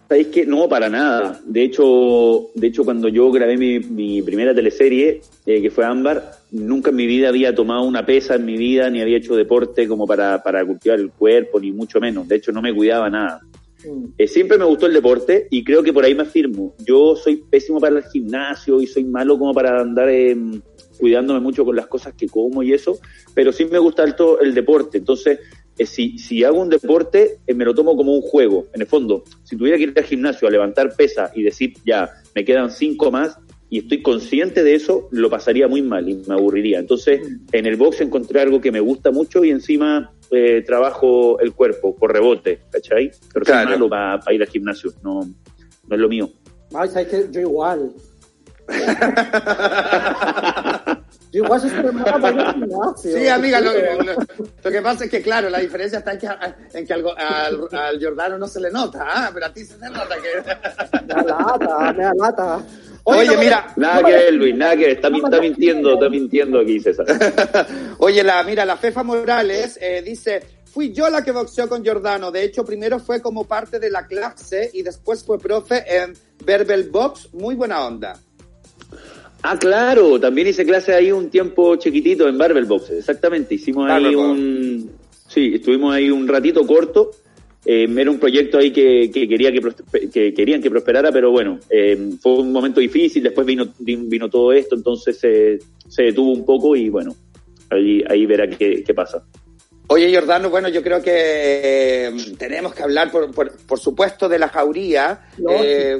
¿sabéis 0.08 0.28
que 0.28 0.46
No, 0.46 0.68
para 0.70 0.90
nada. 0.90 1.40
De 1.46 1.64
hecho, 1.64 2.50
de 2.54 2.68
hecho 2.68 2.84
cuando 2.84 3.08
yo 3.08 3.32
grabé 3.32 3.58
mi, 3.58 3.80
mi 3.80 4.22
primera 4.22 4.54
teleserie, 4.54 5.22
eh, 5.46 5.62
que 5.62 5.72
fue 5.72 5.86
Ámbar, 5.86 6.32
nunca 6.52 6.90
en 6.92 6.96
mi 6.96 7.08
vida 7.08 7.30
había 7.30 7.54
tomado 7.54 7.84
una 7.84 8.06
pesa 8.06 8.36
en 8.36 8.46
mi 8.46 8.58
vida, 8.58 8.90
ni 8.90 9.02
había 9.02 9.18
hecho 9.18 9.36
deporte 9.36 9.88
como 9.88 10.06
para, 10.08 10.42
para 10.42 10.66
cultivar 10.66 11.00
el 11.00 11.12
cuerpo, 11.12 11.60
ni 11.60 11.72
mucho 11.72 12.00
menos. 12.00 12.28
De 12.28 12.36
hecho, 12.36 12.52
no 12.52 12.62
me 12.62 12.74
cuidaba 12.74 13.10
nada. 13.10 13.42
Mm. 13.86 14.06
Eh, 14.18 14.28
siempre 14.28 14.58
me 14.58 14.66
gustó 14.66 14.88
el 14.88 14.94
deporte 14.94 15.48
y 15.52 15.64
creo 15.64 15.84
que 15.84 15.94
por 15.94 16.06
ahí 16.06 16.16
me 16.16 16.24
afirmo. 16.24 16.74
Yo 16.86 17.16
soy 17.16 17.44
pésimo 17.50 17.80
para 17.80 17.98
el 17.98 18.04
gimnasio 18.06 18.82
y 18.82 18.88
soy 18.88 19.04
malo 19.04 19.38
como 19.38 19.54
para 19.54 19.82
andar 19.82 20.10
em, 20.10 20.62
cuidándome 20.98 21.40
mucho 21.40 21.64
con 21.64 21.76
las 21.76 21.88
cosas 21.88 22.14
que 22.16 22.28
como 22.28 22.64
y 22.64 22.74
eso, 22.74 23.00
pero 23.34 23.52
sí 23.52 23.66
me 23.66 23.78
gusta 23.80 24.04
alto 24.04 24.40
el 24.40 24.54
deporte. 24.54 24.98
Entonces, 24.98 25.40
eh, 25.40 25.42
si, 25.86 26.18
si 26.18 26.44
hago 26.44 26.60
un 26.60 26.70
deporte, 26.70 27.38
eh, 27.46 27.54
me 27.54 27.66
lo 27.66 27.74
tomo 27.76 27.96
como 27.96 28.14
un 28.14 28.22
juego. 28.22 28.66
En 28.74 28.82
el 28.82 28.88
fondo, 28.88 29.24
si 29.44 29.56
tuviera 29.56 29.78
que 29.78 29.84
ir 29.84 29.94
al 29.96 30.04
gimnasio 30.04 30.48
a 30.48 30.52
levantar 30.52 30.96
pesa 30.96 31.32
y 31.36 31.44
decir, 31.44 31.74
ya, 31.86 32.10
me 32.36 32.44
quedan 32.44 32.72
cinco 32.72 33.12
más 33.12 33.38
y 33.70 33.80
estoy 33.80 34.02
consciente 34.02 34.64
de 34.64 34.76
eso, 34.76 35.10
lo 35.12 35.30
pasaría 35.30 35.68
muy 35.68 35.82
mal 35.82 36.08
y 36.08 36.16
me 36.28 36.34
aburriría. 36.36 36.80
Entonces, 36.80 37.22
en 37.52 37.66
el 37.66 37.76
box 37.76 38.02
encontré 38.02 38.42
algo 38.42 38.62
que 38.62 38.72
me 38.72 38.80
gusta 38.80 39.12
mucho 39.12 39.44
y 39.44 39.50
encima 39.52 40.12
eh, 40.32 40.64
trabajo 40.66 41.40
el 41.40 41.54
cuerpo 41.54 41.96
por 41.96 42.14
rebote, 42.14 42.60
¿cachai? 42.72 43.12
Pero 43.34 43.46
Claro. 43.46 43.70
malo 43.72 43.90
para 43.90 44.34
ir 44.34 44.42
al 44.42 44.48
gimnasio, 44.48 44.94
no, 45.04 45.22
no 45.22 45.96
es 45.96 46.00
lo 46.00 46.10
mío. 46.10 46.30
Ay, 46.74 46.90
sabes 46.90 47.08
que 47.08 47.28
yo 47.32 47.42
igual. 47.42 47.92
yo 51.32 51.44
igual. 51.44 51.62
Sí, 52.98 53.28
amiga, 53.28 53.60
lo, 53.60 53.72
lo- 53.74 54.14
lo 54.64 54.72
que 54.72 54.82
pasa 54.82 55.06
es 55.06 55.12
que, 55.12 55.22
claro, 55.22 55.50
la 55.50 55.60
diferencia 55.60 56.00
está 56.00 56.14
en 56.14 56.20
que, 56.20 56.28
en 56.74 56.86
que 56.88 56.94
algo- 56.94 57.16
al, 57.18 57.68
al 57.72 58.00
Giordano 58.00 58.38
no 58.38 58.48
se 58.48 58.60
le 58.60 58.72
nota, 58.72 59.06
¿ah? 59.08 59.30
pero 59.34 59.46
a 59.46 59.54
ti 59.54 59.64
se 59.66 59.76
te 59.76 59.90
nota 59.90 60.16
que... 60.16 61.02
Me 61.06 61.14
da 61.14 61.24
lata, 61.24 61.94
me 61.94 62.04
da 62.04 62.14
lata. 62.16 62.60
Oye, 63.04 63.28
no, 63.36 63.40
mira, 63.40 63.74
Nada 63.78 64.04
que 64.04 64.12
ver, 64.12 64.34
Luis, 64.34 64.56
nada 64.56 64.76
que 64.76 64.82
ver, 64.88 64.92
está, 64.98 65.08
está 65.08 65.40
mintiendo, 65.40 65.94
está 65.94 66.10
mintiendo 66.10 66.60
aquí, 66.60 66.80
César. 66.80 67.06
Oye, 68.00 68.24
la, 68.24 68.44
mira, 68.44 68.66
la 68.66 68.76
Fefa 68.76 69.04
Morales 69.04 69.78
eh, 69.82 70.02
dice, 70.06 70.42
fui 70.66 70.92
yo 70.92 71.10
la 71.10 71.24
que 71.24 71.32
boxeó 71.32 71.70
con 71.70 71.84
Giordano, 71.84 72.32
de 72.32 72.44
hecho 72.44 72.66
primero 72.66 73.00
fue 73.00 73.22
como 73.22 73.46
parte 73.46 73.80
de 73.80 73.90
la 73.90 74.06
clase 74.08 74.70
y 74.74 74.82
después 74.84 75.24
fue 75.24 75.40
profe 75.40 75.84
en 75.88 76.14
Verbal 76.44 76.90
Box, 76.90 77.34
muy 77.34 77.56
buena 77.56 77.86
onda. 77.86 78.20
Ah, 79.44 79.58
claro, 79.58 80.20
también 80.20 80.48
hice 80.48 80.66
clase 80.66 80.94
ahí 80.94 81.12
un 81.12 81.30
tiempo 81.30 81.76
chiquitito 81.76 82.28
en 82.28 82.38
Barbell 82.38 82.66
Box, 82.66 82.92
exactamente. 82.92 83.56
Hicimos 83.56 83.90
ahí 83.90 84.16
Box. 84.16 84.28
un. 84.28 84.92
Sí, 85.28 85.52
estuvimos 85.56 85.94
ahí 85.94 86.10
un 86.10 86.28
ratito 86.28 86.66
corto. 86.66 87.12
Eh, 87.66 87.88
era 87.98 88.10
un 88.10 88.18
proyecto 88.18 88.58
ahí 88.58 88.72
que, 88.72 89.12
que 89.12 89.28
quería 89.28 89.52
que, 89.52 89.62
que 90.10 90.34
querían 90.34 90.62
que 90.62 90.70
prosperara, 90.70 91.12
pero 91.12 91.32
bueno, 91.32 91.60
eh, 91.70 92.12
fue 92.22 92.40
un 92.40 92.52
momento 92.52 92.80
difícil. 92.80 93.24
Después 93.24 93.46
vino 93.46 93.68
vino 93.80 94.30
todo 94.30 94.54
esto, 94.54 94.76
entonces 94.76 95.20
se 95.20 95.60
se 95.88 96.04
detuvo 96.04 96.32
un 96.32 96.46
poco 96.46 96.76
y 96.76 96.90
bueno, 96.90 97.16
ahí 97.70 98.04
ahí 98.10 98.26
verá 98.26 98.50
qué, 98.50 98.84
qué 98.84 98.94
pasa. 98.94 99.24
Oye, 99.90 100.10
Giordano, 100.10 100.50
bueno, 100.50 100.68
yo 100.68 100.84
creo 100.84 101.02
que 101.02 101.12
eh, 101.14 102.12
tenemos 102.38 102.74
que 102.74 102.84
hablar, 102.84 103.10
por, 103.10 103.34
por, 103.34 103.56
por 103.66 103.80
supuesto, 103.80 104.28
de 104.28 104.38
la 104.38 104.50
jauría, 104.50 105.30
eh, 105.50 105.98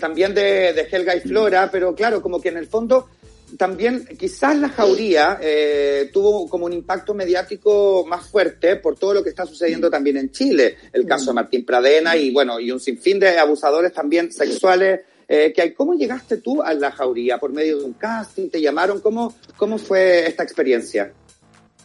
también 0.00 0.34
de, 0.34 0.72
de 0.72 0.88
Helga 0.90 1.14
y 1.14 1.20
Flora, 1.20 1.68
pero 1.70 1.94
claro, 1.94 2.22
como 2.22 2.40
que 2.40 2.48
en 2.48 2.56
el 2.56 2.66
fondo 2.66 3.08
también 3.56 4.06
quizás 4.18 4.56
la 4.58 4.68
jauría 4.68 5.38
eh, 5.40 6.10
tuvo 6.12 6.48
como 6.48 6.66
un 6.66 6.72
impacto 6.72 7.14
mediático 7.14 8.04
más 8.06 8.26
fuerte 8.26 8.76
por 8.76 8.98
todo 8.98 9.14
lo 9.14 9.22
que 9.22 9.30
está 9.30 9.46
sucediendo 9.46 9.90
también 9.90 10.16
en 10.16 10.30
Chile, 10.30 10.76
el 10.92 11.06
caso 11.06 11.26
de 11.26 11.34
Martín 11.34 11.64
Pradena 11.64 12.16
y 12.16 12.30
bueno, 12.30 12.60
y 12.60 12.70
un 12.70 12.80
sinfín 12.80 13.18
de 13.18 13.38
abusadores 13.38 13.92
también 13.92 14.32
sexuales 14.32 15.00
eh, 15.26 15.52
que 15.54 15.62
hay. 15.62 15.72
¿Cómo 15.72 15.94
llegaste 15.94 16.38
tú 16.38 16.62
a 16.62 16.74
la 16.74 16.90
jauría? 16.90 17.38
¿Por 17.38 17.52
medio 17.52 17.78
de 17.78 17.84
un 17.84 17.92
casting? 17.94 18.48
¿Te 18.48 18.60
llamaron? 18.60 19.00
¿Cómo, 19.00 19.34
cómo 19.56 19.78
fue 19.78 20.26
esta 20.26 20.42
experiencia? 20.42 21.12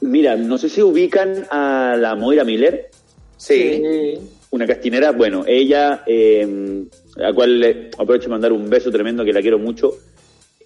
Mira, 0.04 0.36
no 0.36 0.58
sé 0.58 0.70
si 0.70 0.82
ubican 0.82 1.46
a 1.50 1.96
la 1.98 2.16
Moira 2.16 2.44
Miller, 2.44 2.90
Sí. 3.38 3.82
una 4.52 4.68
castinera. 4.68 5.12
Bueno, 5.12 5.44
ella, 5.48 6.04
eh, 6.06 6.86
a 7.18 7.22
la 7.22 7.34
cual 7.34 7.60
le 7.60 7.90
aprovecho 7.98 8.26
de 8.26 8.30
mandar 8.32 8.52
un 8.52 8.70
beso 8.70 8.92
tremendo, 8.92 9.24
que 9.26 9.34
la 9.34 9.42
quiero 9.42 9.58
mucho. 9.60 9.92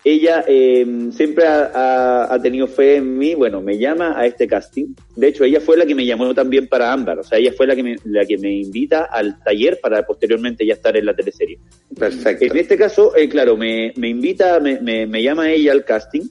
Ella 0.04 0.46
eh, 0.48 0.86
siempre 1.12 1.46
ha, 1.46 1.72
ha- 1.74 2.34
ha 2.34 2.42
tenido 2.42 2.68
fe 2.68 2.96
en 2.98 3.18
mí. 3.18 3.36
Bueno, 3.36 3.62
me 3.62 3.78
llama 3.78 4.18
a 4.18 4.26
este 4.26 4.48
casting. 4.48 4.94
De 5.16 5.28
hecho, 5.28 5.44
ella 5.44 5.60
fue 5.60 5.76
la 5.76 5.86
que 5.86 5.96
me 5.96 6.06
llamó 6.06 6.34
también 6.34 6.68
para 6.68 6.94
Ámbar. 6.94 7.20
O 7.20 7.24
sea, 7.24 7.38
ella 7.40 7.52
fue 7.52 7.68
la 7.68 7.76
que 7.76 7.84
me, 7.84 7.96
la 8.06 8.24
que 8.26 8.38
me 8.38 8.52
invita 8.58 9.06
al 9.06 9.42
taller 9.44 9.80
para 9.82 10.06
posteriormente 10.06 10.66
ya 10.66 10.76
estar 10.76 10.96
en 10.96 11.06
la 11.06 11.16
teleserie. 11.16 11.60
Perfecto. 11.98 12.46
En 12.46 12.58
este 12.58 12.78
caso, 12.78 13.16
eh, 13.18 13.28
claro, 13.28 13.58
me, 13.58 13.92
me 13.98 14.08
invita, 14.10 14.60
me, 14.62 14.80
me, 14.80 15.06
me 15.08 15.22
llama 15.22 15.52
ella 15.52 15.74
al 15.74 15.84
casting 15.84 16.24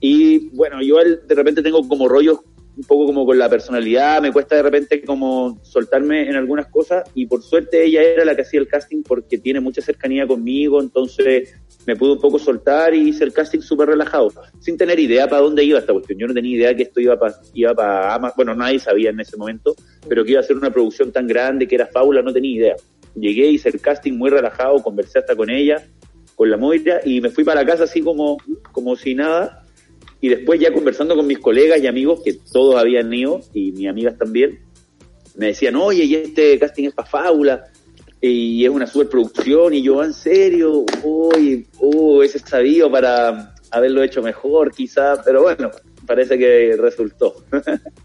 y 0.00 0.48
bueno, 0.50 0.82
yo 0.82 0.96
de 0.98 1.34
repente 1.34 1.62
tengo 1.62 1.86
como 1.86 2.08
rollos 2.08 2.40
un 2.76 2.84
poco 2.84 3.04
como 3.06 3.26
con 3.26 3.38
la 3.38 3.48
personalidad, 3.48 4.22
me 4.22 4.32
cuesta 4.32 4.56
de 4.56 4.62
repente 4.62 5.02
como 5.04 5.60
soltarme 5.62 6.28
en 6.28 6.36
algunas 6.36 6.68
cosas 6.68 7.04
y 7.14 7.26
por 7.26 7.42
suerte 7.42 7.84
ella 7.84 8.00
era 8.02 8.24
la 8.24 8.34
que 8.34 8.42
hacía 8.42 8.60
el 8.60 8.68
casting 8.68 9.02
porque 9.02 9.36
tiene 9.36 9.60
mucha 9.60 9.82
cercanía 9.82 10.26
conmigo, 10.26 10.80
entonces 10.80 11.54
me 11.86 11.96
pude 11.96 12.12
un 12.12 12.20
poco 12.20 12.38
soltar 12.38 12.94
y 12.94 13.08
hice 13.08 13.24
el 13.24 13.32
casting 13.32 13.60
súper 13.60 13.88
relajado, 13.88 14.32
sin 14.60 14.78
tener 14.78 14.98
idea 14.98 15.28
para 15.28 15.42
dónde 15.42 15.64
iba 15.64 15.78
esta 15.78 15.92
cuestión. 15.92 16.18
Yo 16.18 16.26
no 16.26 16.32
tenía 16.32 16.56
idea 16.56 16.74
que 16.74 16.84
esto 16.84 17.00
iba 17.00 17.18
para 17.18 17.34
iba 17.52 17.74
pa 17.74 18.14
Ama- 18.14 18.32
bueno, 18.36 18.54
nadie 18.54 18.78
sabía 18.78 19.10
en 19.10 19.20
ese 19.20 19.36
momento, 19.36 19.74
pero 20.08 20.24
que 20.24 20.30
iba 20.32 20.40
a 20.40 20.44
ser 20.44 20.56
una 20.56 20.70
producción 20.70 21.12
tan 21.12 21.26
grande 21.26 21.66
que 21.66 21.74
era 21.74 21.86
Fábula, 21.86 22.22
no 22.22 22.32
tenía 22.32 22.56
idea. 22.56 22.76
Llegué, 23.14 23.48
hice 23.48 23.68
el 23.68 23.80
casting 23.80 24.12
muy 24.12 24.30
relajado, 24.30 24.82
conversé 24.82 25.18
hasta 25.18 25.34
con 25.36 25.50
ella, 25.50 25.84
con 26.34 26.48
la 26.50 26.56
Moira, 26.56 27.00
y 27.04 27.20
me 27.20 27.28
fui 27.28 27.44
para 27.44 27.66
casa 27.66 27.84
así 27.84 28.00
como, 28.00 28.38
como 28.72 28.96
si 28.96 29.14
nada. 29.14 29.66
Y 30.20 30.28
después 30.28 30.60
ya 30.60 30.72
conversando 30.72 31.16
con 31.16 31.26
mis 31.26 31.38
colegas 31.38 31.80
y 31.80 31.86
amigos, 31.86 32.20
que 32.24 32.34
todos 32.52 32.76
habían 32.76 33.12
ido, 33.12 33.40
y 33.54 33.72
mis 33.72 33.88
amigas 33.88 34.18
también, 34.18 34.60
me 35.36 35.46
decían, 35.46 35.76
oye, 35.76 36.04
y 36.04 36.14
este 36.14 36.58
casting 36.58 36.88
es 36.88 36.94
para 36.94 37.08
Fábula, 37.08 37.64
y 38.20 38.64
es 38.64 38.70
una 38.70 38.86
superproducción, 38.86 39.72
y 39.72 39.82
yo, 39.82 40.00
"Ah, 40.00 40.04
¿en 40.04 40.12
serio? 40.12 40.84
Uy, 41.02 41.66
uh, 41.78 42.22
ese 42.22 42.38
sabido 42.38 42.90
para 42.90 43.54
haberlo 43.70 44.02
hecho 44.02 44.20
mejor, 44.22 44.72
quizá, 44.72 45.22
pero 45.24 45.42
bueno, 45.42 45.70
parece 46.06 46.36
que 46.38 46.76
resultó. 46.76 47.34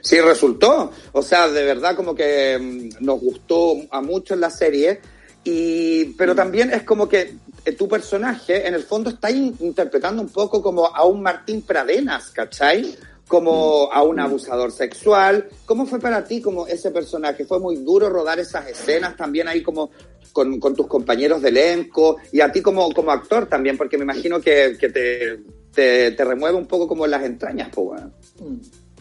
Sí, 0.00 0.20
resultó. 0.20 0.90
O 1.12 1.22
sea, 1.22 1.48
de 1.48 1.64
verdad 1.64 1.94
como 1.94 2.14
que 2.14 2.58
mm, 2.58 3.04
nos 3.04 3.20
gustó 3.20 3.74
a 3.90 4.00
muchos 4.00 4.38
la 4.38 4.48
serie. 4.48 5.00
Y, 5.44 6.06
pero 6.16 6.34
también 6.34 6.72
es 6.72 6.82
como 6.82 7.08
que 7.08 7.34
tu 7.72 7.88
personaje, 7.88 8.66
en 8.66 8.74
el 8.74 8.82
fondo, 8.82 9.10
está 9.10 9.30
in- 9.30 9.56
interpretando 9.60 10.22
un 10.22 10.28
poco 10.28 10.62
como 10.62 10.86
a 10.86 11.04
un 11.04 11.22
Martín 11.22 11.62
Pradenas, 11.62 12.30
¿cachai? 12.30 12.94
Como 13.26 13.90
a 13.92 14.02
un 14.02 14.18
abusador 14.20 14.72
sexual. 14.72 15.48
¿Cómo 15.66 15.84
fue 15.86 16.00
para 16.00 16.24
ti 16.24 16.40
como 16.40 16.66
ese 16.66 16.90
personaje? 16.90 17.44
¿Fue 17.44 17.60
muy 17.60 17.76
duro 17.76 18.08
rodar 18.08 18.38
esas 18.38 18.66
escenas 18.68 19.16
también 19.16 19.48
ahí 19.48 19.62
como 19.62 19.90
con, 20.32 20.58
con 20.58 20.74
tus 20.74 20.86
compañeros 20.86 21.42
de 21.42 21.50
elenco? 21.50 22.16
Y 22.32 22.40
a 22.40 22.50
ti 22.50 22.62
como, 22.62 22.90
como 22.92 23.10
actor 23.10 23.46
también, 23.46 23.76
porque 23.76 23.98
me 23.98 24.04
imagino 24.04 24.40
que, 24.40 24.76
que 24.80 24.88
te, 24.88 25.40
te, 25.74 26.12
te 26.12 26.24
remueve 26.24 26.56
un 26.56 26.66
poco 26.66 26.88
como 26.88 27.06
las 27.06 27.22
entrañas, 27.22 27.68
pues 27.74 27.86
bueno. 27.88 28.10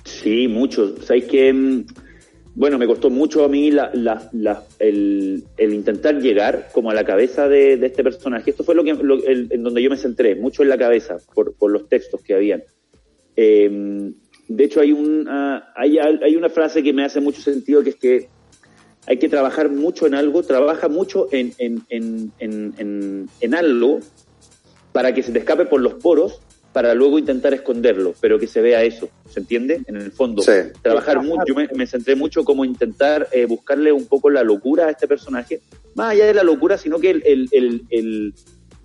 Sí, 0.03 0.47
mucho. 0.47 1.01
Sabéis 1.01 1.25
que, 1.25 1.53
mm, 1.53 1.85
bueno, 2.57 2.79
me 2.79 2.87
costó 2.87 3.11
mucho 3.11 3.43
a 3.45 3.47
mí 3.47 3.69
la, 3.69 3.91
la- 3.93 4.29
la- 4.33 4.63
el, 4.79 5.43
el 5.57 5.73
intentar 5.75 6.19
llegar 6.19 6.69
como 6.73 6.89
a 6.89 6.95
la 6.95 7.05
cabeza 7.05 7.47
de, 7.47 7.73
este 7.73 8.03
personaje. 8.03 8.49
Esto 8.49 8.63
fue 8.63 8.73
lo 8.73 8.83
que, 8.83 8.95
lo- 8.95 9.23
el- 9.23 9.47
en 9.51 9.61
donde 9.61 9.83
yo 9.83 9.91
me 9.91 9.95
centré, 9.95 10.33
mucho 10.35 10.63
en 10.63 10.69
la 10.69 10.77
cabeza, 10.77 11.17
por, 11.35 11.53
por 11.53 11.69
los 11.69 11.87
textos 11.87 12.19
que 12.23 12.33
habían. 12.33 12.63
Eh, 13.35 14.11
de 14.47 14.63
hecho, 14.63 14.81
hay, 14.81 14.91
un, 14.91 15.27
ah, 15.29 15.71
hay, 15.75 15.99
hay 15.99 16.35
una 16.35 16.49
frase 16.49 16.81
que 16.81 16.93
me 16.93 17.05
hace 17.05 17.21
mucho 17.21 17.41
sentido, 17.41 17.83
que 17.83 17.91
es 17.91 17.95
que 17.97 18.27
hay 19.05 19.17
que 19.19 19.29
trabajar 19.29 19.69
mucho 19.69 20.07
en 20.07 20.15
algo, 20.15 20.41
trabaja 20.41 20.87
mucho 20.87 21.27
en, 21.31 21.53
en 21.59 23.53
algo 23.53 23.99
para 24.93 25.13
que 25.13 25.21
se 25.21 25.31
te 25.31 25.37
escape 25.37 25.65
por 25.65 25.79
los 25.79 25.93
poros, 25.93 26.41
para 26.77 26.93
luego 26.93 27.17
intentar 27.17 27.55
esconderlo, 27.55 28.13
pero 28.21 28.37
que 28.37 28.45
se 28.45 28.61
vea 28.61 28.83
eso, 28.83 29.09
¿se 29.27 29.39
entiende? 29.39 29.81
En 29.87 29.95
el 29.95 30.11
fondo, 30.11 30.43
Sí. 30.43 30.51
trabajar 30.83 31.23
mucho, 31.23 31.41
yo 31.47 31.55
me, 31.55 31.67
me 31.75 31.87
centré 31.87 32.15
mucho 32.15 32.43
como 32.43 32.63
intentar 32.65 33.27
eh, 33.31 33.45
buscarle 33.47 33.91
un 33.91 34.05
poco 34.05 34.29
la 34.29 34.43
locura 34.43 34.85
a 34.85 34.91
este 34.91 35.07
personaje, 35.07 35.59
más 35.95 36.11
allá 36.11 36.27
de 36.27 36.35
la 36.35 36.43
locura, 36.43 36.77
sino 36.77 36.99
que 36.99 37.09
el, 37.09 37.23
el, 37.25 37.81
el, 37.89 38.33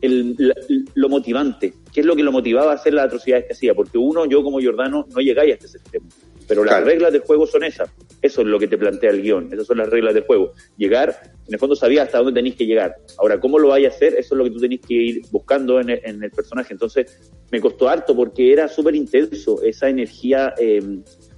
el- 0.01 0.87
lo 0.95 1.09
motivante, 1.11 1.75
qué 1.93 2.01
es 2.01 2.07
lo 2.07 2.17
que 2.17 2.23
lo 2.23 2.33
motivaba 2.33 2.73
a 2.73 2.77
hacer 2.77 2.95
las 2.95 3.05
atrocidades 3.05 3.45
que 3.45 3.53
hacía, 3.53 3.75
porque 3.75 3.99
uno, 3.99 4.25
yo 4.25 4.43
como 4.43 4.59
Jordano, 4.63 5.07
no 5.15 5.21
llegáis 5.21 5.53
a 5.53 5.55
este 5.67 5.77
extremo, 5.77 6.07
pero 6.53 6.65
las 6.65 6.75
Claro. 6.75 6.87
reglas 6.87 7.13
del 7.13 7.23
juego 7.23 7.47
son 7.47 7.65
esas, 7.65 7.89
eso 8.21 8.43
es 8.43 8.47
lo 8.47 8.59
que 8.59 8.69
te 8.69 8.77
plantea 8.77 9.09
el 9.09 9.23
guion, 9.23 9.49
esas 9.55 9.67
son 9.67 9.79
las 9.79 9.89
reglas 9.89 10.13
del 10.13 10.25
juego, 10.25 10.53
llegar, 10.77 11.19
en 11.49 11.55
el 11.55 11.59
fondo 11.59 11.75
sabías 11.75 12.05
hasta 12.05 12.19
dónde 12.19 12.35
tenéis 12.35 12.57
que 12.57 12.67
llegar, 12.67 12.95
ahora 13.17 13.41
cómo 13.41 13.59
lo 13.59 13.69
vais 13.69 13.87
a 13.87 13.89
hacer, 13.89 14.13
eso 14.19 14.35
es 14.35 14.39
lo 14.39 14.45
que 14.45 14.51
tú 14.51 14.59
tenéis 14.61 14.83
que 14.87 14.93
ir 14.95 15.23
buscando 15.31 15.81
en 15.81 15.89
el, 15.89 16.01
en 16.05 16.23
el 16.23 16.31
personaje, 16.31 16.75
entonces 16.75 17.33
me 17.51 17.59
costó 17.59 17.89
harto 17.89 18.15
porque 18.15 18.53
era 18.53 18.69
súper 18.69 18.95
intenso, 18.95 19.63
esa 19.63 19.89
energía, 19.89 20.53
eh, 20.59 20.83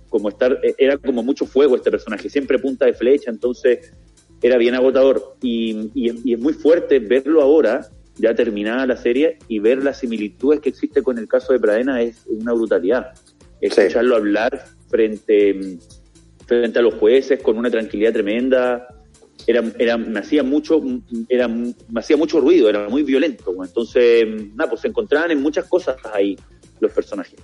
como 0.09 0.31
estar, 0.31 0.59
eh, 0.65 0.75
era 0.79 0.97
como 0.99 1.23
mucho 1.23 1.47
fuego 1.47 1.77
este 1.77 1.93
personaje, 1.93 2.29
siempre 2.29 2.59
punta 2.59 2.87
de 2.87 2.95
flecha, 2.95 3.31
entonces 3.31 3.93
era 4.43 4.57
bien 4.59 4.75
agotador. 4.75 5.37
Y, 5.43 5.91
y- 5.95 6.21
y 6.25 6.35
es 6.35 6.39
muy 6.41 6.53
fuerte 6.53 6.99
verlo 6.99 7.41
ahora, 7.41 7.89
ya 8.17 8.35
terminada 8.35 8.87
la 8.87 8.97
serie, 8.97 9.39
y 9.49 9.59
ver 9.59 9.83
las 9.83 9.99
similitudes 9.99 10.61
que 10.61 10.69
existe 10.69 11.03
con 11.03 11.19
el 11.19 11.27
caso 11.27 11.53
de 11.53 11.59
Pradena 11.59 12.01
es 12.03 12.25
una 12.27 12.53
brutalidad. 12.53 13.13
Escucharlo 13.67 14.17
hablar 14.17 14.65
frente, 14.89 15.79
frente 16.47 16.79
a 16.79 16.83
los 16.83 16.95
jueces 16.95 17.41
con 17.41 17.57
una 17.57 17.71
tranquilidad 17.71 18.13
tremenda, 18.13 18.87
era, 19.47 19.63
era, 19.79 19.97
me 19.97 20.21
hacía 20.21 20.43
mucho, 20.43 20.83
era, 21.29 21.49
me 21.49 21.75
hacía 21.97 22.17
mucho 22.17 22.41
ruido, 22.41 22.69
era 22.69 22.89
muy 22.89 23.03
violento. 23.03 23.55
Entonces, 23.63 24.27
nada, 24.55 24.71
pues 24.71 24.83
se 24.83 24.89
encontraban 24.89 25.31
en 25.31 25.43
muchas 25.43 25.67
cosas 25.67 25.97
ahí 26.13 26.37
los 26.81 26.93
personajes. 26.93 27.41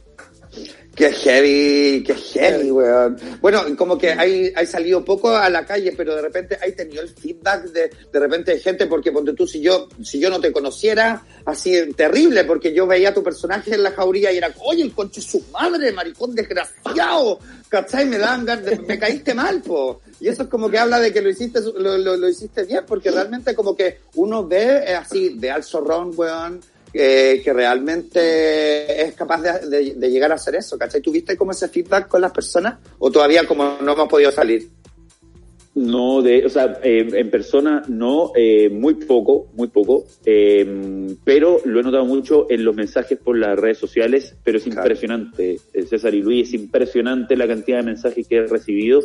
Qué 0.95 1.13
heavy, 1.13 2.03
qué 2.03 2.15
heavy, 2.15 2.71
weón. 2.71 3.17
Bueno, 3.41 3.63
como 3.77 3.97
que 3.97 4.13
hay, 4.13 4.53
hay 4.55 4.67
salido 4.67 5.05
poco 5.05 5.31
a 5.35 5.49
la 5.49 5.65
calle, 5.65 5.95
pero 5.97 6.17
de 6.17 6.23
repente 6.23 6.59
hay 6.61 6.73
tenido 6.73 7.03
el 7.03 7.09
feedback 7.09 7.65
de, 7.67 7.91
de 8.13 8.21
repente 8.21 8.53
de 8.53 8.59
gente, 8.59 8.87
porque 8.87 9.13
ponte 9.13 9.33
tú, 9.33 9.47
si 9.47 9.61
yo, 9.61 9.89
si 10.03 10.19
yo 10.19 10.29
no 10.29 10.41
te 10.41 10.53
conociera, 10.53 11.23
así 11.47 11.93
terrible, 11.95 12.45
porque 12.45 12.75
yo 12.75 12.87
veía 12.87 13.11
a 13.11 13.15
tu 13.15 13.23
personaje 13.23 13.75
en 13.75 13.83
la 13.83 13.93
jauría 13.93 14.33
y 14.33 14.39
era, 14.39 14.53
oye, 14.65 14.83
el 14.83 14.93
conche 14.93 15.21
es 15.21 15.27
su 15.27 15.43
madre, 15.53 15.93
maricón 15.93 16.35
desgraciado, 16.35 17.39
¿cachai? 17.69 18.07
Me 18.07 18.19
dan 18.19 18.45
me 18.87 18.99
caíste 18.99 19.33
mal, 19.33 19.63
po. 19.63 20.01
Y 20.19 20.29
eso 20.29 20.43
es 20.43 20.49
como 20.49 20.69
que 20.69 20.79
habla 20.79 20.99
de 20.99 21.13
que 21.13 21.23
lo 21.23 21.31
hiciste, 21.31 21.61
lo, 21.61 21.97
lo, 21.97 22.17
lo 22.17 22.29
hiciste 22.29 22.65
bien, 22.65 22.85
porque 22.87 23.11
realmente 23.11 23.55
como 23.55 23.75
que 23.75 24.01
uno 24.17 24.47
ve 24.47 24.85
eh, 24.87 24.95
así, 24.95 25.39
de 25.39 25.51
al 25.51 25.65
zorrón, 25.65 26.13
weón, 26.15 26.61
eh, 26.93 27.41
que 27.45 27.53
realmente 27.53 29.03
es 29.03 29.15
capaz 29.15 29.41
de, 29.43 29.69
de- 29.69 29.95
de 29.95 30.11
llegar 30.11 30.33
a 30.33 30.35
hacer 30.37 30.55
eso, 30.57 30.77
¿cachai? 30.79 31.01
¿Tuviste 31.01 31.37
como 31.37 31.53
ese 31.53 31.69
feedback 31.69 32.09
con 32.09 32.21
las 32.21 32.33
personas? 32.33 32.79
¿O 32.99 33.11
todavía 33.11 33.47
como 33.47 33.79
no 33.81 33.93
hemos 33.93 34.09
podido 34.09 34.33
salir? 34.33 34.69
No, 35.73 36.21
de, 36.21 36.45
o 36.45 36.49
sea, 36.49 36.81
eh, 36.83 37.09
en 37.13 37.31
persona 37.31 37.83
no, 37.87 38.33
eh, 38.35 38.69
muy 38.69 38.95
poco, 38.95 39.47
muy 39.55 39.69
poco, 39.69 40.05
eh, 40.27 40.67
pero 41.23 41.61
lo 41.65 41.79
he 41.79 41.83
notado 41.85 42.05
mucho 42.05 42.47
en 42.51 42.65
los 42.65 42.75
mensajes 42.75 43.17
por 43.17 43.39
las 43.39 43.57
redes 43.57 43.79
sociales, 43.79 44.35
pero 44.43 44.59
es 44.59 44.65
Claro. 44.65 44.81
impresionante, 44.81 45.61
César 45.89 46.13
y 46.15 46.23
Luis, 46.23 46.49
es 46.49 46.55
impresionante 46.55 47.37
la 47.37 47.47
cantidad 47.47 47.79
de 47.79 47.85
mensajes 47.85 48.27
que 48.27 48.39
he 48.39 48.47
recibido. 48.49 49.01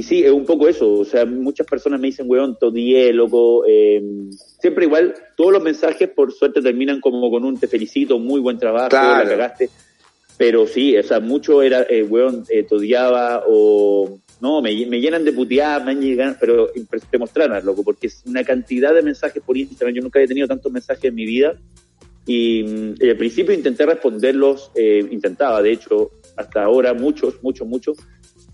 Y 0.00 0.02
sí, 0.02 0.24
es 0.24 0.32
un 0.32 0.46
poco 0.46 0.66
eso, 0.66 0.90
o 0.92 1.04
sea, 1.04 1.26
muchas 1.26 1.66
personas 1.66 2.00
me 2.00 2.06
dicen, 2.06 2.24
weón, 2.28 2.56
todie, 2.58 3.12
loco, 3.12 3.64
eh, 3.68 4.02
siempre 4.58 4.86
igual, 4.86 5.14
todos 5.36 5.52
los 5.52 5.62
mensajes 5.62 6.08
por 6.08 6.32
suerte 6.32 6.62
terminan 6.62 7.00
como 7.00 7.30
con 7.30 7.44
un 7.44 7.58
te 7.60 7.68
felicito, 7.68 8.18
muy 8.18 8.40
buen 8.40 8.58
trabajo, 8.58 8.88
Claro. 8.88 9.24
la 9.24 9.30
cagaste, 9.30 9.68
pero 10.38 10.66
sí, 10.66 10.96
o 10.96 11.02
sea, 11.02 11.20
mucho 11.20 11.60
era, 11.62 11.82
eh, 11.88 12.02
weón, 12.02 12.44
eh, 12.48 12.62
te 12.62 12.74
odiaba 12.74 13.44
o... 13.46 14.18
No, 14.40 14.62
me, 14.62 14.70
me 14.86 15.00
llenan 15.02 15.22
de 15.22 15.34
puteadas, 15.34 15.84
me 15.84 15.90
han 15.90 16.00
llegado, 16.00 16.34
pero 16.40 16.70
te 17.10 17.18
mostraran, 17.18 17.62
loco, 17.62 17.82
porque 17.84 18.06
es 18.06 18.22
una 18.24 18.42
cantidad 18.42 18.94
de 18.94 19.02
mensajes 19.02 19.42
por 19.42 19.54
Instagram. 19.58 19.94
Yo 19.94 20.00
nunca 20.00 20.18
había 20.18 20.28
tenido 20.28 20.48
tantos 20.48 20.72
mensajes 20.72 21.04
en 21.04 21.14
mi 21.14 21.26
vida. 21.26 21.58
Y, 22.24 22.64
y 22.98 23.10
al 23.10 23.18
principio 23.18 23.52
intenté 23.52 23.84
responderlos, 23.84 24.70
eh, 24.74 25.06
intentaba, 25.10 25.60
de 25.60 25.72
hecho, 25.72 26.12
hasta 26.36 26.64
ahora, 26.64 26.94
muchos, 26.94 27.34
muchos, 27.42 27.68
muchos, 27.68 27.98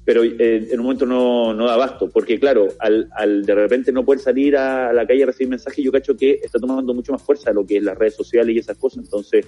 pero 0.06 0.22
eh, 0.22 0.68
en 0.70 0.78
un 0.78 0.86
momento 0.86 1.04
no, 1.04 1.52
no 1.52 1.66
da 1.66 1.74
abasto, 1.74 2.08
porque 2.08 2.38
claro, 2.38 2.68
al, 2.78 3.08
al 3.12 3.44
de 3.44 3.54
repente 3.56 3.90
no 3.90 4.04
poder 4.04 4.20
salir 4.20 4.56
a 4.56 4.92
la 4.92 5.04
calle 5.04 5.24
a 5.24 5.26
recibir 5.26 5.50
mensajes, 5.50 5.84
yo 5.84 5.90
cacho 5.90 6.16
que 6.16 6.38
está 6.42 6.60
tomando 6.60 6.94
mucho 6.94 7.12
más 7.12 7.20
fuerza 7.20 7.52
lo 7.52 7.66
que 7.66 7.78
es 7.78 7.82
las 7.82 7.98
redes 7.98 8.14
sociales 8.14 8.54
y 8.54 8.60
esas 8.60 8.78
cosas. 8.78 9.02
Entonces, 9.02 9.46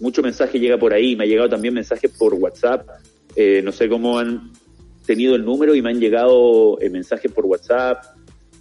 mucho 0.00 0.20
mensaje 0.20 0.58
llega 0.58 0.76
por 0.78 0.92
ahí. 0.92 1.14
Me 1.14 1.24
ha 1.24 1.26
llegado 1.28 1.48
también 1.48 1.74
mensajes 1.74 2.10
por 2.10 2.34
WhatsApp. 2.34 2.88
Eh, 3.36 3.62
no 3.62 3.70
sé 3.70 3.88
cómo 3.88 4.18
han 4.18 4.52
tenido 5.06 5.36
el 5.36 5.44
número 5.44 5.76
y 5.76 5.82
me 5.82 5.90
han 5.90 6.00
llegado 6.00 6.80
eh, 6.80 6.90
mensajes 6.90 7.30
por 7.30 7.46
WhatsApp. 7.46 8.04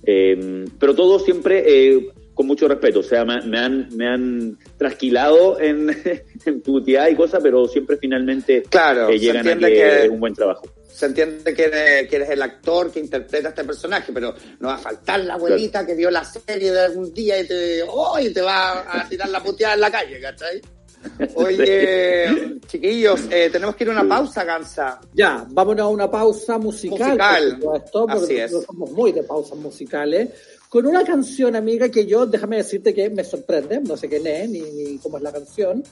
Eh, 0.05 0.65
pero 0.79 0.93
todo 0.93 1.17
siempre 1.17 1.63
eh, 1.65 2.09
con 2.33 2.47
mucho 2.47 2.67
respeto, 2.67 2.99
o 2.99 3.03
sea, 3.03 3.23
me, 3.25 3.41
me 3.41 3.59
han, 3.59 3.89
me 3.95 4.07
han 4.07 4.57
trasquilado 4.77 5.59
en, 5.59 5.89
en 6.45 6.61
puteada 6.61 7.09
y 7.09 7.15
cosas, 7.15 7.39
pero 7.43 7.67
siempre 7.67 7.97
finalmente 7.97 8.63
Claro, 8.63 9.09
eh, 9.09 9.13
se 9.13 9.19
llegan 9.19 9.47
a 9.47 9.53
que, 9.55 9.73
que- 9.73 10.03
es 10.05 10.09
un 10.09 10.19
buen 10.19 10.33
trabajo. 10.33 10.63
Se 10.93 11.07
entiende 11.07 11.55
que 11.55 11.63
eres, 11.65 12.07
que 12.07 12.15
eres 12.17 12.29
el 12.29 12.41
actor 12.43 12.91
que 12.91 12.99
interpreta 12.99 13.47
a 13.47 13.49
este 13.49 13.63
personaje, 13.63 14.11
pero 14.13 14.35
no 14.59 14.67
va 14.67 14.75
a 14.75 14.77
faltar 14.77 15.19
la 15.21 15.33
abuelita 15.33 15.83
que 15.87 15.95
vio 15.95 16.11
la 16.11 16.23
serie 16.23 16.71
de 16.71 16.79
algún 16.81 17.11
día 17.11 17.39
y 17.39 17.47
te, 17.47 17.81
oh, 17.89 18.19
y 18.19 18.31
te 18.31 18.41
va 18.43 18.81
a 19.01 19.09
tirar 19.09 19.27
la 19.29 19.41
puteada 19.41 19.73
en 19.73 19.81
la 19.81 19.89
calle, 19.91 20.19
¿cachai? 20.21 20.61
Oye, 21.35 22.59
chiquillos, 22.67 23.21
eh, 23.31 23.49
tenemos 23.51 23.75
que 23.75 23.83
ir 23.83 23.89
a 23.89 23.93
una 23.93 24.07
pausa, 24.07 24.43
Gansa. 24.43 24.99
Ya, 25.13 25.45
vámonos 25.49 25.83
a 25.83 25.87
una 25.87 26.09
pausa 26.09 26.57
musical. 26.57 26.97
Musical. 27.09 27.43
por 27.59 27.59
supuesto, 27.61 28.05
porque 28.07 28.23
Así 28.23 28.35
es. 28.37 28.51
nosotros 28.51 28.65
somos 28.67 28.91
muy 28.91 29.11
de 29.11 29.23
pausas 29.23 29.57
musicales. 29.57 30.29
Con 30.73 30.87
una 30.87 31.03
canción, 31.03 31.55
amiga, 31.55 31.87
que 31.89 32.07
yo, 32.07 32.25
déjame 32.25 32.57
decirte 32.57 32.95
que 32.95 33.07
me 33.11 33.23
sorprende, 33.23 33.79
no 33.81 33.95
sé 33.95 34.09
quién 34.09 34.25
es 34.25 34.49
ni, 34.49 34.59
ni 34.61 34.97
cómo 34.97 35.17
es 35.17 35.23
la 35.23 35.31
canción, 35.31 35.83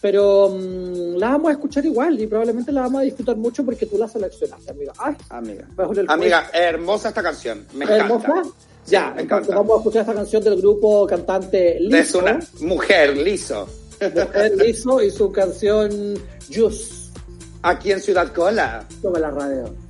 pero 0.00 0.48
mm, 0.48 1.14
la 1.18 1.28
vamos 1.28 1.50
a 1.50 1.52
escuchar 1.52 1.86
igual 1.86 2.20
y 2.20 2.26
probablemente 2.26 2.72
la 2.72 2.80
vamos 2.80 3.02
a 3.02 3.04
disfrutar 3.04 3.36
mucho 3.36 3.64
porque 3.64 3.86
tú 3.86 3.96
la 3.96 4.08
seleccionaste, 4.08 4.72
amiga. 4.72 4.92
Ay, 4.98 5.14
Amiga. 5.28 5.68
Amiga, 6.08 6.50
hermosa 6.52 7.10
esta 7.10 7.22
canción. 7.22 7.64
Me 7.74 7.84
encanta. 7.84 8.06
hermosa. 8.06 8.42
Ya, 8.88 9.12
me 9.14 9.22
entonces 9.22 9.24
encanta. 9.50 9.54
vamos 9.54 9.72
a 9.72 9.78
escuchar 9.78 10.00
esta 10.00 10.14
canción 10.14 10.42
del 10.42 10.56
grupo 10.60 11.06
cantante 11.06 11.76
Es 11.76 11.82
Liso, 11.82 12.18
una 12.18 12.40
mujer, 12.62 13.16
liso. 13.16 13.68
Mujer 14.00 14.56
Liso 14.56 15.00
y 15.00 15.12
su 15.12 15.30
canción 15.30 16.16
Juice. 16.52 17.12
Aquí 17.62 17.92
en 17.92 18.00
Ciudad 18.00 18.32
Cola. 18.32 18.84
Toma 19.00 19.20
la 19.20 19.30
radio. 19.30 19.83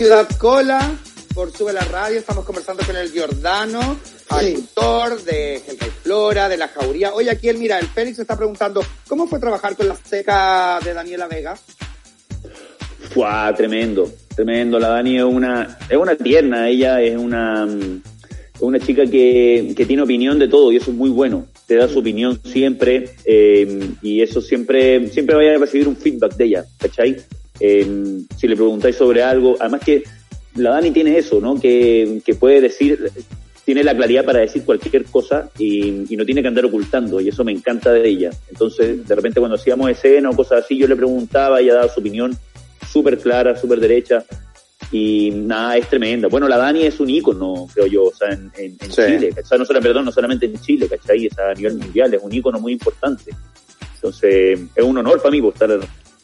Ciudad 0.00 0.26
Cola 0.38 0.96
por 1.34 1.52
Sube 1.52 1.74
la 1.74 1.82
Radio. 1.82 2.18
Estamos 2.18 2.46
conversando 2.46 2.82
con 2.86 2.96
el 2.96 3.12
Giordano, 3.12 3.98
actor 4.30 5.22
de 5.24 5.56
Hellray 5.56 5.90
Flora, 6.02 6.48
de 6.48 6.56
La 6.56 6.68
Jauría. 6.68 7.12
Oye, 7.12 7.28
aquí 7.28 7.50
el, 7.50 7.58
mira, 7.58 7.78
el 7.78 7.86
Félix 7.86 8.18
está 8.18 8.34
preguntando, 8.34 8.82
¿cómo 9.06 9.26
fue 9.26 9.38
trabajar 9.38 9.76
con 9.76 9.88
la 9.88 9.96
seca 9.96 10.80
de 10.82 10.94
Daniela 10.94 11.28
Vega? 11.28 11.54
Fue 13.12 13.28
tremendo, 13.54 14.10
tremendo. 14.34 14.78
La 14.78 14.88
Dani 14.88 15.18
es 15.18 15.24
una, 15.24 15.76
es 15.86 15.98
una 15.98 16.16
tierna, 16.16 16.70
ella 16.70 17.02
es 17.02 17.18
una, 17.18 17.66
mm, 17.66 18.02
es 18.54 18.62
una 18.62 18.80
chica 18.80 19.04
que, 19.04 19.74
que 19.76 19.84
tiene 19.84 20.00
opinión 20.00 20.38
de 20.38 20.48
todo 20.48 20.72
y 20.72 20.76
eso 20.76 20.92
es 20.92 20.96
muy 20.96 21.10
bueno. 21.10 21.46
Te 21.66 21.74
da 21.74 21.88
su 21.88 21.98
opinión 21.98 22.40
siempre 22.42 23.16
eh, 23.26 23.90
y 24.00 24.22
eso 24.22 24.40
siempre, 24.40 25.08
siempre 25.08 25.36
vaya 25.36 25.56
a 25.56 25.58
recibir 25.58 25.86
un 25.88 25.96
feedback 25.98 26.36
de 26.36 26.44
ella, 26.46 26.64
¿cachai? 26.78 27.18
Eh, 27.60 27.86
si 28.36 28.48
le 28.48 28.56
preguntáis 28.56 28.96
sobre 28.96 29.22
algo, 29.22 29.56
además 29.60 29.82
que 29.84 30.02
la 30.56 30.70
Dani 30.70 30.90
tiene 30.90 31.16
eso, 31.18 31.40
¿no? 31.40 31.60
Que, 31.60 32.20
que 32.24 32.34
puede 32.34 32.60
decir, 32.60 33.10
tiene 33.64 33.84
la 33.84 33.94
claridad 33.94 34.24
para 34.24 34.40
decir 34.40 34.64
cualquier 34.64 35.04
cosa 35.04 35.50
y, 35.58 36.12
y 36.12 36.16
no 36.16 36.24
tiene 36.24 36.42
que 36.42 36.48
andar 36.48 36.64
ocultando 36.64 37.20
y 37.20 37.28
eso 37.28 37.44
me 37.44 37.52
encanta 37.52 37.92
de 37.92 38.08
ella. 38.08 38.30
Entonces, 38.50 39.06
de 39.06 39.14
repente 39.14 39.40
cuando 39.40 39.56
hacíamos 39.56 39.90
escena 39.90 40.30
o 40.30 40.36
cosas 40.36 40.64
así, 40.64 40.76
yo 40.76 40.88
le 40.88 40.96
preguntaba, 40.96 41.60
ella 41.60 41.74
daba 41.74 41.88
su 41.88 42.00
opinión 42.00 42.36
súper 42.90 43.18
clara, 43.18 43.56
súper 43.56 43.78
derecha. 43.80 44.24
Y 44.92 45.30
nada, 45.30 45.76
es 45.76 45.88
tremenda. 45.88 46.26
Bueno, 46.26 46.48
la 46.48 46.56
Dani 46.56 46.82
es 46.82 46.98
un 46.98 47.08
ícono, 47.10 47.68
creo 47.72 47.86
yo, 47.86 48.04
o 48.06 48.12
sea, 48.12 48.30
en, 48.30 48.50
en, 48.56 48.76
en 48.80 48.90
Sí. 48.90 49.02
Chile, 49.06 49.32
¿cachai? 49.32 49.58
No 49.58 49.64
solo, 49.64 49.80
perdón, 49.80 50.06
no 50.06 50.10
solamente 50.10 50.46
en 50.46 50.60
Chile, 50.60 50.88
¿cachai? 50.88 51.28
O 51.28 51.34
sea, 51.34 51.50
a 51.50 51.54
nivel 51.54 51.76
mundial, 51.76 52.12
es 52.12 52.20
un 52.20 52.32
ícono 52.32 52.58
muy 52.58 52.72
importante. 52.72 53.30
Entonces, 53.94 54.58
es 54.74 54.84
un 54.84 54.98
honor 54.98 55.18
para 55.18 55.30
mí 55.30 55.40
pues, 55.40 55.54
estar, 55.54 55.78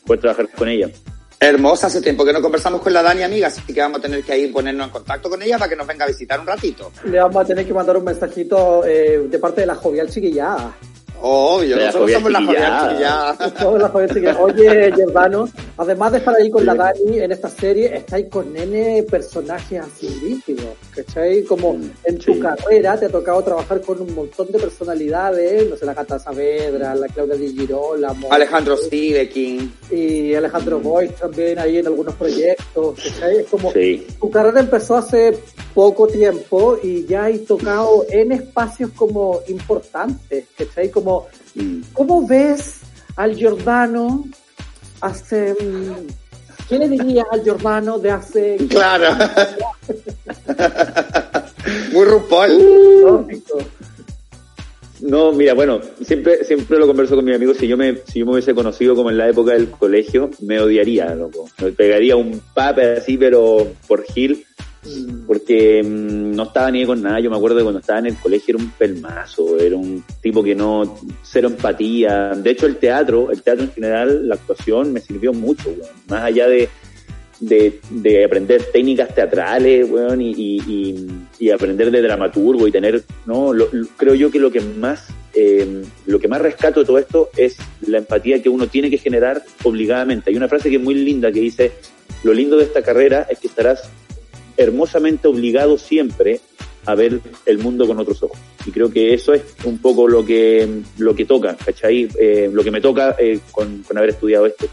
poder 0.05 0.21
trabajar 0.21 0.51
con 0.51 0.69
ella. 0.69 0.91
Hermosa, 1.39 1.89
hace 1.89 2.01
tiempo 2.01 2.25
que 2.25 2.33
no 2.33 2.41
conversamos 2.41 2.81
con 2.81 2.93
la 2.93 3.03
Dani, 3.03 3.23
amiga, 3.23 3.49
así 3.49 3.61
que 3.63 3.81
vamos 3.81 3.99
a 3.99 4.03
tener 4.03 4.23
que 4.23 4.39
ir 4.39 4.53
ponernos 4.53 4.87
en 4.87 4.93
contacto 4.93 5.29
con 5.29 5.43
ella 5.43 5.59
para 5.59 5.69
que 5.69 5.77
nos 5.77 5.87
venga 5.87 6.05
a 6.05 6.09
visitar 6.09 6.41
un 6.41 6.47
ratito. 6.47 6.91
Le 7.05 7.19
vamos 7.19 7.37
a 7.37 7.45
tener 7.45 7.67
que 7.67 7.75
mandar 7.75 7.97
un 7.97 8.05
mensajito 8.05 8.85
eh, 8.87 9.27
de 9.29 9.39
parte 9.39 9.61
de 9.61 9.67
la 9.67 9.75
jovial 9.75 10.09
chiquillada. 10.09 10.75
Obvio, 11.21 11.77
De 11.77 11.81
la 11.83 11.87
nosotros 11.87 12.13
somos 12.13 12.31
la 12.33 12.41
las 12.41 12.49
jovial 13.91 14.09
chiquillada. 14.11 14.41
Oye, 14.43 14.93
Gervano, 14.95 15.49
además 15.79 16.13
de 16.13 16.19
estar 16.19 16.35
ahí 16.37 16.51
con 16.51 16.67
la 16.67 16.75
Dani 16.75 17.19
en 17.21 17.33
esta 17.33 17.49
serie, 17.49 17.97
estáis 17.97 18.27
con 18.29 18.53
nene 18.53 19.03
personajes 19.03 19.81
así 19.81 20.09
rígidos, 20.23 20.75
¿cachai? 20.95 21.43
Como 21.45 21.79
en 22.05 22.19
tu 22.19 22.35
Sí. 22.35 22.41
carrera 22.41 22.99
te 22.99 23.07
ha 23.07 23.09
tocado 23.09 23.43
trabajar 23.43 23.81
con 23.81 24.01
un 24.01 24.15
montón 24.15 24.49
de 24.53 24.59
personalidades, 24.59 25.69
no 25.71 25.77
sé, 25.77 25.87
la 25.87 25.95
Cata 25.95 26.19
Saavedra, 26.19 26.95
la 26.95 27.07
Claudia 27.09 27.37
Di 27.37 27.49
Girolamo, 27.57 28.29
Alejandro 28.31 28.77
Stivekin. 28.77 29.73
y 29.91 30.35
Alejandro 30.35 30.81
Boyd 30.81 31.11
también 31.13 31.59
ahí 31.59 31.79
en 31.79 31.87
algunos 31.87 32.15
proyectos, 32.15 32.97
¿cachai? 33.03 33.39
Es 33.39 33.47
como, 33.47 33.73
Sí. 33.73 34.07
tu 34.21 34.31
carrera 34.31 34.61
empezó 34.61 34.97
hace 34.97 35.39
poco 35.77 36.07
tiempo 36.07 36.79
y 36.83 37.05
ya 37.05 37.25
hay 37.25 37.41
tocado 37.41 38.07
en 38.09 38.33
espacios 38.33 38.93
como 38.97 39.41
importantes, 39.49 40.47
¿cachai? 40.57 40.91
Como. 40.91 41.29
¿cómo 41.93 42.27
ves 42.27 42.81
al 43.17 43.37
Giordano 43.37 44.25
hace... 45.03 45.55
¿Qué 46.67 46.79
le 46.79 46.89
dirías 46.89 47.27
al 47.31 47.43
Giordano 47.45 47.99
de 47.99 48.11
hace... 48.11 48.57
Claro. 48.69 49.15
Muy. 51.93 52.07
Lógico. 53.03 53.59
No, 55.01 55.33
mira, 55.33 55.53
bueno, 55.53 55.81
siempre, 56.03 56.43
siempre 56.45 56.79
lo 56.79 56.87
converso 56.87 57.17
con 57.17 57.25
mis 57.25 57.35
amigos. 57.35 57.59
Si 57.59 57.69
yo 57.69 57.77
me, 57.77 57.99
si 58.07 58.21
yo 58.21 58.27
me 58.27 58.33
hubiese 58.33 58.55
conocido 58.55 58.95
como 58.95 59.11
en 59.11 59.19
la 59.19 59.29
época 59.29 59.53
del 59.53 59.71
colegio, 59.71 60.31
me 60.41 60.59
odiaría, 60.59 61.15
loco. 61.15 61.51
Me 61.61 61.71
pegaría 61.73 62.17
un 62.17 62.41
pape 62.55 62.97
así, 62.97 63.19
pero 63.19 63.67
por 63.87 64.05
Gil, 64.05 64.47
porque 65.27 65.83
mm, 65.83 66.35
no 66.35 66.45
estaba 66.45 66.71
ni 66.71 66.85
con 66.87 67.03
nada. 67.03 67.21
Yo 67.21 67.31
me 67.31 67.37
acuerdo 67.37 67.57
de 67.59 67.63
cuando 67.65 67.81
estaba 67.81 67.99
en 68.01 68.07
el 68.07 68.17
colegio 68.17 68.55
era 68.57 68.65
un 68.65 68.71
pelmazo, 68.73 69.59
era 69.59 69.77
un 69.77 70.05
tipo 70.23 70.43
que 70.43 70.55
no, 70.55 70.99
cero 71.23 71.49
empatía. 71.49 72.31
De 72.37 72.51
hecho, 72.51 72.67
el 72.67 72.77
teatro, 72.77 73.31
el 73.31 73.43
teatro 73.43 73.65
en 73.65 73.73
general, 73.73 74.29
la 74.29 74.35
actuación 74.37 74.93
me 74.93 75.01
sirvió 75.01 75.33
mucho. 75.33 75.71
Más 76.09 76.23
allá 76.25 76.47
de, 76.49 76.69
de, 77.41 77.81
de 77.91 78.25
aprender 78.25 78.63
técnicas 78.73 79.15
teatrales, 79.15 79.89
weón, 79.91 80.21
y, 80.21 80.31
y, 80.33 80.61
y- 80.67 81.07
y 81.39 81.51
aprender 81.51 81.91
de 81.91 82.01
dramaturgo 82.01 82.67
y 82.67 82.73
tener, 82.73 83.03
no, 83.27 83.53
lo- 83.53 83.69
creo 83.99 84.15
yo 84.15 84.31
que 84.31 84.39
lo 84.39 84.51
que 84.51 84.61
más, 84.63 85.09
eh, 85.35 85.83
lo 86.07 86.19
que 86.19 86.29
más 86.29 86.41
rescato 86.41 86.81
de 86.81 86.87
todo 86.87 86.99
esto 86.99 87.29
es 87.37 87.57
la 87.87 87.99
empatía 87.99 88.43
que 88.43 88.49
uno 88.49 88.69
tiene 88.69 88.89
que 88.89 88.97
generar 88.97 89.43
obligadamente. 89.65 90.31
Hay 90.31 90.37
una 90.37 90.49
frase 90.49 90.71
que 90.71 90.77
es 90.77 90.83
muy 90.83 90.95
linda 90.95 91.31
que 91.31 91.41
dice, 91.41 91.73
lo 92.25 92.33
lindo 92.33 92.57
de 92.57 92.65
esta 92.65 92.81
carrera 92.83 93.27
es 93.29 93.39
que 93.39 93.49
estarás 93.49 93.91
hermosamente 94.57 95.29
obligado 95.29 95.79
siempre 95.79 96.41
a 96.85 96.95
ver 96.95 97.21
el 97.47 97.59
mundo 97.59 97.87
con 97.87 97.99
otros 97.99 98.23
ojos. 98.23 98.39
Y 98.65 98.71
creo 98.71 98.91
que 98.91 99.13
eso 99.13 99.35
es 99.35 99.43
un 99.65 99.79
poco 99.79 100.07
lo 100.07 100.25
que, 100.25 100.69
lo 100.99 101.15
que 101.15 101.25
toca, 101.25 101.57
¿cachai? 101.57 102.09
Eh, 102.19 102.51
lo 102.53 102.63
que 102.63 102.71
me 102.71 102.81
toca 102.81 103.17
eh, 103.19 103.41
con, 103.51 103.83
con 103.83 103.99
haber 103.99 104.11
estudiado 104.11 104.47
esto 104.47 104.67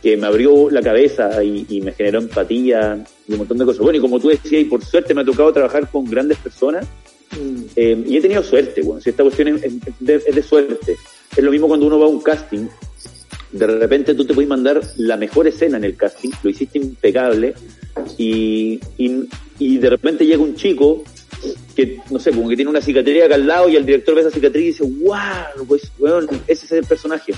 que 0.00 0.16
me 0.16 0.28
abrió 0.28 0.70
la 0.70 0.80
cabeza 0.80 1.42
y, 1.42 1.66
y 1.68 1.80
me 1.80 1.92
generó 1.92 2.20
empatía 2.20 3.04
y 3.26 3.32
un 3.32 3.38
montón 3.38 3.58
de 3.58 3.64
cosas. 3.64 3.80
Bueno, 3.80 3.98
y 3.98 4.00
como 4.00 4.20
tú 4.20 4.28
decías, 4.28 4.62
y 4.62 4.64
por 4.66 4.84
suerte 4.84 5.12
me 5.12 5.22
ha 5.22 5.24
tocado 5.24 5.52
trabajar 5.52 5.90
con 5.90 6.04
grandes 6.04 6.38
personas 6.38 6.86
Mm, 7.36 7.62
eh, 7.76 8.04
y 8.06 8.16
he 8.16 8.20
tenido 8.20 8.42
suerte, 8.42 8.82
bueno, 8.82 9.00
si 9.00 9.10
esta 9.10 9.22
cuestión 9.22 9.48
es, 9.48 9.64
es 9.64 9.74
de, 10.00 10.14
es 10.14 10.34
de 10.34 10.42
suerte. 10.42 10.96
Es 11.36 11.44
lo 11.44 11.50
mismo 11.50 11.68
cuando 11.68 11.86
uno 11.86 11.98
va 11.98 12.06
a 12.06 12.08
un 12.08 12.20
casting, 12.20 12.66
de 13.52 13.66
repente 13.66 14.14
tú 14.14 14.24
te 14.24 14.34
puedes 14.34 14.48
mandar 14.48 14.80
la 14.96 15.16
mejor 15.16 15.46
escena 15.46 15.76
en 15.78 15.84
el 15.84 15.96
casting, 15.96 16.30
lo 16.42 16.50
hiciste 16.50 16.78
impecable 16.78 17.54
y, 18.16 18.80
y, 18.98 19.28
y 19.58 19.78
de 19.78 19.90
repente 19.90 20.26
llega 20.26 20.42
un 20.42 20.54
chico 20.54 21.02
que, 21.74 21.98
no 22.10 22.18
sé, 22.18 22.32
como 22.32 22.48
que 22.48 22.56
tiene 22.56 22.70
una 22.70 22.80
cicatriz 22.80 23.22
acá 23.22 23.36
al 23.36 23.46
lado 23.46 23.68
y 23.68 23.76
el 23.76 23.86
director 23.86 24.14
ve 24.14 24.22
esa 24.22 24.30
cicatriz 24.30 24.62
y 24.62 24.66
dice, 24.66 24.84
wow, 25.04 25.66
pues, 25.66 25.90
weón, 25.98 26.28
ese 26.46 26.66
es 26.66 26.72
el 26.72 26.84
personaje. 26.84 27.32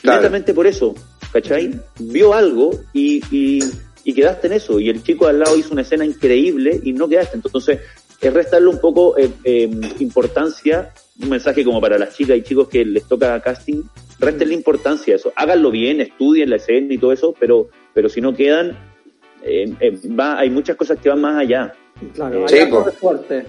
Claro. 0.00 0.22
Netamente 0.22 0.54
por 0.54 0.66
eso, 0.66 0.94
¿cachai? 1.32 1.78
Vio 1.98 2.32
algo 2.32 2.70
y, 2.92 3.22
y, 3.30 3.60
y 4.04 4.14
quedaste 4.14 4.46
en 4.46 4.54
eso. 4.54 4.80
Y 4.80 4.88
el 4.88 5.02
chico 5.02 5.26
al 5.26 5.40
lado 5.40 5.56
hizo 5.56 5.72
una 5.72 5.82
escena 5.82 6.04
increíble 6.04 6.80
y 6.82 6.92
no 6.92 7.08
quedaste. 7.08 7.36
Entonces, 7.36 7.80
es 8.20 8.32
restarle 8.32 8.68
un 8.68 8.80
poco 8.80 9.18
eh, 9.18 9.30
eh, 9.44 9.70
importancia, 9.98 10.92
un 11.22 11.28
mensaje 11.28 11.64
como 11.64 11.80
para 11.80 11.98
las 11.98 12.16
chicas 12.16 12.36
y 12.36 12.42
chicos 12.42 12.68
que 12.68 12.84
les 12.84 13.04
toca 13.04 13.40
casting, 13.40 13.82
restenle 14.18 14.54
importancia 14.54 15.14
a 15.14 15.16
eso. 15.16 15.32
Háganlo 15.36 15.70
bien, 15.70 16.00
estudien 16.00 16.50
la 16.50 16.56
escena 16.56 16.92
y 16.92 16.98
todo 16.98 17.12
eso, 17.12 17.34
pero, 17.38 17.68
pero 17.94 18.08
si 18.08 18.20
no 18.20 18.34
quedan, 18.34 18.76
eh, 19.42 19.72
eh, 19.80 19.98
va, 20.08 20.38
hay 20.38 20.50
muchas 20.50 20.76
cosas 20.76 20.98
que 20.98 21.08
van 21.08 21.20
más 21.20 21.36
allá. 21.36 21.72
Claro, 22.14 22.46
Sí, 22.48 22.56
hay 22.58 22.70
po. 22.70 22.84
de 22.84 22.92
suerte. 22.92 23.46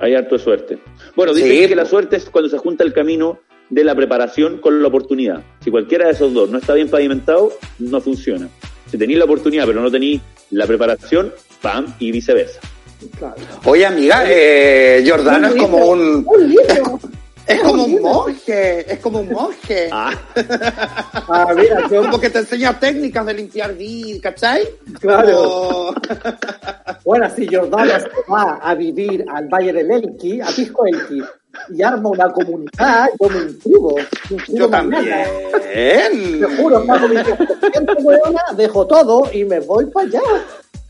Hay 0.00 0.14
harto 0.14 0.36
de 0.36 0.42
suerte. 0.42 0.78
Bueno, 1.16 1.34
dicen 1.34 1.50
Sí, 1.50 1.68
que 1.68 1.76
la 1.76 1.84
suerte 1.84 2.16
es 2.16 2.24
cuando 2.30 2.48
se 2.48 2.58
junta 2.58 2.84
el 2.84 2.92
camino 2.92 3.40
de 3.68 3.84
la 3.84 3.94
preparación 3.94 4.58
con 4.58 4.80
la 4.80 4.88
oportunidad. 4.88 5.42
Si 5.60 5.70
cualquiera 5.70 6.06
de 6.06 6.12
esos 6.12 6.32
dos 6.32 6.50
no 6.50 6.58
está 6.58 6.74
bien 6.74 6.88
pavimentado, 6.88 7.52
no 7.78 8.00
funciona. 8.00 8.48
Si 8.90 8.96
tenéis 8.96 9.18
la 9.18 9.24
oportunidad 9.26 9.66
pero 9.66 9.80
no 9.82 9.90
tenéis 9.90 10.20
la 10.50 10.66
preparación, 10.66 11.32
¡pam! 11.60 11.86
y 11.98 12.10
viceversa. 12.12 12.60
Claro. 13.18 13.36
Oye, 13.64 13.86
amiga, 13.86 14.24
eh, 14.26 14.98
es 15.04 15.54
como 15.56 15.78
un, 15.86 16.24
Un 16.26 16.48
libro. 16.48 16.98
es 17.46 17.60
como 17.60 17.84
un 17.84 18.02
monje, 18.02 18.92
es 18.92 18.98
como 19.00 19.20
un 19.20 19.28
monje. 19.30 19.88
Ah, 19.92 20.12
Ah, 21.30 21.52
mira, 21.54 21.86
yo, 21.90 22.02
Como 22.02 22.18
que 22.20 22.30
te 22.30 22.38
enseña 22.38 22.78
técnicas 22.78 23.24
de 23.26 23.34
limpiar 23.34 23.74
vid, 23.74 24.20
¿cachai? 24.22 24.62
Claro. 25.00 25.94
Bueno, 27.04 27.28
si 27.34 27.46
Jordano 27.46 28.00
se 28.00 28.08
va 28.32 28.58
a 28.62 28.74
vivir 28.74 29.24
al 29.32 29.46
Valle 29.48 29.72
del 29.72 29.90
Elqui, 29.90 30.40
a 30.40 30.46
Pisco 30.46 30.86
Elqui, 30.86 31.22
y 31.70 31.82
arma 31.82 32.08
una 32.10 32.30
comunidad, 32.32 33.08
yo 33.20 33.28
me 33.28 33.38
inscribo 33.40 33.94
Yo 34.48 34.68
mañana. 34.68 34.90
también. 35.00 36.40
Te 36.40 36.56
juro, 36.56 36.84
pago 36.86 37.08
mi 37.08 37.16
10%, 37.16 37.96
weona, 38.04 38.42
dejo 38.56 38.86
todo 38.86 39.28
y 39.32 39.44
me 39.44 39.60
voy 39.60 39.86
para 39.86 40.06
allá. 40.06 40.20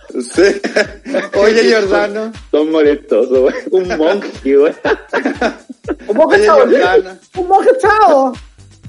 Sí. 0.09 0.43
Oye, 1.39 1.63
Giordano. 1.69 2.33
son 2.51 2.71
molestosos, 2.71 3.39
güey. 3.39 3.55
un 3.71 3.97
monje, 3.97 4.57
güey. 4.57 4.75
Un 6.07 6.17
monje 6.17 6.49
Jordana. 6.49 7.19
un 7.37 7.49
monje 7.49 7.71
chao. 7.81 8.33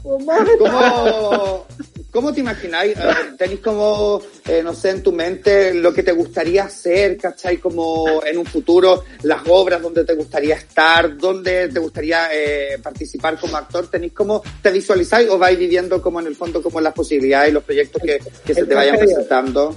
Un 0.03 0.25
monje. 0.25 0.51
¿Cómo, 0.57 1.67
cómo 2.09 2.33
te 2.33 2.39
imagináis? 2.39 2.95
¿Tenéis 3.37 3.59
como, 3.59 4.21
eh, 4.47 4.61
no 4.63 4.73
sé, 4.73 4.91
en 4.91 5.03
tu 5.03 5.11
mente 5.11 5.73
lo 5.73 5.93
que 5.93 6.03
te 6.03 6.13
gustaría 6.13 6.63
hacer, 6.63 7.17
¿cachai? 7.17 7.57
Como 7.57 8.23
en 8.25 8.37
un 8.37 8.45
futuro, 8.45 9.03
las 9.23 9.41
obras 9.47 9.81
donde 9.81 10.05
te 10.05 10.13
gustaría 10.15 10.55
estar, 10.55 11.17
donde 11.17 11.67
te 11.67 11.79
gustaría 11.79 12.29
eh, 12.33 12.79
participar 12.81 13.37
como 13.37 13.57
actor? 13.57 13.87
¿Tenéis 13.91 14.13
como, 14.13 14.41
te 14.61 14.71
visualizáis 14.71 15.29
o 15.29 15.37
vais 15.37 15.59
viviendo 15.59 16.01
como 16.01 16.21
en 16.21 16.27
el 16.27 16.35
fondo 16.35 16.63
como 16.63 16.79
las 16.79 16.93
posibilidades 16.93 17.49
y 17.49 17.53
los 17.53 17.63
proyectos 17.63 18.01
que, 18.01 18.19
que 18.45 18.53
se 18.53 18.65
te 18.65 18.73
vayan 18.73 18.97
presentando? 18.97 19.75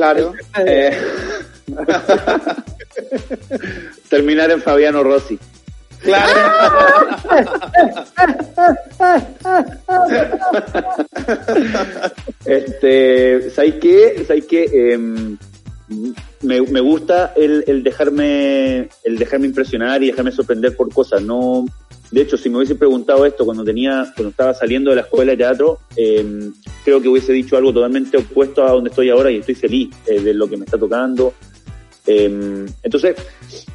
Claro. 0.00 0.32
Eh, 0.56 0.96
terminar 4.08 4.50
en 4.50 4.62
Fabiano 4.62 5.02
Rossi. 5.02 5.38
Claro. 6.00 6.32
Este, 12.46 13.50
¿sabes 13.50 13.74
qué? 13.74 14.24
¿Sabes 14.26 14.46
qué? 14.46 14.64
Em, 14.72 15.36
me, 16.42 16.60
me 16.62 16.80
gusta 16.80 17.32
el, 17.36 17.82
dejarme 17.82 18.88
el 19.04 19.18
dejarme 19.18 19.46
impresionar 19.46 20.02
y 20.02 20.06
dejarme 20.06 20.32
sorprender 20.32 20.76
por 20.76 20.92
cosas. 20.92 21.22
No, 21.22 21.64
de 22.10 22.22
hecho, 22.22 22.36
si 22.36 22.48
me 22.48 22.58
hubiese 22.58 22.74
preguntado 22.74 23.26
esto 23.26 23.44
cuando 23.44 23.64
tenía 23.64 24.12
cuando 24.14 24.30
estaba 24.30 24.54
saliendo 24.54 24.90
de 24.90 24.96
la 24.96 25.02
escuela 25.02 25.32
de 25.32 25.38
teatro, 25.38 25.80
em, 25.96 26.52
creo 26.84 27.00
que 27.00 27.08
hubiese 27.08 27.32
dicho 27.32 27.56
algo 27.56 27.72
totalmente 27.72 28.16
opuesto 28.16 28.64
a 28.64 28.72
donde 28.72 28.90
estoy 28.90 29.10
ahora 29.10 29.30
y 29.30 29.38
estoy 29.38 29.54
feliz 29.54 29.90
eh, 30.06 30.20
de 30.20 30.34
lo 30.34 30.48
que 30.48 30.56
me 30.56 30.64
está 30.64 30.78
tocando. 30.78 31.34
Em, 32.06 32.66
entonces, 32.82 33.16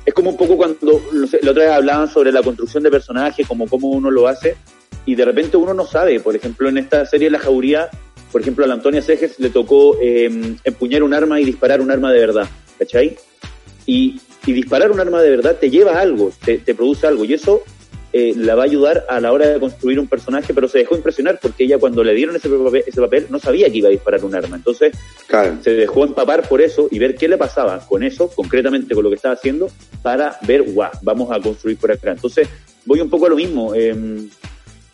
es 0.06 0.14
como 0.14 0.32
un 0.32 0.38
poco 0.38 0.58
cuando 0.58 1.02
no 1.14 1.28
sé, 1.28 1.40
la 1.42 1.52
otra 1.52 1.64
vez 1.64 1.74
hablaban 1.74 2.10
sobre 2.10 2.32
la 2.32 2.42
construcción 2.42 2.84
de 2.84 2.92
personajes, 2.92 3.48
como 3.48 3.68
cómo 3.68 3.90
uno 3.90 4.10
lo 4.10 4.28
hace, 4.28 4.58
y 5.06 5.16
de 5.16 5.26
repente 5.26 5.58
uno 5.58 5.74
no 5.74 5.86
sabe. 5.86 6.20
Por 6.20 6.36
ejemplo, 6.36 6.68
en 6.68 6.78
esta 6.78 7.06
serie 7.06 7.30
La 7.30 7.40
Jauría, 7.40 7.90
por 8.36 8.42
ejemplo, 8.42 8.66
a 8.66 8.68
la 8.68 8.74
Antonia 8.74 9.02
Cejes 9.02 9.40
le 9.40 9.50
tocó 9.50 9.98
eh, 10.02 10.30
empuñar 10.66 11.04
un 11.04 11.14
arma 11.14 11.40
y 11.40 11.46
disparar 11.46 11.80
un 11.80 11.90
arma 11.90 12.12
de 12.12 12.20
verdad, 12.20 12.46
¿cachai? 12.78 13.16
Y, 13.86 14.20
y 14.46 14.52
disparar 14.52 14.92
un 14.92 15.00
arma 15.00 15.22
de 15.22 15.30
verdad 15.30 15.56
te 15.58 15.70
lleva 15.70 15.94
a 15.94 16.02
algo, 16.02 16.34
te, 16.44 16.58
te 16.58 16.76
produce 16.76 17.08
algo, 17.08 17.24
y 17.24 17.34
eso 17.34 17.64
eh, 18.12 18.34
la 18.36 18.56
va 18.56 18.64
a 18.64 18.66
ayudar 18.66 19.06
a 19.08 19.22
la 19.22 19.32
hora 19.32 19.48
de 19.48 19.58
construir 19.58 20.02
un 20.02 20.08
personaje, 20.08 20.54
pero 20.54 20.68
se 20.68 20.80
dejó 20.80 20.98
impresionar 20.98 21.40
porque 21.42 21.64
ella 21.64 21.78
cuando 21.78 22.04
le 22.04 22.14
dieron 22.14 22.36
ese 22.36 22.50
papel, 22.50 22.84
ese 22.86 23.00
papel 23.00 23.28
no 23.30 23.40
sabía 23.40 23.70
que 23.72 23.78
iba 23.78 23.88
a 23.88 23.92
disparar 23.92 24.26
un 24.26 24.36
arma. 24.36 24.58
Entonces 24.58 24.92
Claro. 25.28 25.58
se 25.64 25.72
dejó 25.74 26.04
empapar 26.04 26.46
por 26.50 26.62
eso 26.62 26.90
y 26.92 27.00
ver 27.00 27.16
qué 27.16 27.30
le 27.30 27.38
pasaba 27.38 27.88
con 27.88 28.04
eso, 28.04 28.28
concretamente 28.36 28.94
con 28.96 29.06
lo 29.06 29.10
que 29.12 29.16
estaba 29.16 29.36
haciendo, 29.36 29.70
para 30.02 30.38
ver, 30.46 30.64
guau, 30.64 30.92
vamos 31.04 31.32
a 31.32 31.40
construir 31.40 31.78
por 31.78 31.90
acá. 31.90 32.12
Entonces 32.12 32.50
voy 32.84 33.00
un 33.00 33.10
poco 33.10 33.28
a 33.28 33.30
lo 33.30 33.38
mismo. 33.38 33.74
eh, 33.74 33.96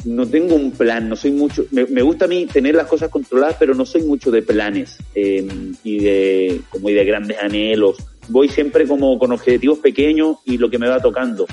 no 0.05 0.27
tengo 0.27 0.55
un 0.55 0.71
plan, 0.71 1.07
no 1.07 1.15
soy 1.15 1.31
mucho, 1.31 1.65
me, 1.71 1.85
me 1.85 2.01
gusta 2.01 2.25
a 2.25 2.27
mí 2.27 2.45
tener 2.45 2.75
las 2.75 2.87
cosas 2.87 3.09
controladas, 3.09 3.55
pero 3.59 3.73
no 3.75 3.85
soy 3.85 4.01
mucho 4.03 4.31
de 4.31 4.41
planes 4.41 4.97
eh, 5.15 5.47
y 5.83 5.99
de 5.99 6.61
como 6.69 6.89
y 6.89 6.93
de 6.93 7.05
grandes 7.05 7.37
anhelos. 7.39 7.97
Voy 8.27 8.49
siempre 8.49 8.87
como 8.87 9.17
con 9.19 9.31
objetivos 9.31 9.79
pequeños 9.79 10.37
y 10.45 10.57
lo 10.57 10.69
que 10.69 10.77
me 10.77 10.87
va 10.87 10.99
tocando. 10.99 11.45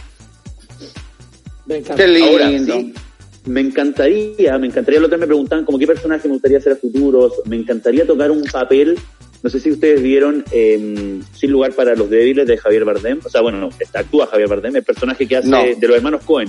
Me 1.66 1.78
encanta. 1.78 2.02
Qué 2.02 2.08
lindo. 2.08 2.30
Ahora, 2.30 2.58
sí, 2.58 2.94
me 3.46 3.60
encantaría, 3.60 4.58
me 4.58 4.66
encantaría, 4.66 5.00
lo 5.00 5.08
que 5.08 5.16
me 5.16 5.26
preguntaban, 5.26 5.64
como 5.64 5.78
qué 5.78 5.86
personaje 5.86 6.28
me 6.28 6.34
gustaría 6.34 6.58
hacer 6.58 6.72
a 6.74 6.76
futuros, 6.76 7.32
me 7.46 7.56
encantaría 7.56 8.06
tocar 8.06 8.30
un 8.30 8.42
papel, 8.44 8.98
no 9.42 9.50
sé 9.50 9.60
si 9.60 9.70
ustedes 9.70 10.02
vieron 10.02 10.44
eh, 10.50 11.20
Sin 11.32 11.52
lugar 11.52 11.72
para 11.72 11.94
los 11.94 12.10
débiles 12.10 12.46
de 12.46 12.58
Javier 12.58 12.84
Bardem, 12.84 13.20
o 13.24 13.28
sea, 13.28 13.40
bueno, 13.40 13.58
no, 13.58 13.70
está, 13.78 14.00
actúa 14.00 14.26
Javier 14.26 14.48
Bardem, 14.48 14.76
el 14.76 14.82
personaje 14.82 15.26
que 15.26 15.36
hace 15.36 15.48
No. 15.48 15.62
de 15.62 15.88
los 15.88 15.96
hermanos 15.96 16.22
Cohen. 16.24 16.48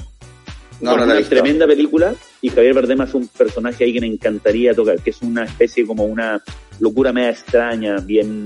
No, 0.81 0.91
no 0.95 1.01
es 1.01 1.05
una 1.05 1.15
visto. 1.15 1.29
tremenda 1.31 1.67
película 1.67 2.13
y 2.41 2.49
Javier 2.49 2.73
Bardem 2.73 3.01
hace 3.01 3.17
un 3.17 3.27
personaje 3.27 3.83
ahí 3.83 3.93
que 3.93 4.01
me 4.01 4.07
encantaría 4.07 4.73
tocar, 4.73 4.99
que 4.99 5.09
es 5.09 5.21
una 5.21 5.43
especie 5.43 5.85
como 5.85 6.05
una 6.05 6.41
locura 6.79 7.11
media 7.11 7.31
extraña, 7.31 7.97
bien, 7.97 8.45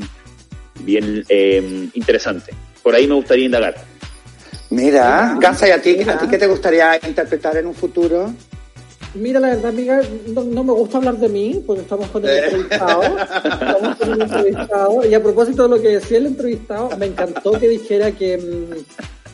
bien 0.80 1.24
eh, 1.30 1.90
interesante. 1.94 2.54
Por 2.82 2.96
ahí 2.96 3.08
me 3.08 3.14
gustaría 3.16 3.46
indagar. 3.46 3.76
Mira, 4.72 5.38
Gansa, 5.40 5.68
¿y 5.68 5.72
a 5.72 5.82
ti, 5.82 5.96
Mira. 5.98 6.14
a 6.16 6.18
ti 6.20 6.28
qué 6.28 6.38
te 6.38 6.48
gustaría 6.48 7.00
interpretar 7.08 7.58
en 7.58 7.68
un 7.68 7.76
futuro? 7.76 8.34
Mira, 9.14 9.40
la 9.40 9.50
verdad, 9.50 9.68
amiga, 9.68 10.02
no, 10.34 10.44
no 10.44 10.64
me 10.64 10.74
gusta 10.74 10.98
hablar 10.98 11.18
de 11.18 11.30
mí, 11.30 11.64
porque 11.68 11.84
estamos 11.84 12.10
con 12.10 12.24
el 12.24 12.32
Eh. 12.32 12.44
entrevistado. 12.46 13.04
Estamos 13.44 13.96
con 13.98 14.12
el 14.14 14.22
entrevistado. 14.24 15.06
Y 15.08 15.14
a 15.14 15.22
propósito 15.22 15.64
de 15.64 15.70
lo 15.70 15.80
que 15.80 15.90
decía 15.90 16.18
el 16.18 16.26
entrevistado, 16.26 16.90
me 16.98 17.06
encantó 17.06 17.52
que 17.60 17.68
dijera 17.68 18.12
que 18.12 18.38
mm, 18.40 18.74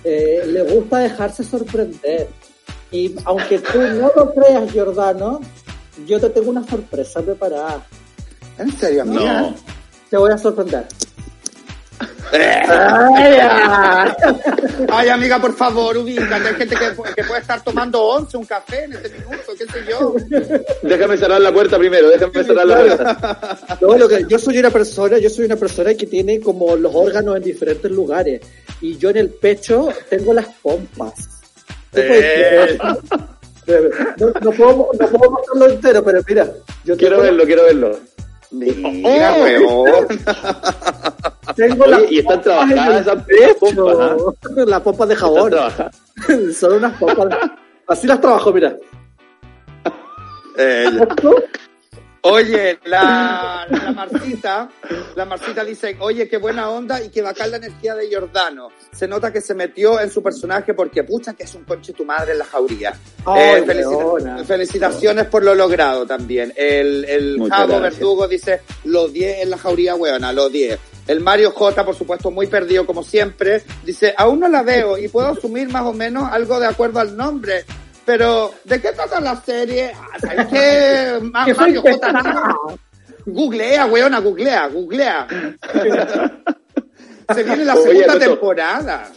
eh, 0.03 0.41
le 0.47 0.63
gusta 0.63 0.97
dejarse 0.99 1.45
sorprender. 1.45 2.27
Y 2.91 3.15
aunque 3.25 3.59
tú 3.59 3.79
no 3.79 4.11
lo 4.15 4.33
creas, 4.33 4.71
Giordano, 4.71 5.41
yo 6.05 6.19
te 6.19 6.29
tengo 6.29 6.49
una 6.49 6.65
sorpresa 6.67 7.21
preparada. 7.21 7.85
¿En 8.57 8.71
serio, 8.77 9.03
amiga? 9.03 9.41
No. 9.41 9.55
Te 10.09 10.17
voy 10.17 10.31
a 10.31 10.37
sorprender. 10.37 10.85
Ay, 14.91 15.09
amiga, 15.09 15.39
por 15.39 15.55
favor, 15.55 15.97
ubícate. 15.97 16.47
Hay 16.47 16.55
gente 16.55 16.75
que, 16.75 17.13
que 17.15 17.23
puede 17.23 17.41
estar 17.41 17.63
tomando 17.63 18.01
once, 18.03 18.37
un 18.37 18.45
café 18.45 18.83
en 18.85 18.93
este 18.93 19.09
minuto, 19.09 19.53
qué 19.57 19.65
sé 19.65 19.85
yo. 19.89 20.15
Déjame 20.83 21.17
cerrar 21.17 21.41
la 21.41 21.51
puerta 21.51 21.77
primero, 21.77 22.09
déjame 22.09 22.43
cerrar 22.43 22.67
la 22.67 22.77
puerta. 22.77 23.59
No, 23.81 23.97
lo 23.97 24.07
que, 24.07 24.25
yo 24.27 24.37
soy 24.37 24.59
una 24.59 24.69
persona, 24.69 25.17
yo 25.17 25.29
soy 25.29 25.45
una 25.45 25.55
persona 25.55 25.93
que 25.93 26.05
tiene 26.05 26.39
como 26.39 26.75
los 26.75 26.93
órganos 26.93 27.35
en 27.37 27.43
diferentes 27.43 27.91
lugares. 27.91 28.41
Y 28.81 28.97
yo 28.97 29.09
en 29.09 29.17
el 29.17 29.29
pecho 29.29 29.89
tengo 30.09 30.33
las 30.33 30.47
pompas. 30.61 31.38
¿Tú 31.91 32.01
puedes 32.07 32.79
Eh. 33.67 33.89
No, 34.17 34.27
no 34.41 34.51
puedo, 34.51 34.89
no 34.99 35.07
puedo 35.07 35.31
mostrarlo 35.31 35.69
entero, 35.69 36.03
pero 36.03 36.21
mira, 36.27 36.47
yo 36.85 36.97
Quiero 36.97 37.17
tengo, 37.17 37.23
verlo, 37.23 37.45
quiero 37.45 37.63
verlo. 37.63 37.99
Mira, 38.51 39.35
Oh. 39.35 39.43
weón. 39.43 40.07
tengo 41.55 41.83
Oye, 41.83 41.91
las 41.91 42.11
y 42.11 42.19
están 42.19 42.41
trabajadas 42.41 43.01
esas 43.01 43.23
pecho. 43.25 43.59
pompas, 43.59 44.17
Las 44.67 44.81
pompas 44.81 45.09
de 45.09 45.15
jabón. 45.15 45.53
Son 46.55 46.73
unas 46.73 46.97
pompas. 46.97 47.27
Así 47.87 48.07
las 48.07 48.19
trabajo, 48.19 48.51
mira. 48.51 48.75
Eh, 50.57 50.89
Oye, 52.21 52.79
la, 52.85 53.65
la 53.69 53.91
Marcita, 53.93 54.69
la 55.15 55.25
Marcita 55.25 55.63
dice, 55.63 55.95
oye, 55.99 56.27
qué 56.27 56.37
buena 56.37 56.69
onda 56.69 57.01
y 57.01 57.09
qué 57.09 57.21
bacán 57.21 57.51
la 57.51 57.57
energía 57.57 57.95
de 57.95 58.07
Giordano. 58.09 58.69
Se 58.91 59.07
nota 59.07 59.31
que 59.31 59.39
se 59.41 59.55
metió 59.55 59.99
en 60.01 60.11
su 60.11 60.21
personaje 60.21 60.73
porque 60.73 61.03
pucha 61.03 61.33
que 61.33 61.43
es 61.43 61.55
un 61.55 61.63
conche 61.63 61.93
tu 61.93 62.03
madre 62.03 62.33
en 62.33 62.39
la 62.39 62.45
jauría. 62.45 62.93
Eh, 63.37 63.63
felicita- 63.65 64.43
felicitaciones 64.45 65.25
por 65.27 65.43
lo 65.43 65.55
logrado 65.55 66.05
también. 66.05 66.51
El, 66.55 67.05
el 67.05 67.37
Javo. 67.49 67.79
Verdugo 67.79 68.27
dice, 68.27 68.61
los 68.83 69.13
10 69.13 69.43
en 69.43 69.49
la 69.49 69.57
jauría, 69.57 69.95
weona, 69.95 70.33
los 70.33 70.51
10. 70.51 70.77
El 71.07 71.21
Mario 71.21 71.51
J, 71.51 71.85
por 71.85 71.95
supuesto, 71.95 72.29
muy 72.31 72.47
perdido 72.47 72.85
como 72.85 73.03
siempre, 73.03 73.63
dice, 73.83 74.13
aún 74.17 74.41
no 74.41 74.47
la 74.47 74.61
veo 74.61 74.97
y 74.97 75.07
puedo 75.07 75.27
asumir 75.29 75.69
más 75.69 75.83
o 75.83 75.93
menos 75.93 76.29
algo 76.31 76.59
de 76.59 76.67
acuerdo 76.67 76.99
al 76.99 77.15
nombre. 77.17 77.63
Pero, 78.09 78.51
¿de 78.63 78.81
qué 78.81 78.91
trata 78.91 79.21
la 79.21 79.39
serie? 79.39 79.93
¿Sabes 80.19 80.47
qué? 80.47 81.19
Mario 81.31 81.83
J. 81.83 82.55
Googlea, 83.27 83.85
weona, 83.85 84.19
googlea, 84.19 84.65
googlea. 84.65 85.27
Se 87.35 87.43
viene 87.43 87.65
la 87.65 87.75
segunda 87.75 88.17
temporada. 88.17 89.11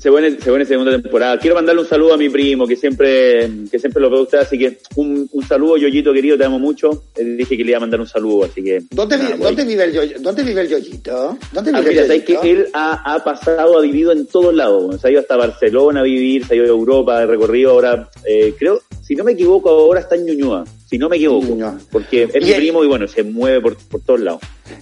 Se 0.00 0.08
viene, 0.08 0.40
se 0.40 0.48
viene 0.50 0.64
segunda 0.64 0.90
temporada. 0.92 1.38
Quiero 1.38 1.54
mandarle 1.56 1.82
un 1.82 1.86
saludo 1.88 2.14
a 2.14 2.16
mi 2.16 2.30
primo, 2.30 2.66
que 2.66 2.74
siempre, 2.74 3.50
que 3.70 3.78
siempre 3.78 4.00
lo 4.00 4.08
veo 4.08 4.22
usted, 4.22 4.38
así 4.38 4.58
que 4.58 4.78
un, 4.96 5.28
un 5.30 5.46
saludo, 5.46 5.76
Yoyito 5.76 6.12
querido, 6.12 6.38
te 6.38 6.44
amo 6.44 6.58
mucho. 6.58 7.04
Eh, 7.16 7.22
dije 7.24 7.56
que 7.56 7.64
le 7.64 7.70
iba 7.72 7.76
a 7.76 7.80
mandar 7.80 8.00
un 8.00 8.06
saludo, 8.06 8.44
así 8.46 8.62
que. 8.62 8.80
¿Dónde, 8.90 9.18
nada. 9.18 9.36
¿dónde, 9.36 9.62
vive 9.64 9.84
el 9.84 9.92
yo- 9.92 10.18
¿Dónde 10.20 10.42
vive 10.42 10.62
el 10.62 10.68
Yoyito? 10.68 11.36
¿Dónde 11.52 11.70
Ah, 11.74 11.80
vive 11.80 11.90
mira, 11.90 12.00
el 12.02 12.06
sabes 12.08 12.24
que 12.24 12.50
él 12.50 12.66
ha, 12.72 13.14
ha 13.14 13.22
pasado, 13.22 13.78
ha 13.78 13.82
vivido 13.82 14.12
en 14.12 14.26
todos 14.26 14.54
lados. 14.54 15.00
Se 15.00 15.08
ha 15.08 15.10
ido 15.10 15.20
hasta 15.20 15.36
Barcelona 15.36 16.00
a 16.00 16.04
vivir, 16.04 16.46
se 16.46 16.54
ha 16.54 16.56
ido 16.56 16.64
a 16.64 16.68
Europa, 16.68 17.18
ha 17.18 17.26
recorrido 17.26 17.72
ahora, 17.72 18.08
eh, 18.26 18.54
creo, 18.58 18.80
si 19.02 19.14
no 19.14 19.24
me 19.24 19.32
equivoco, 19.32 19.68
ahora 19.68 20.00
está 20.00 20.14
en 20.14 20.24
Ñuñoa. 20.24 20.64
Si 20.88 20.96
no 20.98 21.08
me 21.08 21.16
equivoco. 21.16 21.56
Porque 21.92 22.22
es 22.32 22.42
Y 22.42 22.46
mi 22.46 22.52
primo 22.54 22.82
y 22.82 22.88
bueno, 22.88 23.06
se 23.06 23.22
mueve 23.22 23.60
por, 23.60 23.76
por 23.76 24.00
todos 24.00 24.20
lados. 24.20 24.40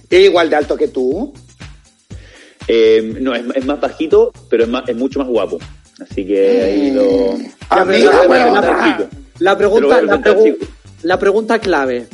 ¿Es 0.09 0.25
igual 0.25 0.49
de 0.49 0.55
alto 0.55 0.75
que 0.77 0.87
tú? 0.87 1.31
Eh, 2.71 3.15
no, 3.19 3.33
es, 3.33 3.43
es 3.55 3.65
más 3.65 3.81
bajito, 3.81 4.31
pero 4.47 4.63
es, 4.63 4.69
más, 4.69 4.87
es 4.87 4.95
mucho 4.95 5.17
más 5.19 5.27
guapo. 5.27 5.57
Así 5.99 6.23
que 6.25 6.61
ahí 6.63 6.91
lo. 6.91 7.35
La 7.69 7.83
pregunta, 7.85 8.21
la, 9.39 9.57
preguntar, 9.57 10.21
pregu- 10.21 10.43
chico. 10.43 10.65
la 11.01 11.17
pregunta 11.19 11.59
clave. 11.59 12.07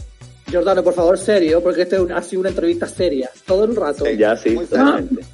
Jordano, 0.51 0.81
por 0.83 0.93
favor, 0.93 1.17
serio, 1.17 1.61
porque 1.61 1.81
este 1.81 1.97
ha 2.15 2.21
sido 2.21 2.39
una 2.39 2.49
entrevista 2.49 2.87
seria. 2.87 3.29
Todo 3.45 3.65
el 3.65 3.75
rato. 3.75 4.05
Sí. 4.05 4.15
Ya, 4.15 4.37
sí, 4.37 4.55
totalmente. 4.55 5.25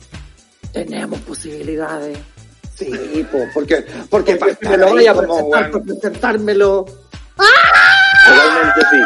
Tenemos 0.74 1.19
posibilidades. 1.19 2.17
Sí, 2.76 3.26
po, 3.32 3.39
porque, 3.53 3.86
porque, 4.09 4.38
para 4.38 4.53
Porque 4.55 4.69
me 4.69 4.78
lo 4.78 4.89
voy 4.89 5.05
a 5.05 5.13
como, 5.13 5.28
presentar, 5.28 5.49
bueno, 5.69 5.72
por 5.72 5.84
presentármelo. 5.86 6.86
Totalmente 7.36 8.82
sí. 8.89 8.97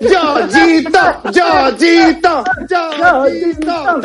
¡Yoyito! 0.00 0.98
¡Yoyito! 1.30 2.44
¡Yoyito! 2.68 4.00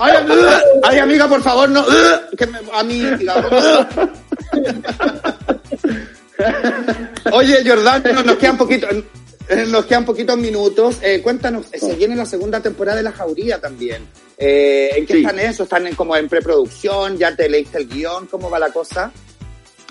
Ay, 0.00 0.16
amiga, 0.16 0.60
ay, 0.84 0.98
amiga, 0.98 1.28
por 1.28 1.42
favor, 1.42 1.68
no. 1.68 1.84
Que 2.36 2.46
me, 2.46 2.58
amiga. 2.72 3.34
Oye, 7.32 7.62
Jordán, 7.66 8.02
nos 8.24 8.36
quedan 8.36 8.56
poquito, 8.56 8.86
eh, 9.48 9.64
nos 9.66 9.84
quedan 9.86 10.04
poquitos 10.04 10.36
minutos. 10.38 10.98
Eh, 11.02 11.20
cuéntanos, 11.22 11.66
eh, 11.72 11.78
se 11.80 11.94
viene 11.94 12.14
la 12.16 12.26
segunda 12.26 12.60
temporada 12.60 12.96
de 12.98 13.02
La 13.02 13.12
Jauría 13.12 13.60
también. 13.60 14.06
Eh, 14.36 14.90
¿En 14.96 15.04
qué 15.06 15.14
Sí. 15.14 15.20
están 15.20 15.38
eso? 15.40 15.64
¿Están 15.64 15.86
en, 15.88 15.94
como 15.94 16.16
en 16.16 16.28
preproducción? 16.28 17.18
¿Ya 17.18 17.34
te 17.34 17.48
leíste 17.48 17.78
el 17.78 17.88
guion? 17.88 18.26
¿Cómo 18.26 18.48
va 18.48 18.58
la 18.58 18.70
cosa? 18.70 19.10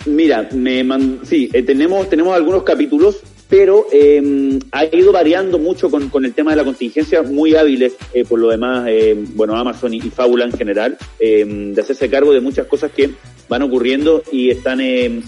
Mira, 0.07 0.47
me 0.53 0.83
man- 0.83 1.19
sí, 1.23 1.49
eh, 1.53 1.63
tenemos, 1.63 2.09
tenemos 2.09 2.33
algunos 2.35 2.63
capítulos, 2.63 3.17
pero 3.49 3.87
eh, 3.91 4.59
ha 4.71 4.85
ido 4.85 5.11
variando 5.11 5.57
mucho 5.59 5.89
con, 5.89 6.09
con 6.09 6.25
el 6.25 6.33
tema 6.33 6.51
de 6.51 6.57
la 6.57 6.63
contingencia, 6.63 7.21
muy 7.23 7.55
hábiles, 7.55 7.93
eh, 8.13 8.23
por 8.25 8.39
lo 8.39 8.49
demás, 8.49 8.85
eh, 8.89 9.15
bueno, 9.35 9.55
Amazon 9.55 9.93
y, 9.93 9.97
y 9.97 10.09
Fábula 10.09 10.45
en 10.45 10.51
general, 10.53 10.97
eh, 11.19 11.45
de 11.45 11.81
hacerse 11.81 12.09
cargo 12.09 12.33
de 12.33 12.41
muchas 12.41 12.67
cosas 12.67 12.91
que 12.91 13.09
van 13.49 13.61
ocurriendo 13.61 14.23
y 14.31 14.49
están 14.49 14.79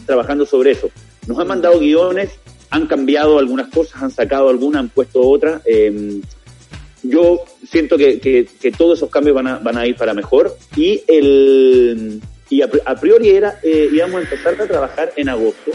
trabajando 0.05 0.45
sobre 0.45 0.71
eso. 0.71 0.89
Nos 1.27 1.38
han 1.39 1.47
mandado 1.47 1.80
guiones, 1.80 2.32
han 2.69 2.88
cambiado 2.88 3.39
algunas 3.39 3.67
cosas, 3.69 4.01
han 4.01 4.11
sacado 4.11 4.49
algunas, 4.49 4.80
han 4.82 4.89
puesto 4.89 5.21
otras. 5.21 5.61
yo 7.03 7.39
siento 7.69 7.97
que, 7.97 8.19
que- 8.19 8.47
que 8.61 8.71
todos 8.71 8.97
esos 8.99 9.09
cambios 9.09 9.36
van 9.36 9.47
a, 9.47 9.57
van 9.59 9.77
a 9.77 9.88
ir 9.88 9.95
para 9.95 10.13
mejor 10.13 10.55
y 10.75 11.01
el 11.07 12.21
y 12.50 12.62
a, 12.62 12.70
a 12.86 12.95
priori 12.95 13.30
era 13.30 13.60
eh, 13.64 13.89
íbamos 13.91 14.18
a 14.18 14.24
empezar 14.24 14.60
a 14.60 14.66
trabajar 14.66 15.14
en 15.16 15.30
agosto 15.30 15.72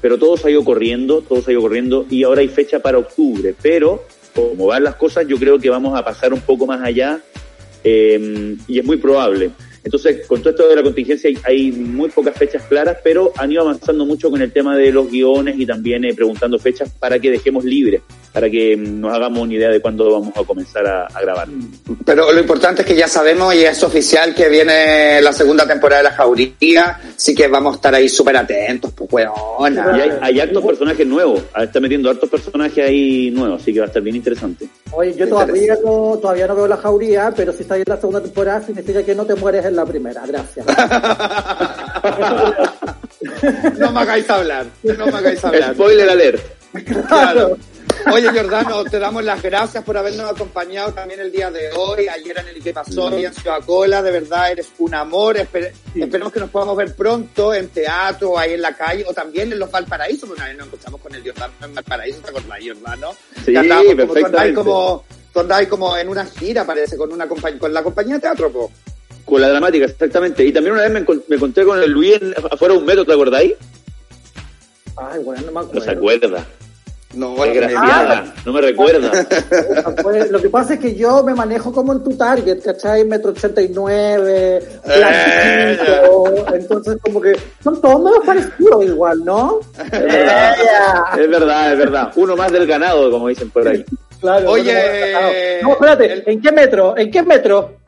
pero 0.00 0.18
todo 0.18 0.36
se 0.36 0.48
ha 0.48 0.50
ido 0.50 0.64
corriendo 0.64 1.22
todo 1.22 1.42
se 1.42 1.50
ha 1.50 1.52
ido 1.52 1.62
corriendo 1.62 2.06
y 2.10 2.24
ahora 2.24 2.40
hay 2.40 2.48
fecha 2.48 2.80
para 2.80 2.98
octubre. 2.98 3.54
Pero 3.62 4.04
como 4.34 4.66
van 4.66 4.84
las 4.84 4.96
cosas 4.96 5.26
yo 5.26 5.36
creo 5.38 5.58
que 5.58 5.70
vamos 5.70 5.98
a 5.98 6.04
pasar 6.04 6.32
un 6.32 6.40
poco 6.40 6.66
más 6.66 6.82
allá 6.82 7.20
eh, 7.84 8.56
y 8.66 8.78
es 8.78 8.84
muy 8.84 8.96
probable 8.96 9.50
Entonces, 9.84 10.26
con 10.26 10.40
todo 10.40 10.50
esto 10.50 10.68
de 10.68 10.76
la 10.76 10.82
contingencia 10.82 11.28
hay, 11.28 11.38
hay 11.44 11.72
muy 11.72 12.08
pocas 12.10 12.36
fechas 12.36 12.62
claras, 12.68 12.98
pero 13.02 13.32
han 13.36 13.50
ido 13.50 13.62
avanzando 13.62 14.06
mucho 14.06 14.30
con 14.30 14.40
el 14.40 14.52
tema 14.52 14.76
de 14.76 14.92
los 14.92 15.10
guiones 15.10 15.58
y 15.58 15.66
también 15.66 16.04
eh, 16.04 16.14
preguntando 16.14 16.58
fechas 16.58 16.90
para 16.98 17.18
que 17.18 17.30
dejemos 17.30 17.64
libre, 17.64 18.00
para 18.32 18.48
que 18.48 18.76
mm, 18.76 19.00
nos 19.00 19.12
hagamos 19.12 19.40
una 19.40 19.54
idea 19.54 19.70
de 19.70 19.80
cuándo 19.80 20.10
vamos 20.10 20.36
a 20.36 20.44
comenzar 20.44 20.86
a, 20.86 21.06
a 21.06 21.20
grabar. 21.20 21.48
Pero 22.04 22.32
lo 22.32 22.40
importante 22.40 22.82
es 22.82 22.88
que 22.88 22.94
ya 22.94 23.08
sabemos 23.08 23.54
y 23.54 23.64
es 23.64 23.82
oficial 23.82 24.34
que 24.34 24.48
viene 24.48 25.20
la 25.20 25.32
segunda 25.32 25.66
temporada 25.66 26.02
de 26.02 26.08
La 26.10 26.14
Jauría, 26.14 27.00
así 27.16 27.34
que 27.34 27.48
vamos 27.48 27.74
a 27.74 27.76
estar 27.76 27.94
ahí 27.94 28.08
súper 28.08 28.36
atentos, 28.36 28.92
pues 28.92 29.10
Y 29.10 29.14
weona. 29.16 29.94
hay, 29.94 30.10
hay 30.20 30.40
hartos 30.40 30.64
personajes 30.64 31.06
nuevos, 31.06 31.42
ah, 31.54 31.64
está 31.64 31.80
metiendo 31.80 32.08
hartos 32.08 32.28
personajes 32.28 32.86
ahí 32.86 33.30
nuevos, 33.30 33.60
así 33.60 33.72
que 33.72 33.80
va 33.80 33.86
a 33.86 33.88
estar 33.88 34.02
bien 34.02 34.16
interesante. 34.16 34.68
Oye, 34.92 35.14
yo 35.14 35.28
todavía 35.28 35.76
no, 35.82 36.18
todavía 36.20 36.46
no 36.46 36.54
veo 36.54 36.68
la 36.68 36.76
jauría, 36.76 37.32
pero 37.34 37.52
si 37.52 37.62
está 37.62 37.74
ahí 37.74 37.82
en 37.86 37.92
la 37.92 37.96
segunda 37.96 38.22
temporada 38.22 38.62
significa 38.62 39.02
que 39.02 39.14
no 39.14 39.24
te 39.24 39.34
mueres 39.34 39.64
en 39.72 39.76
la 39.76 39.86
primera. 39.86 40.22
Gracias. 40.26 40.66
no 43.78 43.92
me 43.92 44.00
hagáis 44.00 44.28
hablar, 44.30 44.66
no 44.82 45.06
me 45.06 45.12
hagáis 45.18 45.44
hablar. 45.44 45.74
Spoiler 45.74 46.10
alert. 46.10 46.42
Claro. 47.08 47.56
Oye, 48.12 48.28
Jordano, 48.30 48.82
te 48.84 48.98
damos 48.98 49.22
las 49.22 49.40
gracias 49.42 49.84
por 49.84 49.96
habernos 49.96 50.28
acompañado 50.30 50.92
también 50.92 51.20
el 51.20 51.30
día 51.30 51.50
de 51.52 51.70
hoy, 51.76 52.08
ayer 52.08 52.36
en 52.38 52.48
el 52.48 52.60
que 52.62 52.72
pasó 52.72 53.16
y 53.16 53.24
en 53.26 53.34
Ciudad 53.34 53.60
Cola, 53.64 54.02
de 54.02 54.10
verdad 54.10 54.50
eres 54.50 54.68
un 54.78 54.92
amor, 54.94 55.36
Espe- 55.36 55.70
esperemos 55.94 56.32
que 56.32 56.40
nos 56.40 56.50
podamos 56.50 56.76
ver 56.76 56.94
pronto 56.96 57.54
en 57.54 57.68
teatro, 57.68 58.36
ahí 58.38 58.54
en 58.54 58.62
la 58.62 58.74
calle, 58.76 59.04
o 59.06 59.12
también 59.12 59.52
en 59.52 59.58
los 59.58 59.70
Valparaíso, 59.70 60.26
porque 60.26 60.40
una 60.40 60.48
vez 60.48 60.56
nos 60.58 60.66
encontramos 60.66 61.00
con 61.00 61.14
el 61.14 61.22
Jordano 61.22 61.52
en 61.62 61.74
Valparaíso, 61.74 62.18
¿te 62.20 62.30
acordás, 62.30 62.58
Jordano? 62.66 63.14
Sí, 63.44 63.54
andábamos 63.56 63.94
como, 63.94 63.96
tú 63.96 64.02
andabas 64.02 64.14
perfectamente. 64.24 64.54
como, 64.54 65.04
tú 65.32 65.40
andabas 65.40 65.66
como 65.68 65.96
en 65.96 66.08
una 66.08 66.24
gira, 66.26 66.64
parece, 66.64 66.96
con 66.96 67.12
una 67.12 67.28
compañ- 67.28 67.58
con 67.58 67.72
la 67.72 67.82
compañía 67.84 68.14
de 68.14 68.20
teatro, 68.20 68.50
po. 68.50 68.72
Con 69.32 69.40
la 69.40 69.48
dramática, 69.48 69.86
exactamente. 69.86 70.44
Y 70.44 70.52
también 70.52 70.74
una 70.74 70.82
vez 70.82 70.90
me, 70.92 71.04
encon- 71.06 71.22
me 71.26 71.36
encontré 71.36 71.64
con 71.64 71.82
el 71.82 71.90
Luis 71.90 72.20
en- 72.20 72.34
afuera 72.50 72.74
de 72.74 72.80
un 72.80 72.84
metro, 72.86 73.04
¿te 73.06 73.12
acordáis? 73.14 73.54
Ay, 74.96 75.22
bueno, 75.24 75.40
no 75.50 75.52
me 75.60 75.66
No 75.72 75.80
se 75.80 75.90
acuerdo. 75.90 76.26
acuerda. 76.36 76.46
No, 77.14 77.34
Desgraciada, 77.44 78.34
no 78.44 78.52
me 78.52 78.60
recuerda. 78.62 79.10
Pues, 80.02 80.30
lo 80.30 80.40
que 80.40 80.48
pasa 80.50 80.74
es 80.74 80.80
que 80.80 80.94
yo 80.94 81.22
me 81.22 81.34
manejo 81.34 81.72
como 81.72 81.92
en 81.94 82.02
tu 82.02 82.14
target, 82.16 82.62
¿cachai? 82.62 83.04
Metro 83.06 83.30
89, 83.32 84.62
blanquito, 84.84 86.54
entonces 86.54 86.96
como 87.02 87.20
que 87.20 87.32
son 87.62 87.80
todos 87.80 88.02
menos 88.02 88.20
parecidos 88.24 88.84
igual, 88.84 89.24
¿no? 89.24 89.60
Es 89.78 89.90
verdad, 89.90 91.20
es 91.20 91.30
verdad, 91.30 91.72
es 91.72 91.78
verdad. 91.78 92.12
Uno 92.16 92.36
más 92.36 92.50
del 92.52 92.66
ganado, 92.66 93.10
como 93.10 93.28
dicen 93.28 93.50
por 93.50 93.66
ahí. 93.68 93.84
Claro, 94.20 94.50
Oye, 94.50 94.72
no, 95.62 95.68
no, 95.68 95.72
espérate, 95.74 96.30
¿en 96.30 96.40
qué 96.40 96.52
metro? 96.52 96.96
¿En 96.96 97.10
qué 97.10 97.22
metro? 97.22 97.81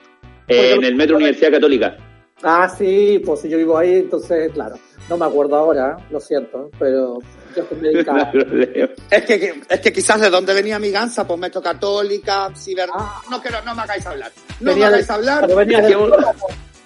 En 0.48 0.84
el 0.84 0.94
Metro 0.94 1.16
Universidad 1.16 1.52
Católica. 1.52 1.96
Ah, 2.42 2.68
sí, 2.76 3.22
pues 3.24 3.40
si 3.40 3.48
yo 3.48 3.56
vivo 3.56 3.78
ahí, 3.78 3.94
entonces, 4.00 4.52
claro, 4.52 4.76
no 5.08 5.16
me 5.16 5.24
acuerdo 5.24 5.56
ahora, 5.56 5.96
lo 6.10 6.20
siento, 6.20 6.70
pero 6.78 7.18
yo 7.56 7.62
estoy 7.62 8.04
No. 8.04 8.88
Es 9.10 9.24
que, 9.24 9.62
es 9.68 9.80
que 9.80 9.92
quizás 9.92 10.20
de 10.20 10.28
dónde 10.28 10.52
venía 10.52 10.78
mi 10.78 10.90
gansa, 10.90 11.26
pues 11.26 11.38
metro 11.40 11.62
católica, 11.62 12.50
ciber... 12.54 12.88
Ah. 12.92 13.22
No 13.30 13.40
quiero, 13.40 13.62
no 13.62 13.74
me 13.74 13.82
hagáis 13.82 14.04
hablar. 14.06 14.30
No 14.60 14.72
Venía 14.72 14.74
me 14.74 14.80
del- 14.84 14.94
hagáis 14.94 15.10
hablar. 15.10 15.40
pero 15.46 15.56
venía 15.56 15.80
del 15.80 15.92
sótano. 15.98 16.36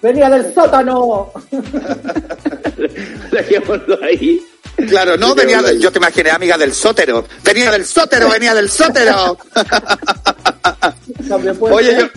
Venía 0.01 0.29
del 0.29 0.53
sótano. 0.53 1.31
Dejémoslo 3.31 3.99
ahí. 4.03 4.41
Claro, 4.87 5.17
no 5.17 5.35
venía 5.35 5.61
del, 5.61 5.79
yo 5.81 5.91
te 5.91 5.97
imaginé 5.97 6.29
amiga 6.31 6.57
del 6.57 6.73
sótero. 6.73 7.25
Venía 7.43 7.69
del 7.71 7.83
sótero, 7.85 8.29
venía 8.29 8.53
del 8.53 8.69
sótero. 8.69 9.37
También 11.27 11.57
puede 11.57 11.75
Oye, 11.75 11.91
ser. 11.91 11.99
Yo- 12.01 12.09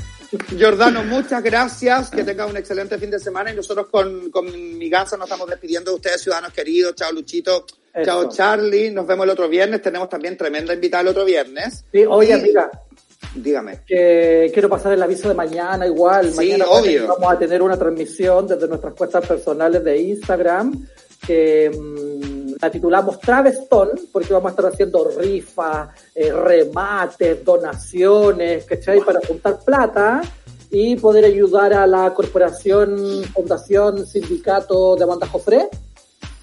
Jordano, 0.58 1.04
muchas 1.04 1.42
gracias. 1.42 2.10
Que 2.10 2.24
tenga 2.24 2.46
un 2.46 2.56
excelente 2.56 2.98
fin 2.98 3.10
de 3.10 3.18
semana. 3.18 3.52
Y 3.52 3.56
nosotros 3.56 3.86
con, 3.90 4.30
con 4.30 4.46
mi 4.78 4.88
gansa 4.88 5.16
nos 5.16 5.26
estamos 5.26 5.48
despidiendo 5.48 5.90
de 5.90 5.96
ustedes, 5.96 6.22
ciudadanos 6.22 6.52
queridos. 6.52 6.94
Chao, 6.94 7.12
Luchito. 7.12 7.66
Eso. 7.92 8.04
Chao, 8.04 8.28
Charlie. 8.30 8.90
Nos 8.90 9.06
vemos 9.06 9.24
el 9.24 9.30
otro 9.30 9.48
viernes. 9.48 9.82
Tenemos 9.82 10.08
también 10.08 10.36
tremenda 10.36 10.72
invitada 10.72 11.02
el 11.02 11.08
otro 11.08 11.24
viernes. 11.24 11.84
Sí, 11.92 12.04
oye, 12.06 12.30
Y- 12.30 12.32
amiga, 12.32 12.70
Dígame. 13.34 13.80
que 13.86 14.50
quiero 14.52 14.68
pasar 14.68 14.92
el 14.92 15.02
aviso 15.02 15.28
de 15.28 15.34
mañana 15.34 15.86
igual. 15.86 16.30
Sí, 16.30 16.36
mañana 16.36 16.66
obvio. 16.68 17.06
vamos 17.08 17.32
a 17.32 17.38
tener 17.38 17.62
una 17.62 17.78
transmisión 17.78 18.46
desde 18.46 18.66
nuestras 18.68 18.94
cuentas 18.94 19.26
personales 19.26 19.84
de 19.84 19.98
Instagram 19.98 20.86
que 21.26 21.70
mm, 21.70 22.41
la 22.60 22.70
titulamos 22.70 23.20
Travestón 23.20 23.90
porque 24.10 24.32
vamos 24.32 24.48
a 24.48 24.50
estar 24.50 24.66
haciendo 24.66 25.10
rifas, 25.18 25.88
eh, 26.14 26.32
remates, 26.32 27.44
donaciones, 27.44 28.64
¿cachai? 28.64 29.00
Para 29.00 29.20
juntar 29.26 29.60
plata 29.64 30.22
y 30.70 30.96
poder 30.96 31.24
ayudar 31.24 31.72
a 31.74 31.86
la 31.86 32.12
corporación, 32.14 33.24
fundación, 33.34 34.06
sindicato 34.06 34.96
de 34.96 35.04
Amanda 35.04 35.26
Jofré 35.26 35.68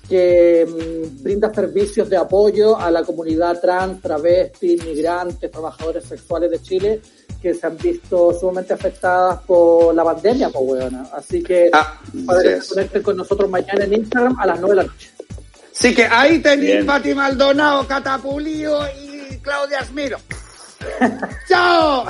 que 0.10 0.66
mm, 0.68 1.24
brinda 1.24 1.53
servicios 1.53 2.10
de 2.10 2.18
apoyo 2.18 2.78
a 2.78 2.89
la 2.89 3.03
comunidad 3.03 3.62
trans, 3.62 4.01
travesti, 4.01 4.78
migrantes, 4.84 5.51
trabajadores 5.51 6.03
sexuales 6.03 6.49
de 6.49 6.62
Chile 6.62 7.01
que 7.39 7.53
se 7.53 7.68
han 7.68 7.78
visto 7.78 8.34
sumamente 8.34 8.74
afectadas 8.74 9.41
por 9.43 9.93
la 9.93 10.03
pandemia, 10.03 10.49
pues. 10.49 10.84
Así 11.14 11.41
que 11.41 11.70
Ah, 11.72 12.01
para 12.26 12.41
conecten 12.68 13.03
con 13.03 13.16
nosotros 13.16 13.49
mañana 13.49 13.86
en 13.86 13.93
Instagram 13.93 14.38
a 14.39 14.47
las 14.47 14.60
9 14.60 14.76
de 14.76 14.82
la 14.82 14.88
noche. 14.88 15.12
Así 15.80 15.96
que 15.96 16.06
ahí 16.06 16.40
tenéis. 16.40 16.84
Pati 16.86 17.14
Maldonado, 17.16 17.88
Catapulío 17.88 18.80
y 19.02 19.38
Claudia 19.38 19.80
Asmiro. 19.80 20.18
¡Chao! 21.48 22.06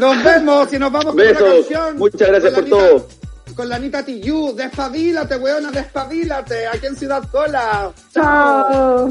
Nos 0.00 0.24
vemos 0.24 0.72
y 0.72 0.78
nos 0.78 0.90
vamos 0.92 1.14
con 1.14 1.14
una 1.20 1.24
Besos. 1.24 1.66
canción. 1.66 1.98
Muchas 1.98 2.28
gracias 2.28 2.54
Con 2.54 2.64
por 2.64 2.70
la 2.70 2.76
Anita- 2.84 2.88
todo. 2.96 3.08
Con 3.54 3.68
la 3.68 3.76
Anita 3.76 4.04
Tijoux. 4.04 4.56
Despabilate, 4.56 5.36
weona, 5.36 5.70
despabilate. 5.70 6.66
Aquí 6.66 6.86
en 6.86 6.96
Ciudad 6.96 7.22
Cola. 7.30 7.92
¡Chao! 8.14 9.10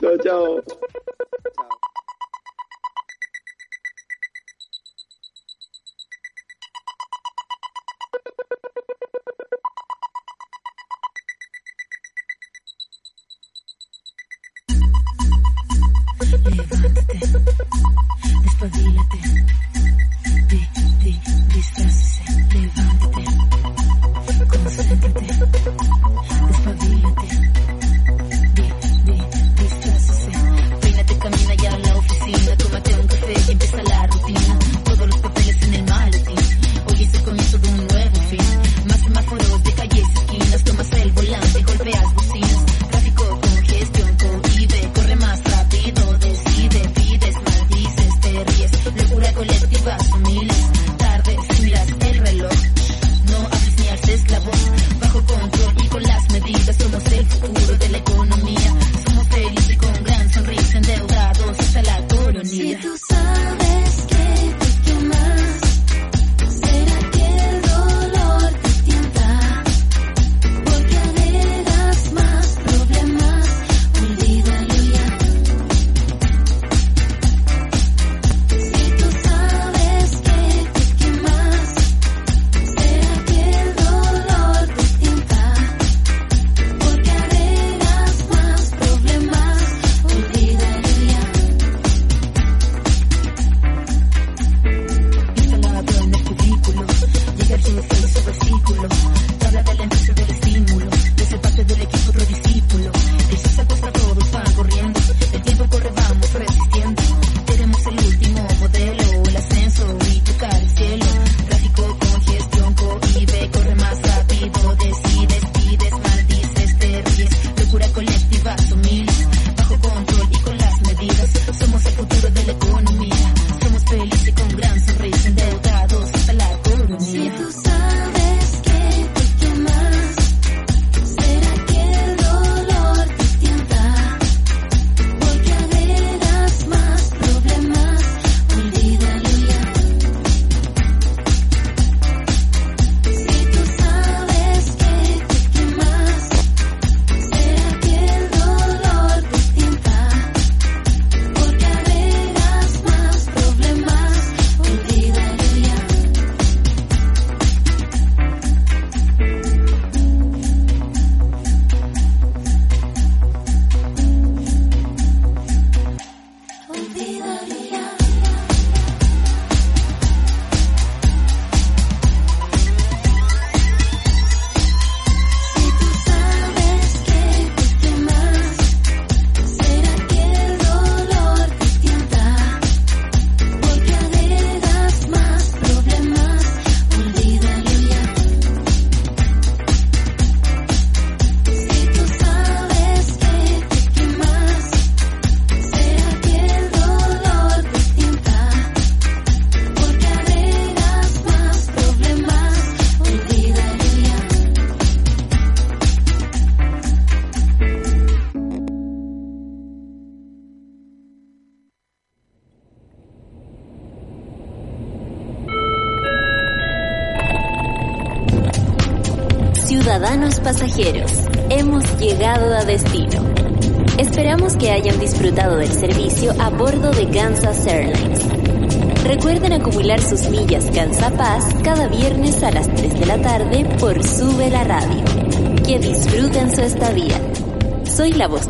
Chao, 0.00 0.16
chao. 0.22 0.62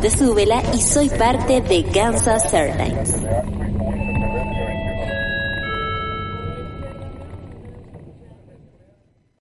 De 0.01 0.09
Súbela 0.09 0.61
y 0.73 0.81
soy 0.81 1.09
parte 1.09 1.61
de 1.61 1.83
Kansas 1.83 2.53
Airlines. 2.53 3.58